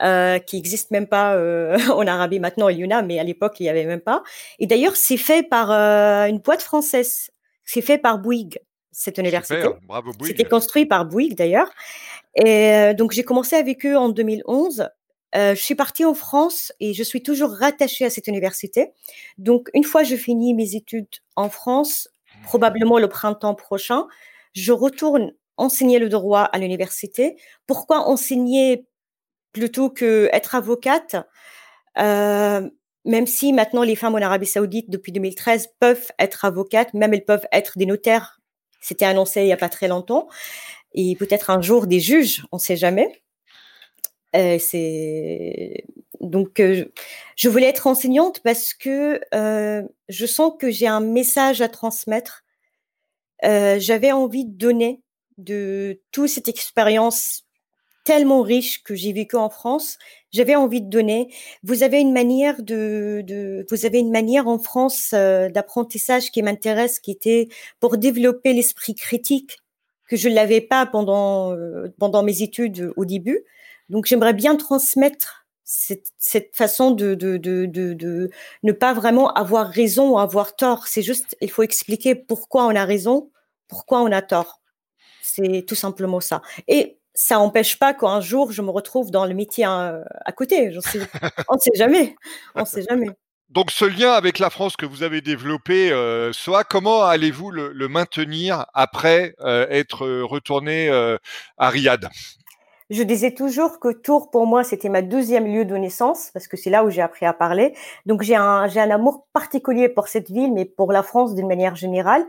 euh, 0.01 0.39
qui 0.39 0.57
existe 0.57 0.93
même 0.93 1.09
pas 1.09 1.35
euh, 1.35 1.77
en 1.93 2.07
Arabie 2.07 2.39
maintenant, 2.39 2.69
il 2.69 2.79
y 2.79 2.85
en 2.85 2.97
a, 2.97 3.03
mais 3.03 3.19
à 3.19 3.25
l'époque, 3.25 3.59
il 3.61 3.65
y 3.65 3.69
avait 3.69 3.85
même 3.85 4.01
pas. 4.01 4.23
Et 4.59 4.67
d'ailleurs, 4.67 4.97
c'est 4.97 5.17
fait 5.17 5.43
par 5.43 5.71
euh, 5.71 6.27
une 6.27 6.39
boîte 6.39 6.63
française. 6.63 7.31
C'est 7.65 7.83
fait 7.83 7.99
par 7.99 8.19
Bouygues, 8.19 8.59
cette 8.93 9.19
université. 9.19 9.63
C'était 10.23 10.45
construit 10.45 10.87
par 10.87 11.05
Bouygues, 11.05 11.37
d'ailleurs. 11.37 11.71
Et 12.35 12.95
donc 12.95 13.13
j'ai 13.13 13.25
commencé 13.25 13.57
avec 13.57 13.85
eux 13.85 13.97
en 13.97 14.09
2011. 14.09 14.89
Euh, 15.35 15.55
je 15.55 15.61
suis 15.63 15.75
partie 15.75 16.05
en 16.05 16.15
France 16.15 16.73
et 16.81 16.95
je 16.95 17.03
suis 17.03 17.23
toujours 17.23 17.51
rattachée 17.51 18.05
à 18.05 18.11
cette 18.11 18.29
université. 18.29 18.93
Donc 19.37 19.69
une 19.75 19.85
fois 19.85 20.03
que 20.03 20.09
je 20.09 20.17
finis 20.17 20.55
mes 20.55 20.75
études 20.75 21.09
en 21.37 21.51
France, 21.51 22.09
probablement 22.45 22.99
le 22.99 23.09
printemps 23.09 23.55
prochain, 23.55 24.07
je 24.55 24.73
retourne 24.73 25.33
enseigner 25.57 25.99
le 25.99 26.09
droit 26.09 26.43
à 26.43 26.59
l'université. 26.59 27.37
Pourquoi 27.67 28.09
enseigner 28.09 28.87
plutôt 29.53 29.91
que 29.91 30.29
être 30.33 30.55
avocate? 30.55 31.17
Euh, 31.99 32.69
Même 33.05 33.27
si 33.27 33.53
maintenant 33.53 33.83
les 33.83 33.97
femmes 33.97 34.15
en 34.15 34.19
Arabie 34.19 34.47
Saoudite 34.47 34.91
depuis 34.91 35.13
2013 35.13 35.69
peuvent 35.81 36.09
être 36.19 36.45
avocates, 36.45 36.95
même 36.95 37.15
elles 37.15 37.25
peuvent 37.25 37.47
être 37.53 37.79
des 37.79 37.87
notaires. 37.87 38.41
C'était 38.81 39.05
annoncé 39.07 39.43
il 39.43 39.47
n'y 39.47 39.53
a 39.53 39.57
pas 39.57 39.69
très 39.69 39.89
longtemps 39.89 40.29
et 40.95 41.17
peut-être 41.17 41.51
un 41.51 41.61
jour 41.63 41.87
des 41.87 42.01
juges, 42.01 42.47
on 42.53 42.57
ne 42.57 42.63
sait 42.63 42.77
jamais. 42.77 43.23
Euh, 44.39 44.59
c'est 44.61 45.85
donc 46.21 46.61
euh, 46.61 46.85
je 47.37 47.49
voulais 47.49 47.67
être 47.67 47.87
enseignante 47.87 48.41
parce 48.45 48.73
que 48.73 49.21
euh, 49.35 49.83
je 50.09 50.27
sens 50.27 50.53
que 50.59 50.71
j'ai 50.71 50.87
un 50.87 51.01
message 51.01 51.61
à 51.61 51.69
transmettre. 51.69 52.45
J'avais 53.43 54.11
envie 54.13 54.45
de 54.45 54.57
donner 54.57 55.01
de 55.39 56.01
toute 56.11 56.29
cette 56.29 56.49
expérience 56.49 57.45
tellement 58.05 58.43
riche 58.43 58.83
que 58.83 58.97
j'ai 58.97 59.13
vécue 59.13 59.37
en 59.37 59.49
France. 59.49 59.97
J'avais 60.33 60.57
envie 60.57 60.81
de 60.83 60.89
donner. 60.89 61.33
Vous 61.63 61.85
avez 61.85 62.01
une 62.01 62.13
manière 62.13 62.61
de, 62.63 63.65
vous 63.71 63.87
avez 63.87 64.01
une 64.01 64.11
manière 64.11 64.49
en 64.49 64.59
France 64.59 65.13
d'apprentissage 65.13 66.33
qui 66.33 66.43
m'intéresse, 66.43 66.99
qui 66.99 67.13
était 67.13 67.49
pour 67.79 67.97
développer 67.97 68.55
l'esprit 68.55 68.97
critique 68.97 69.59
que 70.09 70.17
je 70.17 70.29
l'avais 70.29 70.61
pas 70.61 70.85
pendant 70.85 71.55
pendant 71.99 72.25
mes 72.25 72.43
études 72.43 72.93
au 72.97 73.05
début. 73.05 73.45
Donc 73.89 74.07
j'aimerais 74.07 74.35
bien 74.35 74.57
transmettre 74.57 75.47
cette, 75.65 76.11
façon 76.55 76.93
de, 76.93 77.15
ne 78.63 78.73
pas 78.73 78.95
vraiment 78.95 79.33
avoir 79.35 79.69
raison 79.69 80.11
ou 80.11 80.19
avoir 80.19 80.57
tort. 80.57 80.87
C'est 80.87 81.03
juste, 81.03 81.37
il 81.41 81.51
faut 81.51 81.63
expliquer 81.63 82.15
pourquoi 82.15 82.65
on 82.67 82.75
a 82.75 82.85
raison, 82.85 83.31
pourquoi 83.69 84.01
on 84.01 84.11
a 84.13 84.23
tort. 84.23 84.61
C'est 85.23 85.65
tout 85.67 85.75
simplement 85.75 86.21
ça. 86.21 86.43
Et 86.69 86.99
ça 87.15 87.37
n'empêche 87.37 87.79
pas 87.79 87.93
qu'un 87.93 88.21
jour 88.21 88.53
je 88.53 88.63
me 88.63 88.71
retrouve 88.71 89.11
dans 89.11 89.27
le 89.27 89.35
métier 89.35 89.65
à, 89.65 89.93
euh, 89.93 90.05
à 90.25 90.33
côté. 90.33 90.71
On 91.49 91.55
ne 91.57 91.61
sait 91.61 91.71
jamais. 91.75 92.17
On 92.55 92.65
sait 92.65 92.85
jamais. 92.89 93.11
Donc 93.51 93.71
ce 93.71 93.87
lien 93.87 94.13
avec 94.13 94.39
la 94.39 94.51
France 94.51 94.77
que 94.77 94.85
vous 94.85 95.03
avez 95.03 95.23
développé, 95.23 95.91
euh, 95.91 96.33
comment 96.69 97.05
allez-vous 97.05 97.51
le, 97.51 97.89
maintenir 97.89 98.67
après 98.75 99.35
euh, 99.41 99.67
être 99.71 100.07
retourné 100.23 100.91
euh, 100.91 101.17
à 101.57 101.71
Riyad? 101.71 102.11
Je 102.91 103.03
disais 103.03 103.33
toujours 103.33 103.81
que 103.81 103.93
Tours, 103.93 104.31
pour 104.31 104.47
moi, 104.47 104.65
c'était 104.65 104.89
ma 104.89 105.03
deuxième 105.03 105.47
lieu 105.47 105.65
de 105.65 105.77
naissance, 105.77 106.31
parce 106.33 106.49
que 106.49 106.57
c'est 106.57 106.71
là 106.71 106.85
où 106.85 106.91
j'ai 106.91 107.03
appris 107.03 107.27
à 107.27 107.33
parler. 107.33 107.75
Donc, 108.07 108.23
j'ai 108.23 108.37
un, 108.37 108.67
j'ai 108.69 108.81
un 108.81 108.91
amour 108.91 109.27
particulier 109.33 109.89
pour 109.89 110.09
cette 110.09 110.31
ville, 110.31 110.53
mais 110.53 110.65
pour 110.65 110.93
la 110.93 111.03
France 111.03 111.35
d'une 111.35 111.49
manière 111.49 111.77
générale. 111.77 112.25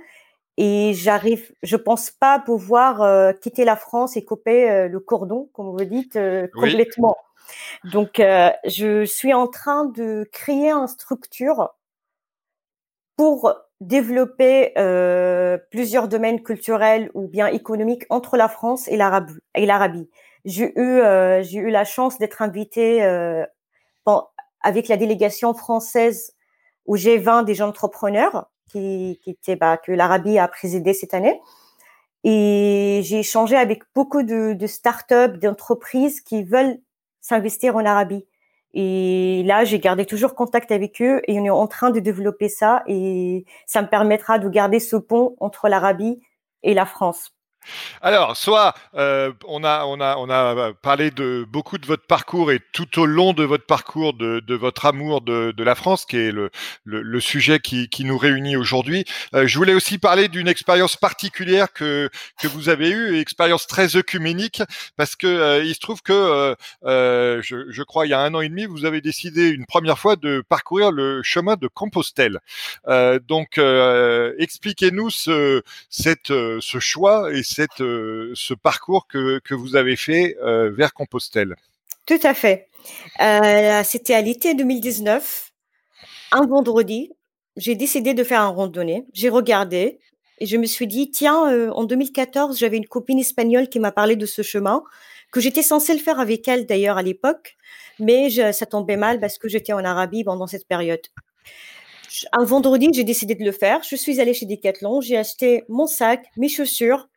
Et 0.57 0.93
j'arrive, 0.93 1.51
je 1.64 1.78
pense 1.78 2.12
pas 2.12 2.39
pouvoir 2.39 3.34
quitter 3.39 3.64
la 3.64 3.78
France 3.78 4.18
et 4.18 4.26
couper 4.26 4.89
le 4.89 4.99
cordon, 4.99 5.49
comme 5.53 5.72
vous 5.72 5.86
dites, 5.86 6.20
complètement. 6.53 7.16
Donc, 7.84 8.20
euh, 8.20 8.51
je 8.66 9.05
suis 9.05 9.34
en 9.34 9.47
train 9.47 9.86
de 9.86 10.28
créer 10.32 10.72
une 10.72 10.88
structure 10.88 11.70
pour 13.16 13.53
développer 13.82 14.74
euh, 14.78 15.57
plusieurs 15.72 16.07
domaines 16.07 16.41
culturels 16.41 17.10
ou 17.14 17.28
bien 17.28 17.47
économiques 17.47 18.05
entre 18.10 18.38
la 18.38 18.49
France 18.49 18.88
et 18.88 18.97
l'Arabie. 18.97 20.10
J'ai 20.45 20.71
eu, 20.79 20.99
euh, 20.99 21.43
j'ai 21.43 21.59
eu 21.59 21.69
la 21.69 21.85
chance 21.85 22.17
d'être 22.17 22.41
invitée 22.41 23.03
avec 24.61 24.87
la 24.87 24.97
délégation 24.97 25.53
française 25.53 26.33
au 26.85 26.95
G20 26.95 27.45
des 27.45 27.61
entrepreneurs 27.61 28.49
qui, 28.69 29.19
qui 29.23 29.31
était, 29.31 29.55
bah, 29.55 29.77
que 29.77 29.91
l'Arabie 29.91 30.37
a 30.37 30.47
présidé 30.47 30.93
cette 30.93 31.13
année. 31.13 31.39
Et 32.23 33.01
j'ai 33.03 33.19
échangé 33.19 33.55
avec 33.55 33.83
beaucoup 33.95 34.23
de, 34.23 34.53
de 34.53 34.67
startups, 34.67 35.37
d'entreprises 35.41 36.21
qui 36.21 36.43
veulent 36.43 36.79
s'investir 37.21 37.75
en 37.75 37.85
Arabie. 37.85 38.25
Et 38.73 39.43
là, 39.45 39.63
j'ai 39.63 39.79
gardé 39.79 40.05
toujours 40.05 40.35
contact 40.35 40.71
avec 40.71 41.01
eux 41.01 41.21
et 41.27 41.39
on 41.39 41.45
est 41.45 41.49
en 41.49 41.67
train 41.67 41.89
de 41.89 41.99
développer 41.99 42.49
ça 42.49 42.83
et 42.87 43.45
ça 43.65 43.81
me 43.81 43.87
permettra 43.87 44.37
de 44.37 44.47
garder 44.47 44.79
ce 44.79 44.95
pont 44.95 45.35
entre 45.39 45.69
l'Arabie 45.69 46.19
et 46.61 46.73
la 46.73 46.85
France. 46.85 47.33
Alors, 48.01 48.38
soit 48.38 48.74
euh, 48.95 49.32
on, 49.45 49.64
a, 49.64 49.86
on, 49.86 49.99
a, 49.99 50.16
on 50.18 50.30
a 50.30 50.74
parlé 50.74 51.12
de 51.12 51.45
beaucoup 51.47 51.78
de 51.78 51.86
votre 51.86 52.05
parcours 52.05 52.51
et 52.51 52.60
tout 52.72 52.99
au 52.99 53.05
long 53.05 53.34
de 53.34 53.43
votre 53.43 53.66
parcours, 53.66 54.14
de, 54.14 54.39
de 54.39 54.55
votre 54.55 54.86
amour 54.86 55.22
de, 55.22 55.51
de, 55.55 55.64
la 55.64 55.76
France, 55.76 56.05
qui 56.05 56.18
est 56.18 56.32
le, 56.32 56.49
le, 56.86 57.01
le 57.01 57.20
sujet 57.20 57.60
qui, 57.60 57.89
qui, 57.89 58.05
nous 58.05 58.18
réunit 58.18 58.55
aujourd'hui. 58.55 59.05
Euh, 59.34 59.47
je 59.47 59.57
voulais 59.57 59.74
aussi 59.74 59.97
parler 59.97 60.30
d'une 60.30 60.47
expérience 60.47 60.95
particulière 60.95 61.74
que, 61.74 62.10
que 62.39 62.47
vous 62.47 62.70
avez 62.70 62.89
eue, 62.89 63.20
expérience 63.20 63.68
très 63.68 63.95
œcuménique, 63.95 64.62
parce 64.95 65.16
que 65.16 65.28
euh, 65.28 65.64
il 65.64 65.76
se 65.76 65.80
trouve 65.80 66.01
que, 66.01 66.55
euh, 66.86 67.41
je, 67.41 67.70
je, 67.70 67.84
crois, 67.84 68.05
il 68.05 68.10
y 68.10 68.14
a 68.14 68.22
un 68.22 68.34
an 68.34 68.41
et 68.41 68.49
demi, 68.49 68.66
vous 68.66 68.86
avez 68.86 69.01
décidé 69.01 69.49
une 69.49 69.66
première 69.66 69.99
fois 69.99 70.16
de 70.16 70.43
parcourir 70.47 70.91
le 70.91 71.22
chemin 71.24 71.55
de 71.55 71.68
Compostelle. 71.68 72.39
donc, 73.28 73.60
expliquez-nous 74.38 75.10
ce, 75.10 75.62
cette, 75.89 76.28
ce 76.28 76.80
choix 76.80 77.32
et 77.34 77.43
euh, 77.81 78.31
ce 78.35 78.53
parcours 78.53 79.07
que, 79.07 79.39
que, 79.39 79.53
vous 79.53 79.75
avez 79.75 79.95
fait 79.95 80.37
euh, 80.41 80.69
vers 80.71 80.93
Compostelle. 80.93 81.55
Tout 82.05 82.19
à 82.23 82.33
fait. 82.33 82.67
Euh, 83.21 83.81
c'était 83.83 84.13
à 84.13 84.21
l'été 84.21 84.53
2019, 84.53 85.51
un 86.31 86.45
vendredi. 86.45 87.11
J'ai 87.57 87.75
décidé 87.75 88.13
de 88.13 88.23
faire 88.23 88.41
un 88.41 88.49
randonnée. 88.49 89.05
J'ai 89.13 89.29
regardé 89.29 89.99
et 90.39 90.45
je 90.45 90.57
me 90.57 90.65
suis 90.65 90.87
dit, 90.87 91.11
tiens, 91.11 91.71
en 91.71 91.83
2014, 91.83 92.57
j'avais 92.57 92.77
une 92.77 92.87
copine 92.87 93.19
espagnole 93.19 93.67
qui 93.67 93.79
m'a 93.79 93.91
parlé 93.91 94.15
de 94.15 94.25
ce 94.25 94.41
chemin, 94.41 94.83
que 95.31 95.41
j'étais 95.41 95.63
censée 95.63 95.93
le 95.93 95.99
faire 95.99 96.19
avec 96.19 96.47
elle 96.47 96.65
d'ailleurs 96.65 96.97
à 96.97 97.01
l'époque, 97.01 97.57
mais 97.99 98.29
ça 98.53 98.65
tombait 98.65 98.95
mal 98.95 99.19
parce 99.19 99.37
que 99.37 99.49
j'étais 99.49 99.73
en 99.73 99.83
Arabie 99.83 100.23
pendant 100.23 100.47
cette 100.47 100.65
période. 100.65 101.01
Un 102.31 102.45
vendredi, 102.45 102.87
j'ai 102.93 103.03
décidé 103.03 103.35
de 103.35 103.43
le 103.43 103.51
faire. 103.51 103.81
Je 103.83 103.97
suis 103.97 104.21
allée 104.21 104.33
chez 104.33 104.45
Decathlon, 104.45 105.01
j'ai 105.01 105.17
acheté 105.17 105.65
mon 105.67 105.87
sac, 105.87 106.25
mes 106.37 106.47
chaussures, 106.47 107.09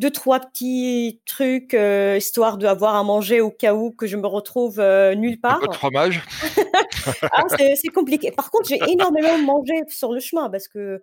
deux 0.00 0.10
trois 0.10 0.40
petits 0.40 1.20
trucs 1.26 1.74
euh, 1.74 2.16
histoire 2.16 2.56
d'avoir 2.56 2.96
à 2.96 3.04
manger 3.04 3.42
au 3.42 3.50
cas 3.50 3.74
où 3.74 3.90
que 3.92 4.06
je 4.06 4.16
me 4.16 4.26
retrouve 4.26 4.80
euh, 4.80 5.14
nulle 5.14 5.38
part. 5.38 5.60
Votre 5.60 5.74
fromage. 5.74 6.22
ah, 7.22 7.44
c'est 7.48 7.88
compliqué. 7.88 8.32
Par 8.32 8.50
contre, 8.50 8.66
j'ai 8.70 8.80
énormément 8.88 9.36
mangé 9.38 9.74
sur 9.88 10.12
le 10.12 10.20
chemin 10.20 10.48
parce 10.48 10.68
que 10.68 11.02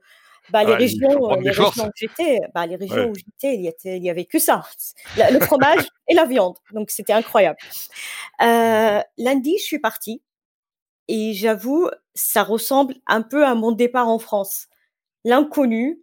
bah, 0.49 0.63
les, 0.63 0.73
régions, 0.73 1.29
les 1.39 1.51
régions 1.51 1.67
où 1.67 1.91
j'étais, 1.95 2.39
bah, 2.55 2.65
les 2.65 2.75
régions 2.75 3.11
où 3.11 3.13
j'étais, 3.13 3.55
il 3.85 4.03
y 4.03 4.09
avait, 4.09 4.25
que 4.25 4.39
ça, 4.39 4.63
le 5.15 5.39
fromage 5.41 5.85
et 6.07 6.15
la 6.15 6.25
viande. 6.25 6.55
Donc 6.71 6.89
c'était 6.89 7.13
incroyable. 7.13 7.59
Euh, 8.41 8.99
lundi, 9.19 9.57
je 9.59 9.63
suis 9.63 9.79
partie 9.79 10.23
et 11.07 11.33
j'avoue, 11.33 11.87
ça 12.15 12.41
ressemble 12.41 12.95
un 13.05 13.21
peu 13.21 13.45
à 13.45 13.53
mon 13.53 13.71
départ 13.71 14.07
en 14.07 14.17
France. 14.17 14.67
L'inconnu, 15.23 15.99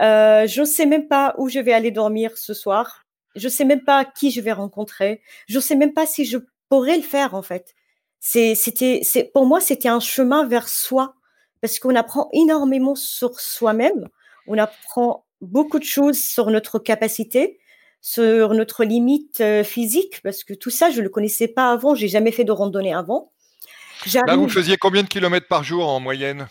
euh, 0.00 0.46
je 0.46 0.60
ne 0.60 0.66
sais 0.66 0.86
même 0.86 1.08
pas 1.08 1.34
où 1.38 1.48
je 1.48 1.58
vais 1.58 1.72
aller 1.72 1.90
dormir 1.90 2.36
ce 2.36 2.54
soir. 2.54 3.04
Je 3.34 3.46
ne 3.46 3.50
sais 3.50 3.64
même 3.64 3.84
pas 3.84 4.04
qui 4.04 4.30
je 4.30 4.40
vais 4.40 4.52
rencontrer. 4.52 5.22
Je 5.48 5.56
ne 5.56 5.60
sais 5.60 5.76
même 5.76 5.92
pas 5.92 6.06
si 6.06 6.24
je 6.24 6.38
pourrais 6.68 6.96
le 6.96 7.02
faire 7.02 7.34
en 7.34 7.42
fait. 7.42 7.74
C'était, 8.20 9.00
c'est 9.02 9.24
pour 9.32 9.46
moi 9.46 9.60
c'était 9.60 9.88
un 9.88 10.00
chemin 10.00 10.46
vers 10.46 10.68
soi 10.68 11.14
parce 11.60 11.78
qu'on 11.78 11.94
apprend 11.94 12.28
énormément 12.32 12.94
sur 12.94 13.38
soi-même. 13.38 14.08
On 14.46 14.58
apprend 14.58 15.26
beaucoup 15.40 15.78
de 15.78 15.84
choses 15.84 16.18
sur 16.22 16.50
notre 16.50 16.78
capacité, 16.78 17.58
sur 18.00 18.54
notre 18.54 18.84
limite 18.84 19.40
euh, 19.40 19.62
physique 19.62 20.20
parce 20.22 20.44
que 20.44 20.54
tout 20.54 20.70
ça 20.70 20.90
je 20.90 21.02
le 21.02 21.08
connaissais 21.08 21.48
pas 21.48 21.70
avant. 21.70 21.94
J'ai 21.94 22.08
jamais 22.08 22.32
fait 22.32 22.44
de 22.44 22.52
randonnée 22.52 22.94
avant. 22.94 23.32
Là, 24.26 24.36
vous 24.36 24.48
faisiez 24.48 24.76
combien 24.76 25.02
de 25.02 25.08
kilomètres 25.08 25.48
par 25.48 25.64
jour 25.64 25.88
en 25.88 26.00
moyenne? 26.00 26.48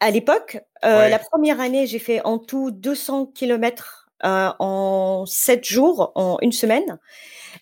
À 0.00 0.10
l'époque, 0.10 0.58
euh, 0.84 1.08
la 1.08 1.18
première 1.18 1.60
année, 1.60 1.86
j'ai 1.86 1.98
fait 1.98 2.24
en 2.24 2.38
tout 2.38 2.70
200 2.70 3.26
kilomètres 3.26 4.08
euh, 4.24 4.50
en 4.58 5.26
7 5.26 5.64
jours, 5.64 6.12
en 6.14 6.38
une 6.40 6.52
semaine. 6.52 6.98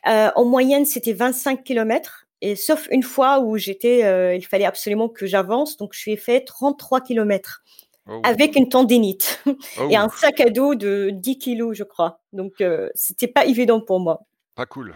Euh, 0.07 0.31
en 0.37 0.45
moyenne, 0.45 0.87
c'était 0.87 1.13
25 1.13 1.65
kilomètres. 1.65 2.27
Et 2.41 2.55
sauf 2.55 2.87
une 2.93 3.03
fois 3.03 3.41
où 3.41 3.59
j'étais, 3.59 4.37
il 4.37 4.47
fallait 4.47 4.65
absolument 4.65 5.09
que 5.09 5.27
j'avance, 5.27 5.77
donc 5.77 5.93
je 5.93 5.99
suis 5.99 6.17
fait 6.17 6.45
33 6.45 7.01
kilomètres 7.01 7.65
oh. 8.09 8.21
avec 8.23 8.55
une 8.55 8.69
tendinite 8.69 9.43
et 9.91 9.97
un 9.97 10.07
oh. 10.07 10.17
sac 10.17 10.41
à 10.41 10.49
dos 10.49 10.77
de 10.77 11.11
10 11.13 11.39
kilos, 11.39 11.77
je 11.77 11.83
crois. 11.83 12.21
Donc 12.33 12.63
c'était 12.95 13.27
pas 13.27 13.45
évident 13.45 13.81
pour 13.81 13.99
moi. 13.99 14.21
Pas 14.55 14.67
cool. 14.67 14.95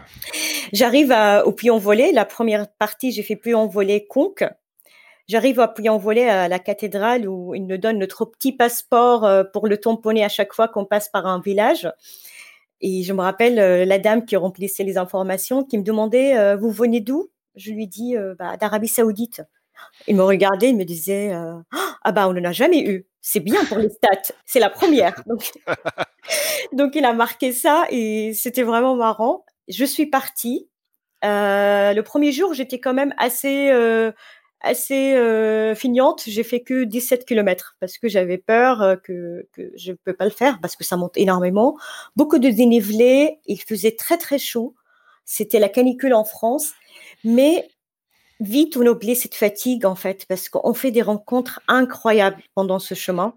J'arrive 0.71 1.13
au 1.43 1.51
puy 1.51 1.69
en 1.69 1.79
volée. 1.79 2.13
La 2.13 2.23
première 2.23 2.71
partie, 2.71 3.11
j'ai 3.11 3.23
fait 3.23 3.35
puy 3.35 3.53
en 3.53 3.67
volée 3.67 4.07
conque. 4.07 4.45
J'arrive 5.27 5.61
à 5.61 5.73
en 5.87 5.97
voler 5.97 6.25
à 6.25 6.49
la 6.49 6.59
cathédrale 6.59 7.27
où 7.29 7.55
ils 7.55 7.65
nous 7.65 7.77
donnent 7.77 7.99
notre 7.99 8.25
petit 8.25 8.51
passeport 8.51 9.23
euh, 9.25 9.43
pour 9.45 9.67
le 9.67 9.77
tamponner 9.77 10.23
à 10.23 10.29
chaque 10.29 10.53
fois 10.53 10.67
qu'on 10.67 10.85
passe 10.85 11.07
par 11.07 11.25
un 11.25 11.39
village. 11.39 11.89
Et 12.81 13.03
je 13.03 13.13
me 13.13 13.21
rappelle 13.21 13.57
euh, 13.57 13.85
la 13.85 13.99
dame 13.99 14.25
qui 14.25 14.35
remplissait 14.35 14.83
les 14.83 14.97
informations, 14.97 15.63
qui 15.63 15.77
me 15.77 15.83
demandait 15.83 16.37
euh, 16.37 16.57
Vous 16.57 16.71
venez 16.71 16.99
d'où? 16.99 17.29
Je 17.55 17.71
lui 17.71 17.87
dis 17.87 18.15
bah, 18.39 18.57
D'Arabie 18.57 18.87
Saoudite. 18.87 19.43
Il 20.07 20.15
me 20.15 20.23
regardait, 20.23 20.69
il 20.69 20.75
me 20.75 20.85
disait 20.85 21.31
Ah 22.03 22.11
bah 22.11 22.27
on 22.27 22.33
n'en 22.33 22.45
a 22.45 22.51
jamais 22.51 22.81
eu. 22.81 23.05
C'est 23.21 23.41
bien 23.41 23.63
pour 23.65 23.77
les 23.77 23.89
stats. 23.89 24.33
C'est 24.43 24.59
la 24.59 24.71
première. 24.71 25.13
Donc 26.73 26.95
il 26.95 27.05
a 27.05 27.13
marqué 27.13 27.51
ça 27.51 27.85
et 27.91 28.33
c'était 28.33 28.63
vraiment 28.63 28.95
marrant. 28.95 29.45
Je 29.67 29.85
suis 29.85 30.07
partie. 30.07 30.67
le 31.21 32.01
premier 32.01 32.31
jour, 32.31 32.55
j'étais 32.55 32.79
quand 32.79 32.95
même 32.95 33.13
assez 33.19 33.71
assez 34.63 35.13
euh. 35.13 35.75
J'ai 36.25 36.43
fait 36.43 36.61
que 36.61 36.85
17 36.85 37.25
km 37.25 37.75
parce 37.79 37.97
que 37.97 38.07
j'avais 38.07 38.37
peur 38.37 38.81
euh, 38.81 38.95
que, 38.95 39.47
que 39.51 39.71
je 39.75 39.91
ne 39.91 39.97
peux 39.97 40.13
pas 40.13 40.25
le 40.25 40.31
faire 40.31 40.59
parce 40.61 40.75
que 40.75 40.83
ça 40.83 40.97
monte 40.97 41.17
énormément. 41.17 41.77
Beaucoup 42.15 42.39
de 42.39 42.49
dénivelé. 42.49 43.39
Il 43.45 43.61
faisait 43.61 43.95
très 43.95 44.17
très 44.17 44.39
chaud. 44.39 44.73
C'était 45.25 45.59
la 45.59 45.69
canicule 45.69 46.13
en 46.13 46.23
France. 46.23 46.71
Mais 47.23 47.69
vite, 48.39 48.77
on 48.77 48.85
oublie 48.87 49.15
cette 49.15 49.35
fatigue 49.35 49.85
en 49.85 49.95
fait 49.95 50.25
parce 50.27 50.49
qu'on 50.49 50.73
fait 50.73 50.91
des 50.91 51.01
rencontres 51.01 51.59
incroyables 51.67 52.41
pendant 52.55 52.79
ce 52.79 52.95
chemin. 52.95 53.35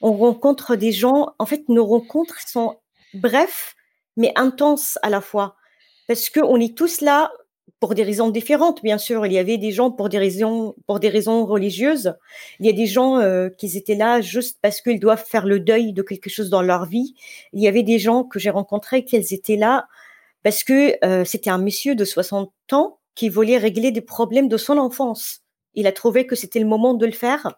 On 0.00 0.12
rencontre 0.12 0.76
des 0.76 0.92
gens. 0.92 1.34
En 1.38 1.46
fait, 1.46 1.68
nos 1.68 1.86
rencontres 1.86 2.40
sont 2.46 2.76
brefs 3.14 3.74
mais 4.16 4.32
intenses 4.36 4.98
à 5.02 5.10
la 5.10 5.20
fois 5.20 5.56
parce 6.06 6.30
qu'on 6.30 6.60
est 6.60 6.76
tous 6.76 7.00
là 7.00 7.32
pour 7.80 7.94
des 7.94 8.02
raisons 8.02 8.30
différentes, 8.30 8.82
bien 8.82 8.98
sûr. 8.98 9.26
Il 9.26 9.32
y 9.32 9.38
avait 9.38 9.58
des 9.58 9.70
gens 9.70 9.90
pour 9.90 10.08
des 10.08 10.18
raisons, 10.18 10.74
pour 10.86 11.00
des 11.00 11.08
raisons 11.08 11.44
religieuses. 11.44 12.14
Il 12.60 12.66
y 12.66 12.68
a 12.68 12.72
des 12.72 12.86
gens 12.86 13.18
euh, 13.18 13.48
qui 13.50 13.76
étaient 13.76 13.94
là 13.94 14.20
juste 14.20 14.58
parce 14.62 14.80
qu'ils 14.80 15.00
doivent 15.00 15.24
faire 15.24 15.46
le 15.46 15.60
deuil 15.60 15.92
de 15.92 16.02
quelque 16.02 16.30
chose 16.30 16.50
dans 16.50 16.62
leur 16.62 16.86
vie. 16.86 17.14
Il 17.52 17.62
y 17.62 17.68
avait 17.68 17.82
des 17.82 17.98
gens 17.98 18.24
que 18.24 18.38
j'ai 18.38 18.50
rencontrés 18.50 19.04
qui 19.04 19.16
étaient 19.16 19.56
là 19.56 19.86
parce 20.42 20.64
que 20.64 20.96
euh, 21.04 21.24
c'était 21.24 21.50
un 21.50 21.58
monsieur 21.58 21.94
de 21.94 22.04
60 22.04 22.52
ans 22.72 22.98
qui 23.14 23.28
voulait 23.28 23.58
régler 23.58 23.90
des 23.90 24.00
problèmes 24.00 24.48
de 24.48 24.56
son 24.56 24.78
enfance. 24.78 25.40
Il 25.74 25.86
a 25.86 25.92
trouvé 25.92 26.26
que 26.26 26.36
c'était 26.36 26.60
le 26.60 26.66
moment 26.66 26.94
de 26.94 27.06
le 27.06 27.12
faire. 27.12 27.54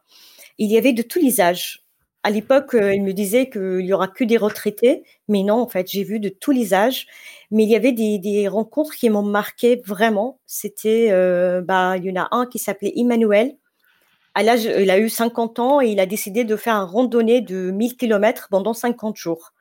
Il 0.59 0.71
y 0.71 0.79
avait 0.79 0.93
de 0.93 1.03
tous 1.03 1.21
les 1.21 1.41
âges 1.41 1.86
à 2.27 2.31
l'époque, 2.31 2.74
euh, 2.74 2.93
il 2.93 3.05
me 3.05 3.12
disait 3.12 3.49
qu'il 3.49 3.83
y 3.83 3.93
aura 3.93 4.09
que 4.09 4.24
des 4.24 4.37
retraités, 4.37 5.05
mais 5.29 5.45
non, 5.45 5.61
en 5.61 5.68
fait, 5.68 5.89
j'ai 5.89 6.03
vu 6.03 6.18
de 6.18 6.29
tous 6.29 6.51
les 6.51 6.74
âges. 6.74 7.07
Mais 7.53 7.62
il 7.62 7.68
y 7.68 7.77
avait 7.77 7.93
des, 7.93 8.49
rencontres 8.49 8.97
qui 8.97 9.09
m'ont 9.11 9.22
marqué 9.22 9.81
vraiment. 9.87 10.41
C'était, 10.45 11.11
euh, 11.12 11.61
bah, 11.61 11.97
il 11.97 12.05
y 12.05 12.11
en 12.11 12.20
a 12.20 12.29
un 12.33 12.47
qui 12.47 12.59
s'appelait 12.59 12.93
Emmanuel. 12.97 13.57
À 14.35 14.43
l'âge, 14.43 14.64
il 14.64 14.91
a 14.91 14.99
eu 14.99 15.09
50 15.09 15.61
ans 15.61 15.81
et 15.81 15.87
il 15.87 16.01
a 16.01 16.07
décidé 16.07 16.43
de 16.43 16.57
faire 16.57 16.74
un 16.74 16.85
randonnée 16.85 17.43
de 17.43 17.70
1000 17.70 17.97
km 17.97 18.49
pendant 18.51 18.74
50 18.74 19.16
jours. 19.16 19.53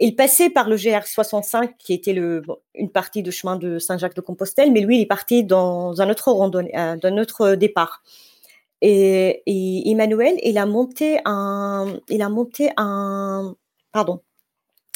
Il 0.00 0.16
passait 0.16 0.50
par 0.50 0.68
le 0.68 0.74
GR65, 0.74 1.74
qui 1.78 1.94
était 1.94 2.14
le, 2.14 2.42
une 2.74 2.90
partie 2.90 3.22
de 3.22 3.30
chemin 3.30 3.54
de 3.54 3.78
Saint-Jacques-de-Compostelle, 3.78 4.72
mais 4.72 4.80
lui, 4.80 4.98
il 4.98 5.02
est 5.02 5.06
parti 5.06 5.44
dans 5.44 6.00
un 6.00 6.10
autre 6.10 6.32
randonnée, 6.32 6.76
euh, 6.76 6.96
d'un 6.96 7.16
autre 7.16 7.54
départ. 7.54 8.02
Et, 8.82 9.42
Emmanuel, 9.90 10.36
il 10.42 10.58
a 10.58 10.66
monté 10.66 11.18
un, 11.24 11.98
il 12.08 12.22
a 12.22 12.28
monté 12.28 12.70
un, 12.76 13.54
pardon, 13.92 14.20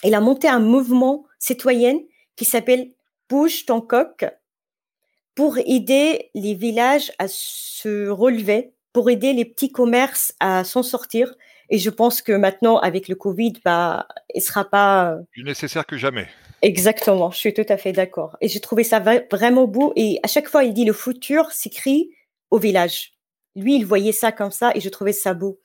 il 0.04 0.14
a 0.14 0.20
monté 0.20 0.48
un 0.48 0.60
mouvement 0.60 1.24
citoyen 1.38 1.98
qui 2.36 2.44
s'appelle 2.44 2.90
Bouge 3.28 3.64
ton 3.64 3.80
coq 3.80 4.26
pour 5.34 5.58
aider 5.58 6.30
les 6.34 6.54
villages 6.54 7.12
à 7.18 7.26
se 7.28 8.08
relever, 8.08 8.74
pour 8.92 9.08
aider 9.08 9.32
les 9.32 9.44
petits 9.44 9.70
commerces 9.70 10.34
à 10.40 10.64
s'en 10.64 10.82
sortir. 10.82 11.34
Et 11.70 11.78
je 11.78 11.88
pense 11.88 12.20
que 12.20 12.32
maintenant, 12.32 12.78
avec 12.78 13.08
le 13.08 13.14
Covid, 13.14 13.54
bah, 13.64 14.08
il 14.34 14.42
sera 14.42 14.64
pas 14.64 15.16
plus 15.30 15.44
nécessaire 15.44 15.86
que 15.86 15.96
jamais. 15.96 16.26
Exactement, 16.62 17.30
je 17.30 17.38
suis 17.38 17.54
tout 17.54 17.64
à 17.68 17.76
fait 17.76 17.92
d'accord. 17.92 18.36
Et 18.40 18.48
j'ai 18.48 18.60
trouvé 18.60 18.84
ça 18.84 18.98
vraiment 19.30 19.66
beau. 19.66 19.92
Et 19.96 20.18
à 20.22 20.26
chaque 20.26 20.48
fois, 20.48 20.64
il 20.64 20.74
dit 20.74 20.84
le 20.84 20.92
futur 20.92 21.52
s'écrit 21.52 22.10
au 22.50 22.58
village. 22.58 23.14
Lui, 23.56 23.76
il 23.76 23.86
voyait 23.86 24.12
ça 24.12 24.32
comme 24.32 24.50
ça 24.50 24.72
et 24.74 24.80
je 24.80 24.88
trouvais 24.88 25.12
ça 25.12 25.34
beau. 25.34 25.60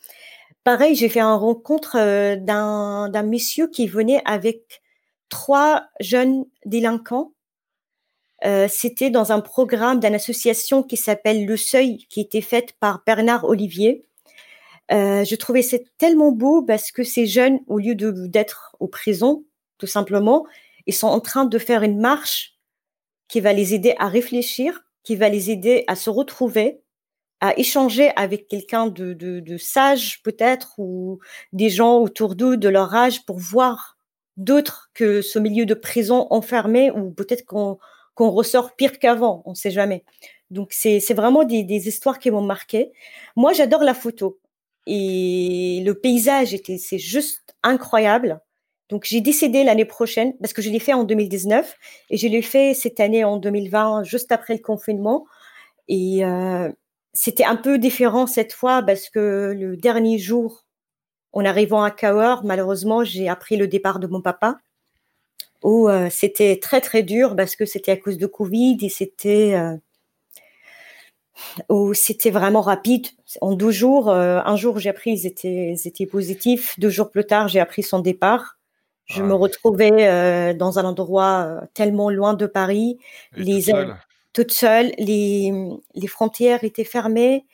Pareil, 0.63 0.95
j'ai 0.95 1.09
fait 1.09 1.19
une 1.19 1.27
rencontre 1.27 1.97
euh, 1.97 2.35
d'un 2.37 3.23
monsieur 3.23 3.67
qui 3.67 3.87
venait 3.87 4.21
avec 4.25 4.81
trois 5.29 5.83
jeunes 5.99 6.45
délinquants 6.65 7.35
c'était 8.67 9.09
dans 9.09 9.31
un 9.31 9.39
programme 9.39 9.99
d'une 9.99 10.13
association 10.13 10.83
qui 10.83 10.97
s'appelle 10.97 11.45
Le 11.45 11.57
Seuil, 11.57 12.05
qui 12.09 12.21
était 12.21 12.41
faite 12.41 12.73
par 12.79 13.01
Bernard 13.05 13.45
Olivier. 13.45 14.05
je 14.89 15.35
trouvais 15.35 15.61
c'est 15.61 15.85
tellement 15.97 16.31
beau 16.31 16.61
parce 16.61 16.91
que 16.91 17.03
ces 17.03 17.25
jeunes, 17.25 17.59
au 17.67 17.79
lieu 17.79 17.95
d'être 17.95 18.75
aux 18.79 18.87
prisons, 18.87 19.45
tout 19.77 19.87
simplement, 19.87 20.45
ils 20.85 20.93
sont 20.93 21.07
en 21.07 21.19
train 21.19 21.45
de 21.45 21.57
faire 21.57 21.83
une 21.83 21.99
marche 21.99 22.57
qui 23.27 23.41
va 23.41 23.53
les 23.53 23.73
aider 23.73 23.95
à 23.97 24.07
réfléchir, 24.07 24.85
qui 25.03 25.15
va 25.15 25.29
les 25.29 25.49
aider 25.49 25.83
à 25.87 25.95
se 25.95 26.09
retrouver, 26.09 26.81
à 27.41 27.57
échanger 27.59 28.11
avec 28.15 28.47
quelqu'un 28.47 28.87
de, 28.87 29.57
sage 29.57 30.21
peut-être 30.23 30.73
ou 30.77 31.19
des 31.53 31.69
gens 31.69 31.99
autour 31.99 32.35
d'eux 32.35 32.57
de 32.57 32.69
leur 32.69 32.93
âge 32.95 33.25
pour 33.25 33.37
voir 33.39 33.97
d'autres 34.37 34.89
que 34.93 35.21
ce 35.21 35.39
milieu 35.39 35.65
de 35.65 35.73
prison 35.73 36.27
enfermé 36.29 36.91
ou 36.91 37.11
peut-être 37.11 37.45
qu'on 37.45 37.77
qu'on 38.15 38.29
ressort 38.29 38.77
pire 38.77 38.97
qu'avant, 38.97 39.43
on 39.45 39.49
ne 39.49 39.55
sait 39.55 39.71
jamais. 39.71 40.05
Donc 40.49 40.71
c'est 40.71 41.13
vraiment 41.13 41.43
des, 41.43 41.63
des 41.65 41.89
histoires 41.89 42.17
qui 42.17 42.31
m'ont 42.31 42.41
marqué. 42.41 42.93
Moi 43.35 43.51
j'adore 43.51 43.83
la 43.83 43.93
photo 43.93 44.39
et 44.87 45.81
le 45.85 45.93
paysage 45.93 46.53
était 46.53 46.77
c'est 46.77 46.99
juste 46.99 47.55
incroyable. 47.63 48.39
Donc 48.89 49.05
j'ai 49.05 49.21
décidé 49.21 49.63
l'année 49.63 49.85
prochaine, 49.85 50.37
parce 50.37 50.53
que 50.53 50.61
je 50.61 50.69
l'ai 50.69 50.79
fait 50.79 50.93
en 50.93 51.03
2019 51.03 51.75
et 52.11 52.17
je 52.17 52.27
l'ai 52.27 52.41
fait 52.41 52.73
cette 52.73 52.99
année 52.99 53.23
en 53.23 53.37
2020, 53.37 54.03
juste 54.03 54.31
après 54.31 54.53
le 54.53 54.61
confinement. 54.61 55.25
Et 55.87 56.23
euh, 56.23 56.71
c'était 57.15 57.45
un 57.45 57.55
peu 57.55 57.79
différent 57.79 58.27
cette 58.27 58.53
fois 58.53 58.83
parce 58.83 59.09
que 59.09 59.55
le 59.57 59.77
dernier 59.77 60.19
jour, 60.19 60.65
en 61.33 61.45
arrivant 61.45 61.81
à 61.81 61.89
Cahors, 61.89 62.43
malheureusement, 62.43 63.03
j'ai 63.03 63.29
appris 63.29 63.57
le 63.57 63.67
départ 63.67 63.99
de 63.99 64.07
mon 64.07 64.21
papa. 64.21 64.57
Où 65.63 65.89
euh, 65.89 66.09
c'était 66.11 66.59
très 66.61 66.79
très 66.81 67.01
dur 67.01 67.35
parce 67.35 67.55
que 67.55 67.65
c'était 67.65 67.93
à 67.93 67.97
cause 67.97 68.17
de 68.19 68.27
Covid 68.27 68.77
et 68.81 68.89
c'était 68.89 69.55
euh, 69.55 69.75
où 71.69 71.93
c'était 71.93 72.29
vraiment 72.29 72.61
rapide. 72.61 73.07
En 73.41 73.55
deux 73.55 73.71
jours, 73.71 74.11
un 74.11 74.55
jour 74.57 74.77
j'ai 74.77 74.89
appris 74.89 75.11
ils 75.11 75.25
étaient, 75.25 75.73
ils 75.73 75.87
étaient 75.87 76.05
positifs. 76.05 76.77
Deux 76.79 76.89
jours 76.89 77.09
plus 77.09 77.25
tard, 77.25 77.47
j'ai 77.47 77.59
appris 77.59 77.81
son 77.81 77.99
départ. 77.99 78.55
Je 79.05 79.21
me 79.21 79.35
retrouvais 79.35 80.07
euh, 80.07 80.53
dans 80.55 80.79
un 80.79 80.85
endroit 80.85 81.45
euh, 81.45 81.65
tellement 81.75 82.09
loin 82.09 82.33
de 82.33 82.47
Paris, 82.47 82.97
les 83.35 83.69
toute 84.35 84.51
seule. 84.51 84.91
les, 84.99 85.51
les 85.95 86.07
frontières 86.07 86.63
étaient 86.63 86.83
fermées. 86.83 87.45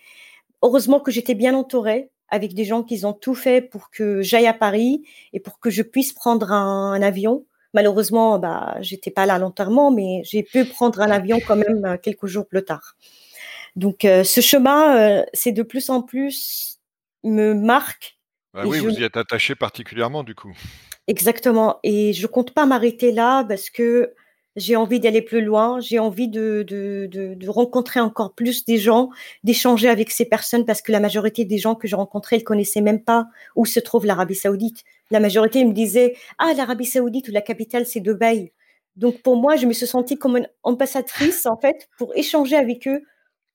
Heureusement 0.61 0.99
que 0.99 1.11
j'étais 1.11 1.35
bien 1.35 1.55
entourée 1.55 2.09
avec 2.27 2.53
des 2.53 2.65
gens 2.65 2.83
qui 2.83 3.05
ont 3.05 3.13
tout 3.13 3.35
fait 3.35 3.61
pour 3.61 3.89
que 3.89 4.21
j'aille 4.21 4.47
à 4.47 4.53
Paris 4.53 5.03
et 5.33 5.39
pour 5.39 5.59
que 5.59 5.69
je 5.69 5.83
puisse 5.83 6.11
prendre 6.11 6.51
un, 6.51 7.01
avion. 7.01 7.45
Malheureusement, 7.73 8.39
bah, 8.39 8.75
j'étais 8.81 9.11
pas 9.11 9.25
là 9.25 9.35
à 9.35 9.39
l'enterrement, 9.39 9.91
mais 9.91 10.21
j'ai 10.23 10.43
pu 10.43 10.65
prendre 10.65 11.01
un 11.01 11.11
avion 11.11 11.39
quand 11.45 11.55
même 11.55 11.85
euh, 11.85 11.97
quelques 11.97 12.25
jours 12.25 12.47
plus 12.47 12.63
tard. 12.63 12.95
Donc, 13.77 13.99
ce 14.01 14.41
chemin, 14.41 15.23
c'est 15.33 15.53
de 15.53 15.63
plus 15.63 15.89
en 15.89 16.01
plus 16.01 16.79
me 17.23 17.53
marque. 17.53 18.17
Bah 18.53 18.63
oui, 18.65 18.79
vous 18.79 18.89
y 18.89 19.03
êtes 19.03 19.15
attaché 19.15 19.55
particulièrement 19.55 20.23
du 20.23 20.35
coup. 20.35 20.51
Exactement. 21.07 21.79
Et 21.83 22.11
je 22.11 22.27
compte 22.27 22.53
pas 22.53 22.65
m'arrêter 22.65 23.13
là 23.13 23.45
parce 23.45 23.69
que 23.69 24.13
j'ai 24.55 24.75
envie 24.75 24.99
d'aller 24.99 25.21
plus 25.21 25.41
loin. 25.41 25.79
J'ai 25.79 25.99
envie 25.99 26.27
de, 26.27 26.65
rencontrer 27.47 27.99
encore 27.99 28.33
plus 28.33 28.65
des 28.65 28.77
gens, 28.77 29.09
d'échanger 29.43 29.89
avec 29.89 30.11
ces 30.11 30.25
personnes 30.25 30.65
parce 30.65 30.81
que 30.81 30.91
la 30.91 30.99
majorité 30.99 31.45
des 31.45 31.57
gens 31.57 31.75
que 31.75 31.87
j'ai 31.87 31.95
rencontrés 31.95 32.37
ne 32.37 32.43
connaissaient 32.43 32.81
même 32.81 33.03
pas 33.03 33.27
où 33.55 33.65
se 33.65 33.79
trouve 33.79 34.05
l'Arabie 34.05 34.35
Saoudite. 34.35 34.83
La 35.09 35.19
majorité 35.19 35.63
me 35.65 35.73
disait 35.73 36.15
Ah, 36.37 36.53
l'Arabie 36.53 36.85
Saoudite 36.85 37.29
ou 37.29 37.31
la 37.31 37.41
capitale, 37.41 37.85
c'est 37.85 37.99
Dubaï. 37.99 38.51
Donc 38.95 39.21
pour 39.21 39.37
moi, 39.37 39.55
je 39.55 39.65
me 39.65 39.73
suis 39.73 39.87
sentie 39.87 40.17
comme 40.17 40.37
une 40.37 40.49
ambassadrice 40.63 41.45
en 41.45 41.57
fait 41.57 41.87
pour 41.97 42.15
échanger 42.15 42.57
avec 42.57 42.87
eux, 42.87 43.01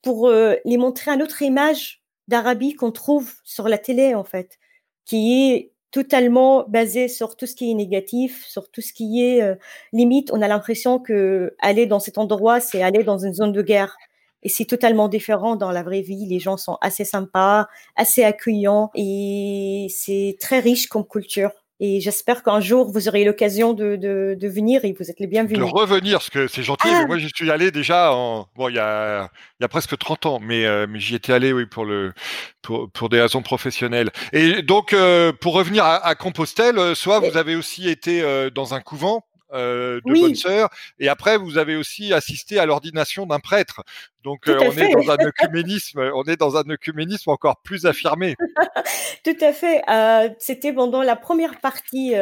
pour 0.02 0.28
euh, 0.28 0.54
les 0.64 0.78
montrer 0.78 1.10
une 1.10 1.22
autre 1.22 1.42
image 1.42 2.02
d'Arabie 2.28 2.74
qu'on 2.74 2.90
trouve 2.90 3.34
sur 3.44 3.68
la 3.68 3.78
télé 3.78 4.14
en 4.14 4.24
fait, 4.24 4.58
qui 5.04 5.50
est 5.50 5.72
totalement 5.90 6.64
basé 6.68 7.08
sur 7.08 7.36
tout 7.36 7.46
ce 7.46 7.54
qui 7.54 7.70
est 7.70 7.74
négatif, 7.74 8.44
sur 8.46 8.70
tout 8.70 8.80
ce 8.80 8.92
qui 8.92 9.24
est 9.24 9.42
euh, 9.42 9.54
limite. 9.92 10.30
On 10.32 10.42
a 10.42 10.48
l'impression 10.48 10.98
que 10.98 11.54
aller 11.60 11.86
dans 11.86 12.00
cet 12.00 12.18
endroit, 12.18 12.60
c'est 12.60 12.82
aller 12.82 13.04
dans 13.04 13.18
une 13.18 13.34
zone 13.34 13.52
de 13.52 13.62
guerre. 13.62 13.96
Et 14.42 14.48
c'est 14.48 14.64
totalement 14.66 15.08
différent 15.08 15.56
dans 15.56 15.72
la 15.72 15.82
vraie 15.82 16.02
vie. 16.02 16.26
Les 16.26 16.38
gens 16.38 16.56
sont 16.56 16.78
assez 16.80 17.04
sympas, 17.04 17.68
assez 17.96 18.22
accueillants 18.22 18.90
et 18.94 19.88
c'est 19.90 20.36
très 20.40 20.60
riche 20.60 20.86
comme 20.88 21.06
culture. 21.06 21.50
Et 21.78 22.00
j'espère 22.00 22.42
qu'un 22.42 22.60
jour, 22.60 22.90
vous 22.90 23.06
aurez 23.06 23.24
l'occasion 23.24 23.74
de, 23.74 23.96
de, 23.96 24.34
de, 24.38 24.48
venir 24.48 24.86
et 24.86 24.94
vous 24.98 25.10
êtes 25.10 25.20
les 25.20 25.26
bienvenus. 25.26 25.58
De 25.58 25.64
revenir, 25.64 26.18
parce 26.18 26.30
que 26.30 26.46
c'est 26.48 26.62
gentil. 26.62 26.88
Mais 26.88 27.00
ah! 27.02 27.06
moi, 27.06 27.18
j'y 27.18 27.28
suis 27.34 27.50
allé 27.50 27.70
déjà 27.70 28.12
en, 28.12 28.48
bon, 28.56 28.70
il 28.70 28.76
y 28.76 28.78
a, 28.78 29.28
il 29.60 29.62
y 29.62 29.64
a 29.64 29.68
presque 29.68 29.96
30 29.98 30.24
ans, 30.24 30.38
mais, 30.40 30.64
euh, 30.64 30.86
mais 30.88 31.00
j'y 31.00 31.14
étais 31.14 31.34
allé, 31.34 31.52
oui, 31.52 31.66
pour 31.66 31.84
le, 31.84 32.14
pour, 32.62 32.90
pour 32.90 33.10
des 33.10 33.20
raisons 33.20 33.42
professionnelles. 33.42 34.10
Et 34.32 34.62
donc, 34.62 34.94
euh, 34.94 35.32
pour 35.32 35.52
revenir 35.52 35.84
à, 35.84 35.96
à 35.96 36.14
Compostelle, 36.14 36.78
euh, 36.78 36.94
soit 36.94 37.20
vous 37.20 37.36
avez 37.36 37.56
aussi 37.56 37.90
été 37.90 38.22
dans 38.54 38.72
un 38.72 38.80
couvent 38.80 39.24
euh, 39.52 40.00
de 40.04 40.12
bonne 40.12 40.34
sœur. 40.34 40.70
Et 40.98 41.08
après, 41.08 41.36
vous 41.36 41.58
avez 41.58 41.76
aussi 41.76 42.12
assisté 42.12 42.58
à 42.58 42.66
l'ordination 42.66 43.26
d'un 43.26 43.38
prêtre. 43.38 43.82
Donc, 44.24 44.48
euh, 44.48 44.58
on 44.60 44.72
est 44.76 44.92
dans 44.92 45.10
un 45.10 45.16
œcuménisme, 45.26 46.10
on 46.14 46.24
est 46.24 46.36
dans 46.36 46.56
un 46.56 46.68
œcuménisme 46.68 47.30
encore 47.30 47.60
plus 47.62 47.86
affirmé. 47.86 48.34
Tout 49.24 49.36
à 49.40 49.52
fait. 49.52 49.82
Euh, 49.88 50.28
c'était 50.38 50.72
pendant 50.72 51.02
la 51.02 51.16
première 51.16 51.60
partie. 51.60 52.14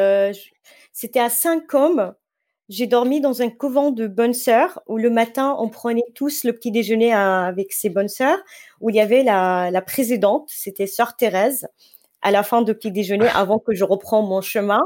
c'était 0.92 1.20
à 1.20 1.30
Saint-Côme. 1.30 2.14
J'ai 2.70 2.86
dormi 2.86 3.20
dans 3.20 3.42
un 3.42 3.50
couvent 3.50 3.90
de 3.90 4.06
bonnes 4.06 4.32
sœurs 4.32 4.80
où 4.86 4.96
le 4.96 5.10
matin, 5.10 5.54
on 5.58 5.68
prenait 5.68 6.00
tous 6.14 6.44
le 6.44 6.54
petit 6.54 6.70
déjeuner 6.70 7.12
avec 7.12 7.74
ces 7.74 7.90
bonnes 7.90 8.08
sœurs, 8.08 8.38
où 8.80 8.88
il 8.88 8.96
y 8.96 9.00
avait 9.00 9.22
la, 9.22 9.70
la 9.70 9.82
présidente, 9.82 10.48
c'était 10.50 10.86
sœur 10.86 11.14
Thérèse 11.14 11.68
à 12.24 12.30
la 12.30 12.42
fin 12.42 12.62
de 12.62 12.72
petit 12.72 12.90
déjeuner, 12.90 13.28
avant 13.34 13.58
que 13.58 13.74
je 13.74 13.84
reprends 13.84 14.22
mon 14.22 14.40
chemin. 14.40 14.80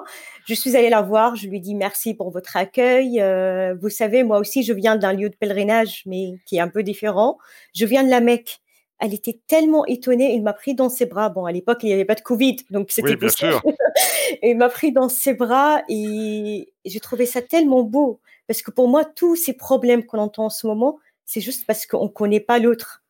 Je 0.45 0.55
suis 0.55 0.77
allée 0.77 0.91
la 0.91 1.03
voir, 1.03 1.37
je 1.37 1.47
lui 1.47 1.61
dis 1.61 1.77
merci 1.77 2.13
pour 2.13 2.31
votre 2.31 2.57
accueil. 2.57 3.21
Euh, 3.21 3.77
vous 3.81 3.89
savez, 3.89 4.25
moi 4.25 4.39
aussi, 4.39 4.65
je 4.65 4.73
viens 4.73 4.97
d'un 4.97 5.13
lieu 5.13 5.31
de 5.31 5.37
pèlerinage, 5.37 6.03
mais 6.05 6.33
qui 6.45 6.57
est 6.57 6.61
un 6.61 6.69
peu 6.69 6.83
différent. 6.83 7.39
Je 7.75 7.87
viens 7.87 8.03
de 8.03 8.11
la 8.11 8.21
Mecque. 8.21 8.59
Elle 8.99 9.15
était 9.15 9.41
tellement 9.47 9.87
étonnée, 9.87 10.35
il 10.35 10.43
m'a 10.43 10.53
pris 10.53 10.75
dans 10.75 10.89
ses 10.89 11.07
bras. 11.07 11.29
Bon, 11.29 11.45
à 11.45 11.53
l'époque, 11.53 11.79
il 11.85 11.87
n'y 11.87 11.93
avait 11.93 12.05
pas 12.05 12.17
de 12.17 12.21
Covid, 12.21 12.57
donc 12.71 12.91
c'était 12.91 13.11
oui, 13.11 13.17
bien 13.17 13.29
sûr. 13.29 13.63
il 14.43 14.57
m'a 14.57 14.69
pris 14.69 14.91
dans 14.91 15.09
ses 15.09 15.35
bras 15.35 15.83
et 15.89 16.73
j'ai 16.85 17.01
trouvé 17.01 17.25
ça 17.25 17.41
tellement 17.41 17.85
beau. 17.85 18.21
Parce 18.49 18.63
que 18.63 18.73
pour 18.73 18.89
moi, 18.89 19.05
tous 19.05 19.37
ces 19.37 19.53
problèmes 19.53 20.05
qu'on 20.05 20.19
entend 20.19 20.47
en 20.47 20.51
ce 20.51 20.67
moment, 20.67 20.99
c'est 21.25 21.41
juste 21.41 21.65
parce 21.69 21.87
qu'on 21.87 22.05
ne 22.05 22.09
connaît 22.09 22.41
pas 22.41 22.59
l'autre. 22.59 23.05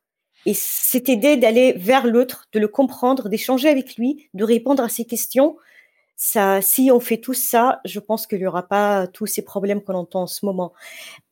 Et 0.46 0.54
cette 0.54 1.08
idée 1.08 1.36
d'aller 1.36 1.72
vers 1.72 2.06
l'autre, 2.06 2.46
de 2.52 2.58
le 2.58 2.68
comprendre, 2.68 3.28
d'échanger 3.28 3.68
avec 3.68 3.96
lui, 3.96 4.28
de 4.34 4.44
répondre 4.44 4.82
à 4.82 4.88
ses 4.88 5.04
questions, 5.04 5.56
ça, 6.16 6.60
si 6.60 6.90
on 6.92 6.98
fait 6.98 7.18
tout 7.18 7.34
ça, 7.34 7.80
je 7.84 8.00
pense 8.00 8.26
qu'il 8.26 8.38
n'y 8.38 8.46
aura 8.46 8.66
pas 8.66 9.06
tous 9.06 9.26
ces 9.26 9.42
problèmes 9.42 9.82
qu'on 9.82 9.94
entend 9.94 10.22
en 10.22 10.26
ce 10.26 10.44
moment. 10.44 10.72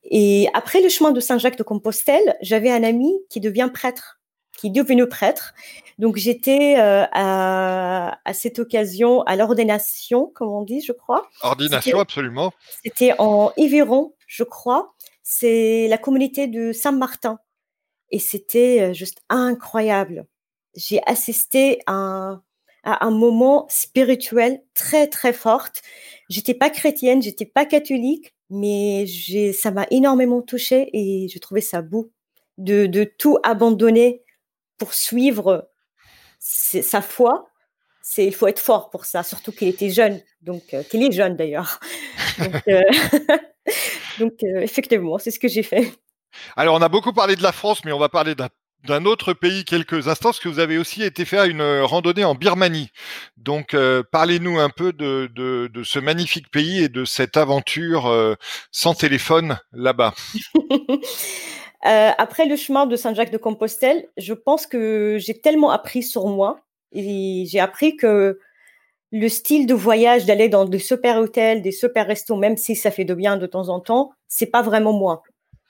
Et 0.05 0.49
après 0.55 0.81
le 0.81 0.89
chemin 0.89 1.11
de 1.11 1.19
Saint-Jacques 1.19 1.59
de 1.59 1.65
Compostelle, 1.65 2.37
j'avais 2.41 2.71
un 2.71 2.85
ami 2.85 3.13
qui 3.29 3.41
devient 3.41 3.69
prêtre, 3.73 4.21
qui 4.57 4.69
est 4.69 4.71
devenu 4.71 5.09
prêtre. 5.09 5.55
Donc 5.99 6.17
j'étais 6.17 6.79
euh, 6.79 7.05
à, 7.11 8.19
à, 8.25 8.33
cette 8.33 8.61
occasion 8.61 9.23
à 9.23 9.35
l'ordination, 9.35 10.31
comme 10.35 10.51
on 10.51 10.63
dit, 10.63 10.81
je 10.81 10.93
crois. 10.93 11.29
Ordination, 11.43 11.99
absolument. 11.99 12.53
C'était 12.85 13.15
en 13.19 13.53
Yveron, 13.57 14.15
je 14.29 14.45
crois. 14.45 14.95
C'est 15.25 15.89
la 15.89 15.99
communauté 15.99 16.47
de 16.47 16.71
Saint-Martin 16.71 17.41
et 18.11 18.19
c'était 18.19 18.95
juste 18.95 19.21
incroyable. 19.29 20.27
J'ai 20.75 21.01
assisté 21.07 21.81
à 21.87 21.93
un, 21.95 22.43
à 22.85 23.05
un, 23.05 23.11
moment 23.11 23.67
spirituel 23.69 24.63
très 24.75 25.09
très 25.09 25.33
fort. 25.33 25.69
J'étais 26.29 26.55
pas 26.55 26.71
chrétienne, 26.71 27.23
j'étais 27.23 27.47
pas 27.47 27.67
catholique, 27.67 28.35
mais 28.51 29.07
j'ai, 29.07 29.53
ça 29.53 29.71
m'a 29.71 29.87
énormément 29.91 30.43
touchée 30.43 30.89
et 30.93 31.29
je 31.29 31.39
trouvais 31.39 31.61
ça 31.61 31.83
beau 31.83 32.13
de, 32.59 32.87
de 32.87 33.05
tout 33.05 33.39
abandonner 33.43 34.23
pour 34.79 34.95
suivre 34.95 35.69
sa 36.39 37.03
foi. 37.03 37.49
C'est, 38.03 38.25
il 38.25 38.35
faut 38.35 38.47
être 38.47 38.61
fort 38.61 38.91
pour 38.91 39.05
ça, 39.05 39.25
surtout 39.25 39.51
qu'il 39.51 39.67
était 39.67 39.91
jeune, 39.91 40.21
donc 40.41 40.63
qu'il 40.91 41.03
est 41.03 41.11
jeune 41.11 41.37
d'ailleurs. 41.37 41.81
Donc, 42.39 42.69
euh, 42.69 42.83
donc 44.19 44.43
effectivement, 44.43 45.17
c'est 45.17 45.31
ce 45.31 45.39
que 45.39 45.49
j'ai 45.49 45.63
fait. 45.63 45.91
Alors, 46.57 46.77
on 46.77 46.83
a 46.83 46.89
beaucoup 46.89 47.13
parlé 47.13 47.37
de 47.37 47.43
la 47.43 47.53
France, 47.53 47.85
mais 47.85 47.93
on 47.93 47.99
va 47.99 48.09
parler 48.09 48.35
d'un 48.85 49.05
autre 49.05 49.33
pays 49.33 49.65
quelques 49.65 50.09
instants, 50.09 50.31
parce 50.31 50.41
que 50.41 50.49
vous 50.49 50.59
avez 50.59 50.79
aussi 50.79 51.03
été 51.03 51.25
faire 51.25 51.45
une 51.45 51.61
euh, 51.61 51.85
randonnée 51.85 52.25
en 52.25 52.35
Birmanie. 52.35 52.91
Donc, 53.37 53.75
euh, 53.75 54.03
parlez-nous 54.11 54.59
un 54.59 54.71
peu 54.71 54.93
de, 54.93 55.71
ce 55.85 55.99
magnifique 55.99 56.51
pays 56.51 56.83
et 56.83 56.89
de 56.89 57.05
cette 57.05 57.37
aventure 57.37 58.07
euh, 58.07 58.35
sans 58.71 58.95
téléphone 58.95 59.59
là-bas. 59.73 60.15
après 61.83 62.47
le 62.47 62.57
chemin 62.57 62.87
de 62.87 62.97
Saint-Jacques-de-Compostelle, 62.97 64.09
je 64.17 64.35
pense 64.35 64.67
que 64.67 65.19
j'ai 65.21 65.41
tellement 65.41 65.71
appris 65.71 66.03
sur 66.03 66.27
moi 66.27 66.59
et 66.93 67.45
j'ai 67.47 67.61
appris 67.61 67.97
que 67.97 68.41
le 69.13 69.29
style 69.29 69.67
de 69.67 69.75
voyage, 69.75 70.27
d'aller 70.27 70.49
dans 70.49 70.65
des 70.65 70.79
super 70.79 71.19
hôtels, 71.19 71.63
des 71.63 71.73
super 71.73 72.07
restos, 72.07 72.37
même 72.37 72.57
si 72.57 72.75
ça 72.75 72.91
fait 72.91 73.05
de 73.05 73.15
bien 73.15 73.37
de 73.37 73.47
temps 73.47 73.69
en 73.69 73.81
temps, 73.81 74.11
c'est 74.29 74.51
pas 74.51 74.63
vraiment 74.63 74.93
moi 74.93 75.23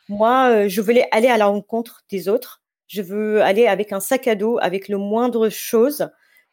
Moi, 0.09 0.69
je 0.69 0.81
voulais 0.81 1.09
aller 1.11 1.29
à 1.29 1.37
la 1.37 1.47
rencontre 1.47 2.03
des 2.11 2.29
autres. 2.29 2.63
Je 2.87 3.03
veux 3.03 3.43
aller 3.43 3.67
avec 3.67 3.93
un 3.93 4.01
sac 4.01 4.29
à 4.29 4.35
dos, 4.35 4.59
avec 4.61 4.89
le 4.89 4.99
moindre 4.99 5.49
chose, 5.49 6.09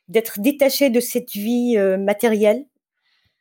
d'être 0.07 0.39
détaché 0.39 0.89
de 0.89 0.99
cette 0.99 1.31
vie 1.31 1.77
matérielle. 1.99 2.65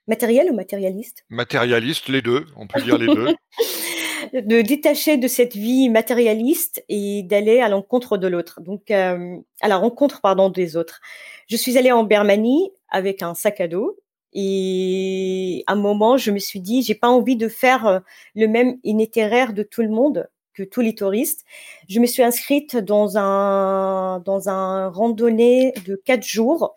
Matérielle 0.08 0.50
ou 0.50 0.54
matérialiste? 0.54 1.24
Matérialiste, 1.30 2.08
les 2.08 2.22
deux, 2.22 2.46
on 2.56 2.66
peut 2.66 2.82
dire 2.82 2.98
les 2.98 3.06
deux. 3.06 3.34
de 4.32 4.62
détacher 4.62 5.16
de 5.16 5.28
cette 5.28 5.54
vie 5.54 5.88
matérialiste 5.88 6.84
et 6.88 7.22
d'aller 7.22 7.60
à 7.60 7.68
l'encontre 7.68 8.16
de 8.18 8.26
l'autre. 8.28 8.60
Donc, 8.60 8.90
à 8.90 9.16
la 9.62 9.76
rencontre, 9.76 10.20
pardon, 10.20 10.50
des 10.50 10.76
autres. 10.76 11.00
Je 11.48 11.56
suis 11.56 11.78
allée 11.78 11.92
en 11.92 12.04
Birmanie 12.04 12.70
avec 12.88 13.22
un 13.22 13.34
sac 13.34 13.60
à 13.60 13.68
dos 13.68 13.96
et 14.32 15.64
à 15.66 15.72
un 15.72 15.76
moment, 15.76 16.16
je 16.16 16.30
me 16.30 16.38
suis 16.38 16.60
dit, 16.60 16.82
j'ai 16.82 16.94
pas 16.94 17.08
envie 17.08 17.36
de 17.36 17.48
faire 17.48 18.02
le 18.34 18.46
même 18.46 18.78
itinéraire 18.84 19.52
de 19.52 19.62
tout 19.62 19.82
le 19.82 19.90
monde 19.90 20.28
que 20.54 20.62
tous 20.62 20.80
les 20.80 20.94
touristes. 20.94 21.44
Je 21.88 22.00
me 22.00 22.06
suis 22.06 22.22
inscrite 22.22 22.76
dans 22.76 23.16
un 23.18 24.20
dans 24.20 24.48
un 24.48 24.88
randonnée 24.88 25.72
de 25.86 25.96
quatre 25.96 26.26
jours 26.26 26.76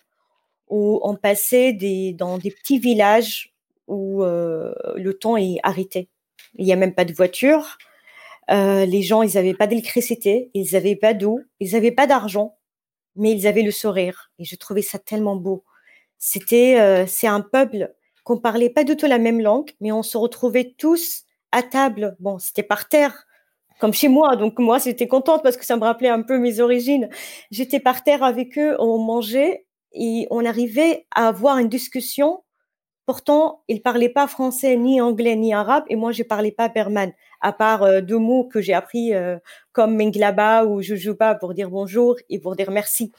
où 0.70 1.00
on 1.04 1.16
passait 1.16 1.74
dans 2.14 2.38
des 2.38 2.52
petits 2.52 2.80
villages 2.80 3.54
où 3.88 4.24
le 4.24 5.14
temps 5.14 5.38
est 5.38 5.58
arrêté. 5.64 6.10
Il 6.58 6.66
n'y 6.66 6.74
a 6.74 6.78
même 6.78 6.96
pas 6.96 7.06
de 7.06 7.14
voiture. 7.14 7.78
Euh, 8.52 8.86
les 8.86 9.02
gens, 9.02 9.24
ils 9.24 9.36
n'avaient 9.36 9.54
pas 9.54 9.68
d'électricité, 9.68 10.52
ils 10.54 10.74
n'avaient 10.74 10.96
pas 10.96 11.14
d'eau, 11.14 11.40
ils 11.60 11.74
n'avaient 11.74 11.92
pas 11.92 12.08
d'argent, 12.08 12.58
mais 13.16 13.32
ils 13.32 13.48
avaient 13.48 13.64
le 13.64 13.72
sourire. 13.72 14.32
Et 14.40 14.46
je 14.46 14.56
trouvais 14.56 14.82
ça 14.82 15.00
tellement 15.00 15.36
beau. 15.36 15.64
C'était, 16.18 16.80
euh, 16.80 17.06
c'est 17.08 17.28
un 17.28 17.42
peuple 17.42 17.94
qu'on 18.24 18.40
parlait 18.40 18.70
pas 18.70 18.84
du 18.84 18.98
tout 18.98 19.06
la 19.06 19.20
même 19.20 19.42
langue, 19.42 19.72
mais 19.82 19.92
on 19.92 20.04
se 20.04 20.18
retrouvait 20.18 20.74
tous 20.78 21.24
à 21.52 21.62
table. 21.64 22.16
Bon, 22.20 22.40
c'était 22.40 22.64
par 22.64 22.90
terre, 22.90 23.26
comme 23.80 23.94
chez 23.94 24.08
moi. 24.08 24.36
Donc 24.36 24.60
moi, 24.60 24.80
j'étais 24.80 25.08
contente 25.08 25.44
parce 25.44 25.58
que 25.58 25.66
ça 25.66 25.78
me 25.78 25.84
rappelait 25.84 26.10
un 26.10 26.22
peu 26.22 26.40
mes 26.40 26.60
origines. 26.60 27.10
J'étais 27.52 27.80
par 27.80 28.04
terre 28.04 28.24
avec 28.24 28.58
eux, 28.58 28.76
on 28.80 28.98
mangeait 28.98 29.66
et 29.94 30.28
on 30.32 30.46
arrivait 30.46 31.06
à 31.14 31.28
avoir 31.28 31.58
une 31.60 31.70
discussion 31.70 32.42
Pourtant, 33.06 33.62
il 33.68 33.84
parlait 33.84 34.10
pas 34.10 34.26
français, 34.26 34.76
ni 34.78 35.00
anglais, 35.00 35.36
ni 35.36 35.54
arabe, 35.54 35.84
et 35.90 35.96
moi, 35.96 36.12
je 36.12 36.24
parlais 36.24 36.52
pas 36.52 36.70
berman, 36.70 37.12
à 37.40 37.54
part 37.54 37.84
euh, 37.84 38.02
deux 38.02 38.18
mots 38.18 38.46
que 38.46 38.62
j'ai 38.62 38.74
appris 38.74 39.14
euh, 39.14 39.38
comme 39.74 39.96
menglaba 39.96 40.66
ou 40.66 40.82
jujuba 40.82 41.36
pour 41.36 41.54
dire 41.54 41.70
bonjour 41.70 42.16
et 42.30 42.40
pour 42.40 42.56
dire 42.56 42.72
merci. 42.72 43.12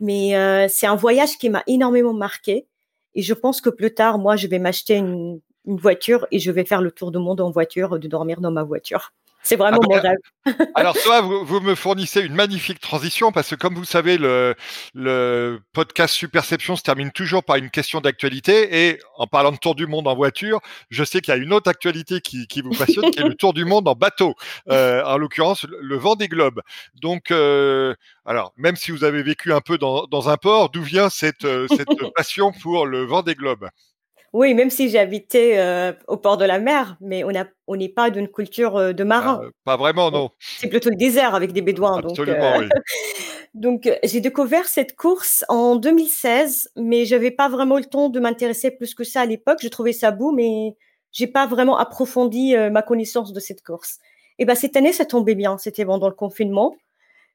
Mais 0.00 0.36
euh, 0.36 0.66
c'est 0.68 0.86
un 0.86 0.96
voyage 0.96 1.38
qui 1.38 1.50
m'a 1.50 1.62
énormément 1.66 2.14
marqué, 2.14 2.66
et 3.14 3.22
je 3.22 3.34
pense 3.34 3.60
que 3.60 3.70
plus 3.70 3.94
tard, 3.94 4.18
moi, 4.18 4.36
je 4.36 4.46
vais 4.46 4.58
m'acheter 4.58 4.96
une, 4.96 5.40
une 5.66 5.76
voiture 5.76 6.26
et 6.30 6.38
je 6.38 6.50
vais 6.50 6.64
faire 6.64 6.82
le 6.82 6.90
tour 6.90 7.12
du 7.12 7.18
monde 7.18 7.40
en 7.40 7.50
voiture, 7.50 7.98
de 7.98 8.08
dormir 8.08 8.40
dans 8.40 8.50
ma 8.50 8.62
voiture. 8.62 9.12
C'est 9.42 9.56
vraiment 9.56 9.78
ah, 9.82 9.86
mon 9.88 10.00
rêve. 10.00 10.18
alors, 10.74 10.96
soit 10.96 11.22
vous, 11.22 11.60
me 11.60 11.74
fournissez 11.74 12.20
une 12.20 12.34
magnifique 12.34 12.80
transition 12.80 13.32
parce 13.32 13.50
que, 13.50 13.54
comme 13.54 13.74
vous 13.74 13.84
savez, 13.84 14.18
le, 14.18 14.54
le 14.94 15.60
podcast 15.72 16.14
Superception 16.14 16.76
se 16.76 16.82
termine 16.82 17.10
toujours 17.10 17.42
par 17.42 17.56
une 17.56 17.70
question 17.70 18.00
d'actualité. 18.00 18.88
Et 18.88 18.98
en 19.16 19.26
parlant 19.26 19.52
de 19.52 19.56
tour 19.56 19.74
du 19.74 19.86
monde 19.86 20.06
en 20.08 20.14
voiture, 20.14 20.60
je 20.90 21.04
sais 21.04 21.20
qu'il 21.20 21.32
y 21.34 21.36
a 21.36 21.40
une 21.40 21.52
autre 21.52 21.70
actualité 21.70 22.20
qui, 22.20 22.46
qui 22.46 22.60
vous 22.60 22.70
passionne, 22.70 23.10
qui 23.10 23.20
est 23.20 23.28
le 23.28 23.34
tour 23.34 23.54
du 23.54 23.64
monde 23.64 23.88
en 23.88 23.94
bateau. 23.94 24.34
Euh, 24.68 25.02
en 25.04 25.16
l'occurrence, 25.16 25.64
le 25.80 25.96
vent 25.96 26.16
des 26.16 26.28
globes. 26.28 26.60
Donc, 27.00 27.30
euh, 27.30 27.94
alors, 28.26 28.52
même 28.56 28.76
si 28.76 28.90
vous 28.90 29.04
avez 29.04 29.22
vécu 29.22 29.52
un 29.52 29.60
peu 29.60 29.78
dans, 29.78 30.06
dans 30.06 30.28
un 30.28 30.36
port, 30.36 30.68
d'où 30.70 30.82
vient 30.82 31.08
cette, 31.08 31.44
euh, 31.44 31.66
cette 31.68 31.88
passion 32.16 32.52
pour 32.52 32.86
le 32.86 33.04
vent 33.04 33.22
des 33.22 33.34
globes 33.34 33.68
oui, 34.32 34.54
même 34.54 34.70
si 34.70 34.96
habité 34.96 35.58
euh, 35.58 35.92
au 36.06 36.16
port 36.16 36.36
de 36.36 36.44
la 36.44 36.60
mer, 36.60 36.96
mais 37.00 37.24
on 37.24 37.32
on 37.66 37.76
n'est 37.76 37.88
pas 37.88 38.10
d'une 38.10 38.28
culture 38.28 38.76
euh, 38.76 38.92
de 38.92 39.02
marin. 39.02 39.40
Euh, 39.42 39.50
pas 39.64 39.76
vraiment, 39.76 40.10
non. 40.12 40.30
C'est 40.38 40.68
plutôt 40.68 40.90
le 40.90 40.96
désert 40.96 41.34
avec 41.34 41.52
des 41.52 41.62
bédouins. 41.62 41.98
Absolument, 41.98 42.60
donc, 42.60 42.62
oui. 42.62 42.68
donc 43.54 43.98
j'ai 44.04 44.20
découvert 44.20 44.66
cette 44.68 44.94
course 44.94 45.44
en 45.48 45.74
2016, 45.74 46.70
mais 46.76 47.06
j'avais 47.06 47.32
pas 47.32 47.48
vraiment 47.48 47.76
le 47.76 47.84
temps 47.84 48.08
de 48.08 48.20
m'intéresser 48.20 48.70
plus 48.70 48.94
que 48.94 49.02
ça 49.02 49.22
à 49.22 49.26
l'époque. 49.26 49.58
Je 49.62 49.68
trouvais 49.68 49.92
ça 49.92 50.12
beau, 50.12 50.30
mais 50.30 50.76
j'ai 51.10 51.26
pas 51.26 51.48
vraiment 51.48 51.76
approfondi 51.76 52.54
ma 52.70 52.82
connaissance 52.82 53.32
de 53.32 53.40
cette 53.40 53.64
course. 53.64 53.98
Et 54.38 54.44
ben 54.44 54.54
cette 54.54 54.76
année, 54.76 54.92
ça 54.92 55.04
tombait 55.04 55.34
bien. 55.34 55.58
C'était 55.58 55.84
pendant 55.84 56.08
le 56.08 56.14
confinement. 56.14 56.76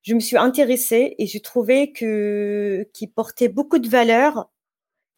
Je 0.02 0.14
me 0.14 0.22
suis 0.22 0.38
intéressée 0.38 1.16
et 1.18 1.26
j'ai 1.28 1.42
trouvé 1.42 1.92
que 1.92 2.88
qui 2.94 3.08
portait 3.08 3.50
beaucoup 3.50 3.80
de 3.80 3.90
valeurs 3.90 4.50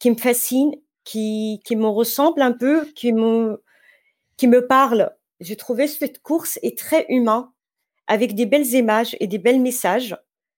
qui 0.00 0.10
me 0.10 0.16
fascinent 0.16 0.74
qui, 1.08 1.62
qui 1.64 1.74
me 1.74 1.86
ressemble 1.86 2.42
un 2.42 2.52
peu, 2.52 2.84
qui 2.94 3.14
me, 3.14 3.62
qui 4.36 4.46
me 4.46 4.66
parle. 4.66 5.10
J'ai 5.40 5.56
trouvé 5.56 5.86
cette 5.86 6.20
course 6.20 6.58
est 6.62 6.76
très 6.76 7.06
humain, 7.08 7.50
avec 8.06 8.34
des 8.34 8.44
belles 8.44 8.74
images 8.74 9.16
et 9.18 9.26
des 9.26 9.38
belles 9.38 9.60
messages. 9.60 10.14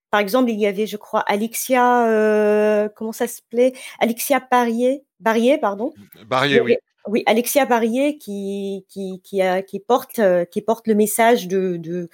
Par 0.09 0.19
exemple, 0.19 0.51
il 0.51 0.59
y 0.59 0.67
avait, 0.67 0.87
je 0.87 0.97
crois, 0.97 1.21
Alexia, 1.21 2.05
euh, 2.09 2.89
comment 2.97 3.13
ça 3.13 3.27
s'appelait? 3.27 3.71
Alexia 3.99 4.45
Barrier, 4.51 5.05
Barrier, 5.21 5.57
pardon. 5.57 5.93
Barrier, 6.27 6.59
oui. 6.59 6.75
Oui, 7.07 7.23
Alexia 7.25 7.65
Barrier 7.65 8.17
qui 8.19 8.85
qui 8.89 9.21
qui, 9.23 9.41
a, 9.41 9.63
qui 9.63 9.79
porte 9.79 10.19
euh, 10.19 10.45
qui 10.45 10.61
porte 10.61 10.85
le 10.85 10.93
message 10.95 11.47
de, 11.47 11.77
de 11.77 12.09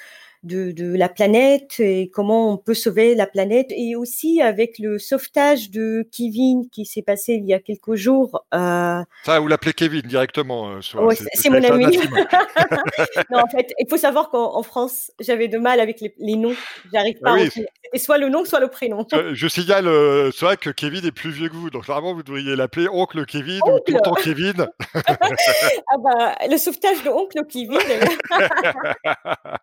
de, 0.48 0.98
la 0.98 1.10
planète 1.10 1.80
et 1.80 2.10
comment 2.10 2.54
on 2.54 2.58
peut 2.58 2.74
sauver 2.74 3.16
la 3.16 3.28
planète. 3.28 3.68
Et 3.70 3.96
aussi 3.96 4.42
avec 4.42 4.80
le 4.80 4.98
sauvetage 4.98 5.70
de 5.70 6.08
Kevin 6.12 6.70
qui 6.72 6.86
s'est 6.86 7.02
passé 7.02 7.34
il 7.34 7.46
y 7.46 7.54
a 7.54 7.60
quelques 7.60 7.96
jours. 7.96 8.46
Euh... 8.54 9.04
Ça, 9.24 9.40
vous 9.40 9.48
l'appelez 9.48 9.74
Kevin 9.74 10.02
directement. 10.02 10.70
Euh, 10.70 10.80
c'est 10.82 11.50
mon 11.50 11.64
ami. 11.64 11.98
non, 13.32 13.40
en 13.40 13.48
fait, 13.48 13.74
il 13.80 13.88
faut 13.90 13.98
savoir 13.98 14.30
qu'en 14.30 14.64
France, 14.64 15.12
j'avais 15.20 15.48
de 15.48 15.58
mal 15.58 15.80
avec 15.80 16.02
les, 16.02 16.36
noms. 16.36 16.56
J'arrive 16.92 17.20
pas 17.20 17.34
oui, 17.34 17.50
à 17.94 17.98
soit 17.98 18.18
le 18.18 18.30
nom, 18.30 18.46
soit 18.46 18.60
le 18.60 18.68
prénom. 18.68 19.06
Je, 19.34 19.48
signale, 19.48 19.88
euh, 19.88 20.32
c'est 20.32 20.46
vrai 20.46 20.58
que 20.58 20.70
Kevin 20.70 21.06
est 21.06 21.12
plus 21.12 21.32
vieux 21.32 21.50
que 21.50 21.56
vous. 21.56 21.70
Donc, 21.70 21.86
vraiment, 21.86 22.14
vous 22.14 22.24
devriez 22.24 22.56
l'appeler 22.56 22.88
Oncle 22.90 23.26
Kevin 23.26 23.62
ou 23.66 23.80
Tonton 23.80 24.14
Kevin. 24.16 24.68
ah 24.96 25.98
bah, 26.00 26.36
le 26.50 26.58
sauvetage 26.58 27.04
de 27.04 27.10
Oncle 27.10 27.42
Kevin. 27.50 27.80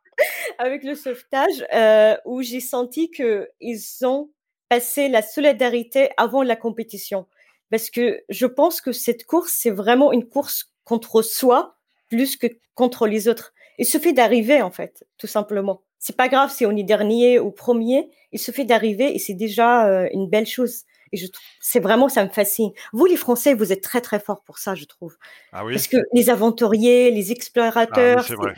avec 0.58 0.73
le 0.82 0.94
sauvetage 0.94 1.64
euh, 1.72 2.16
où 2.24 2.42
j'ai 2.42 2.60
senti 2.60 3.10
que 3.10 3.48
ils 3.60 3.80
ont 4.04 4.30
passé 4.68 5.08
la 5.08 5.22
solidarité 5.22 6.10
avant 6.16 6.42
la 6.42 6.56
compétition. 6.56 7.26
Parce 7.70 7.90
que 7.90 8.22
je 8.28 8.46
pense 8.46 8.80
que 8.80 8.92
cette 8.92 9.24
course, 9.24 9.54
c'est 9.56 9.70
vraiment 9.70 10.12
une 10.12 10.28
course 10.28 10.72
contre 10.84 11.22
soi 11.22 11.76
plus 12.08 12.36
que 12.36 12.46
contre 12.74 13.06
les 13.06 13.28
autres. 13.28 13.52
Il 13.78 13.86
suffit 13.86 14.12
d'arriver, 14.12 14.62
en 14.62 14.70
fait, 14.70 15.04
tout 15.18 15.26
simplement. 15.26 15.82
C'est 15.98 16.16
pas 16.16 16.28
grave 16.28 16.52
si 16.52 16.66
on 16.66 16.76
est 16.76 16.84
dernier 16.84 17.38
ou 17.38 17.50
premier. 17.50 18.10
Il 18.32 18.38
suffit 18.38 18.66
d'arriver 18.66 19.14
et 19.14 19.18
c'est 19.18 19.34
déjà 19.34 19.88
euh, 19.88 20.08
une 20.12 20.28
belle 20.28 20.46
chose. 20.46 20.84
Et 21.12 21.16
je 21.16 21.26
c'est 21.60 21.80
vraiment, 21.80 22.08
ça 22.08 22.24
me 22.24 22.30
fascine. 22.30 22.72
Vous, 22.92 23.06
les 23.06 23.16
Français, 23.16 23.54
vous 23.54 23.72
êtes 23.72 23.82
très, 23.82 24.00
très 24.00 24.20
forts 24.20 24.42
pour 24.42 24.58
ça, 24.58 24.74
je 24.74 24.84
trouve. 24.84 25.16
Ah 25.52 25.64
oui. 25.64 25.74
Parce 25.74 25.88
que 25.88 25.96
les 26.12 26.30
aventuriers, 26.30 27.10
les 27.10 27.32
explorateurs, 27.32 28.26
ah 28.28 28.52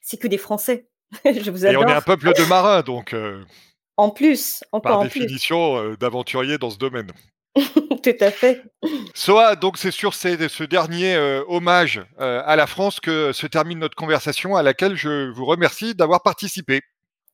c'est 0.00 0.16
que 0.16 0.28
des 0.28 0.38
Français. 0.38 0.88
je 1.24 1.50
vous 1.50 1.66
Et 1.66 1.76
on 1.76 1.86
est 1.86 1.92
un 1.92 2.00
peuple 2.00 2.32
de 2.34 2.44
marins, 2.44 2.82
donc. 2.82 3.12
Euh, 3.12 3.42
en 3.96 4.10
plus, 4.10 4.64
encore 4.72 4.98
par 4.98 5.02
définition, 5.04 5.76
euh, 5.76 5.96
d'aventuriers 5.96 6.58
dans 6.58 6.70
ce 6.70 6.78
domaine. 6.78 7.10
Tout 7.56 8.16
à 8.20 8.30
fait. 8.30 8.62
Soa, 9.14 9.54
donc 9.54 9.78
c'est 9.78 9.92
sur 9.92 10.14
ce 10.14 10.64
dernier 10.64 11.14
euh, 11.14 11.42
hommage 11.48 12.04
à 12.18 12.56
la 12.56 12.66
France 12.66 13.00
que 13.00 13.32
se 13.32 13.46
termine 13.46 13.78
notre 13.78 13.96
conversation, 13.96 14.56
à 14.56 14.62
laquelle 14.62 14.96
je 14.96 15.30
vous 15.30 15.44
remercie 15.44 15.94
d'avoir 15.94 16.22
participé. 16.22 16.80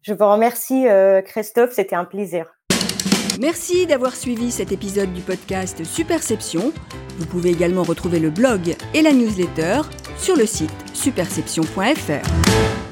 Je 0.03 0.13
vous 0.13 0.31
remercie, 0.31 0.87
Christophe, 1.25 1.73
c'était 1.73 1.97
un 1.97 2.05
plaisir. 2.05 2.47
Merci 3.41 3.87
d'avoir 3.87 4.15
suivi 4.15 4.51
cet 4.51 4.71
épisode 4.71 5.13
du 5.15 5.23
podcast 5.23 5.83
Superception. 5.85 6.73
Vous 7.19 7.27
pouvez 7.27 7.51
également 7.51 7.85
retrouver 7.85 8.19
le 8.19 8.31
blog 8.31 8.77
et 8.93 9.01
la 9.01 9.13
newsletter 9.13 9.81
sur 10.19 10.37
le 10.37 10.45
site 10.45 10.75
superception.fr. 10.93 12.90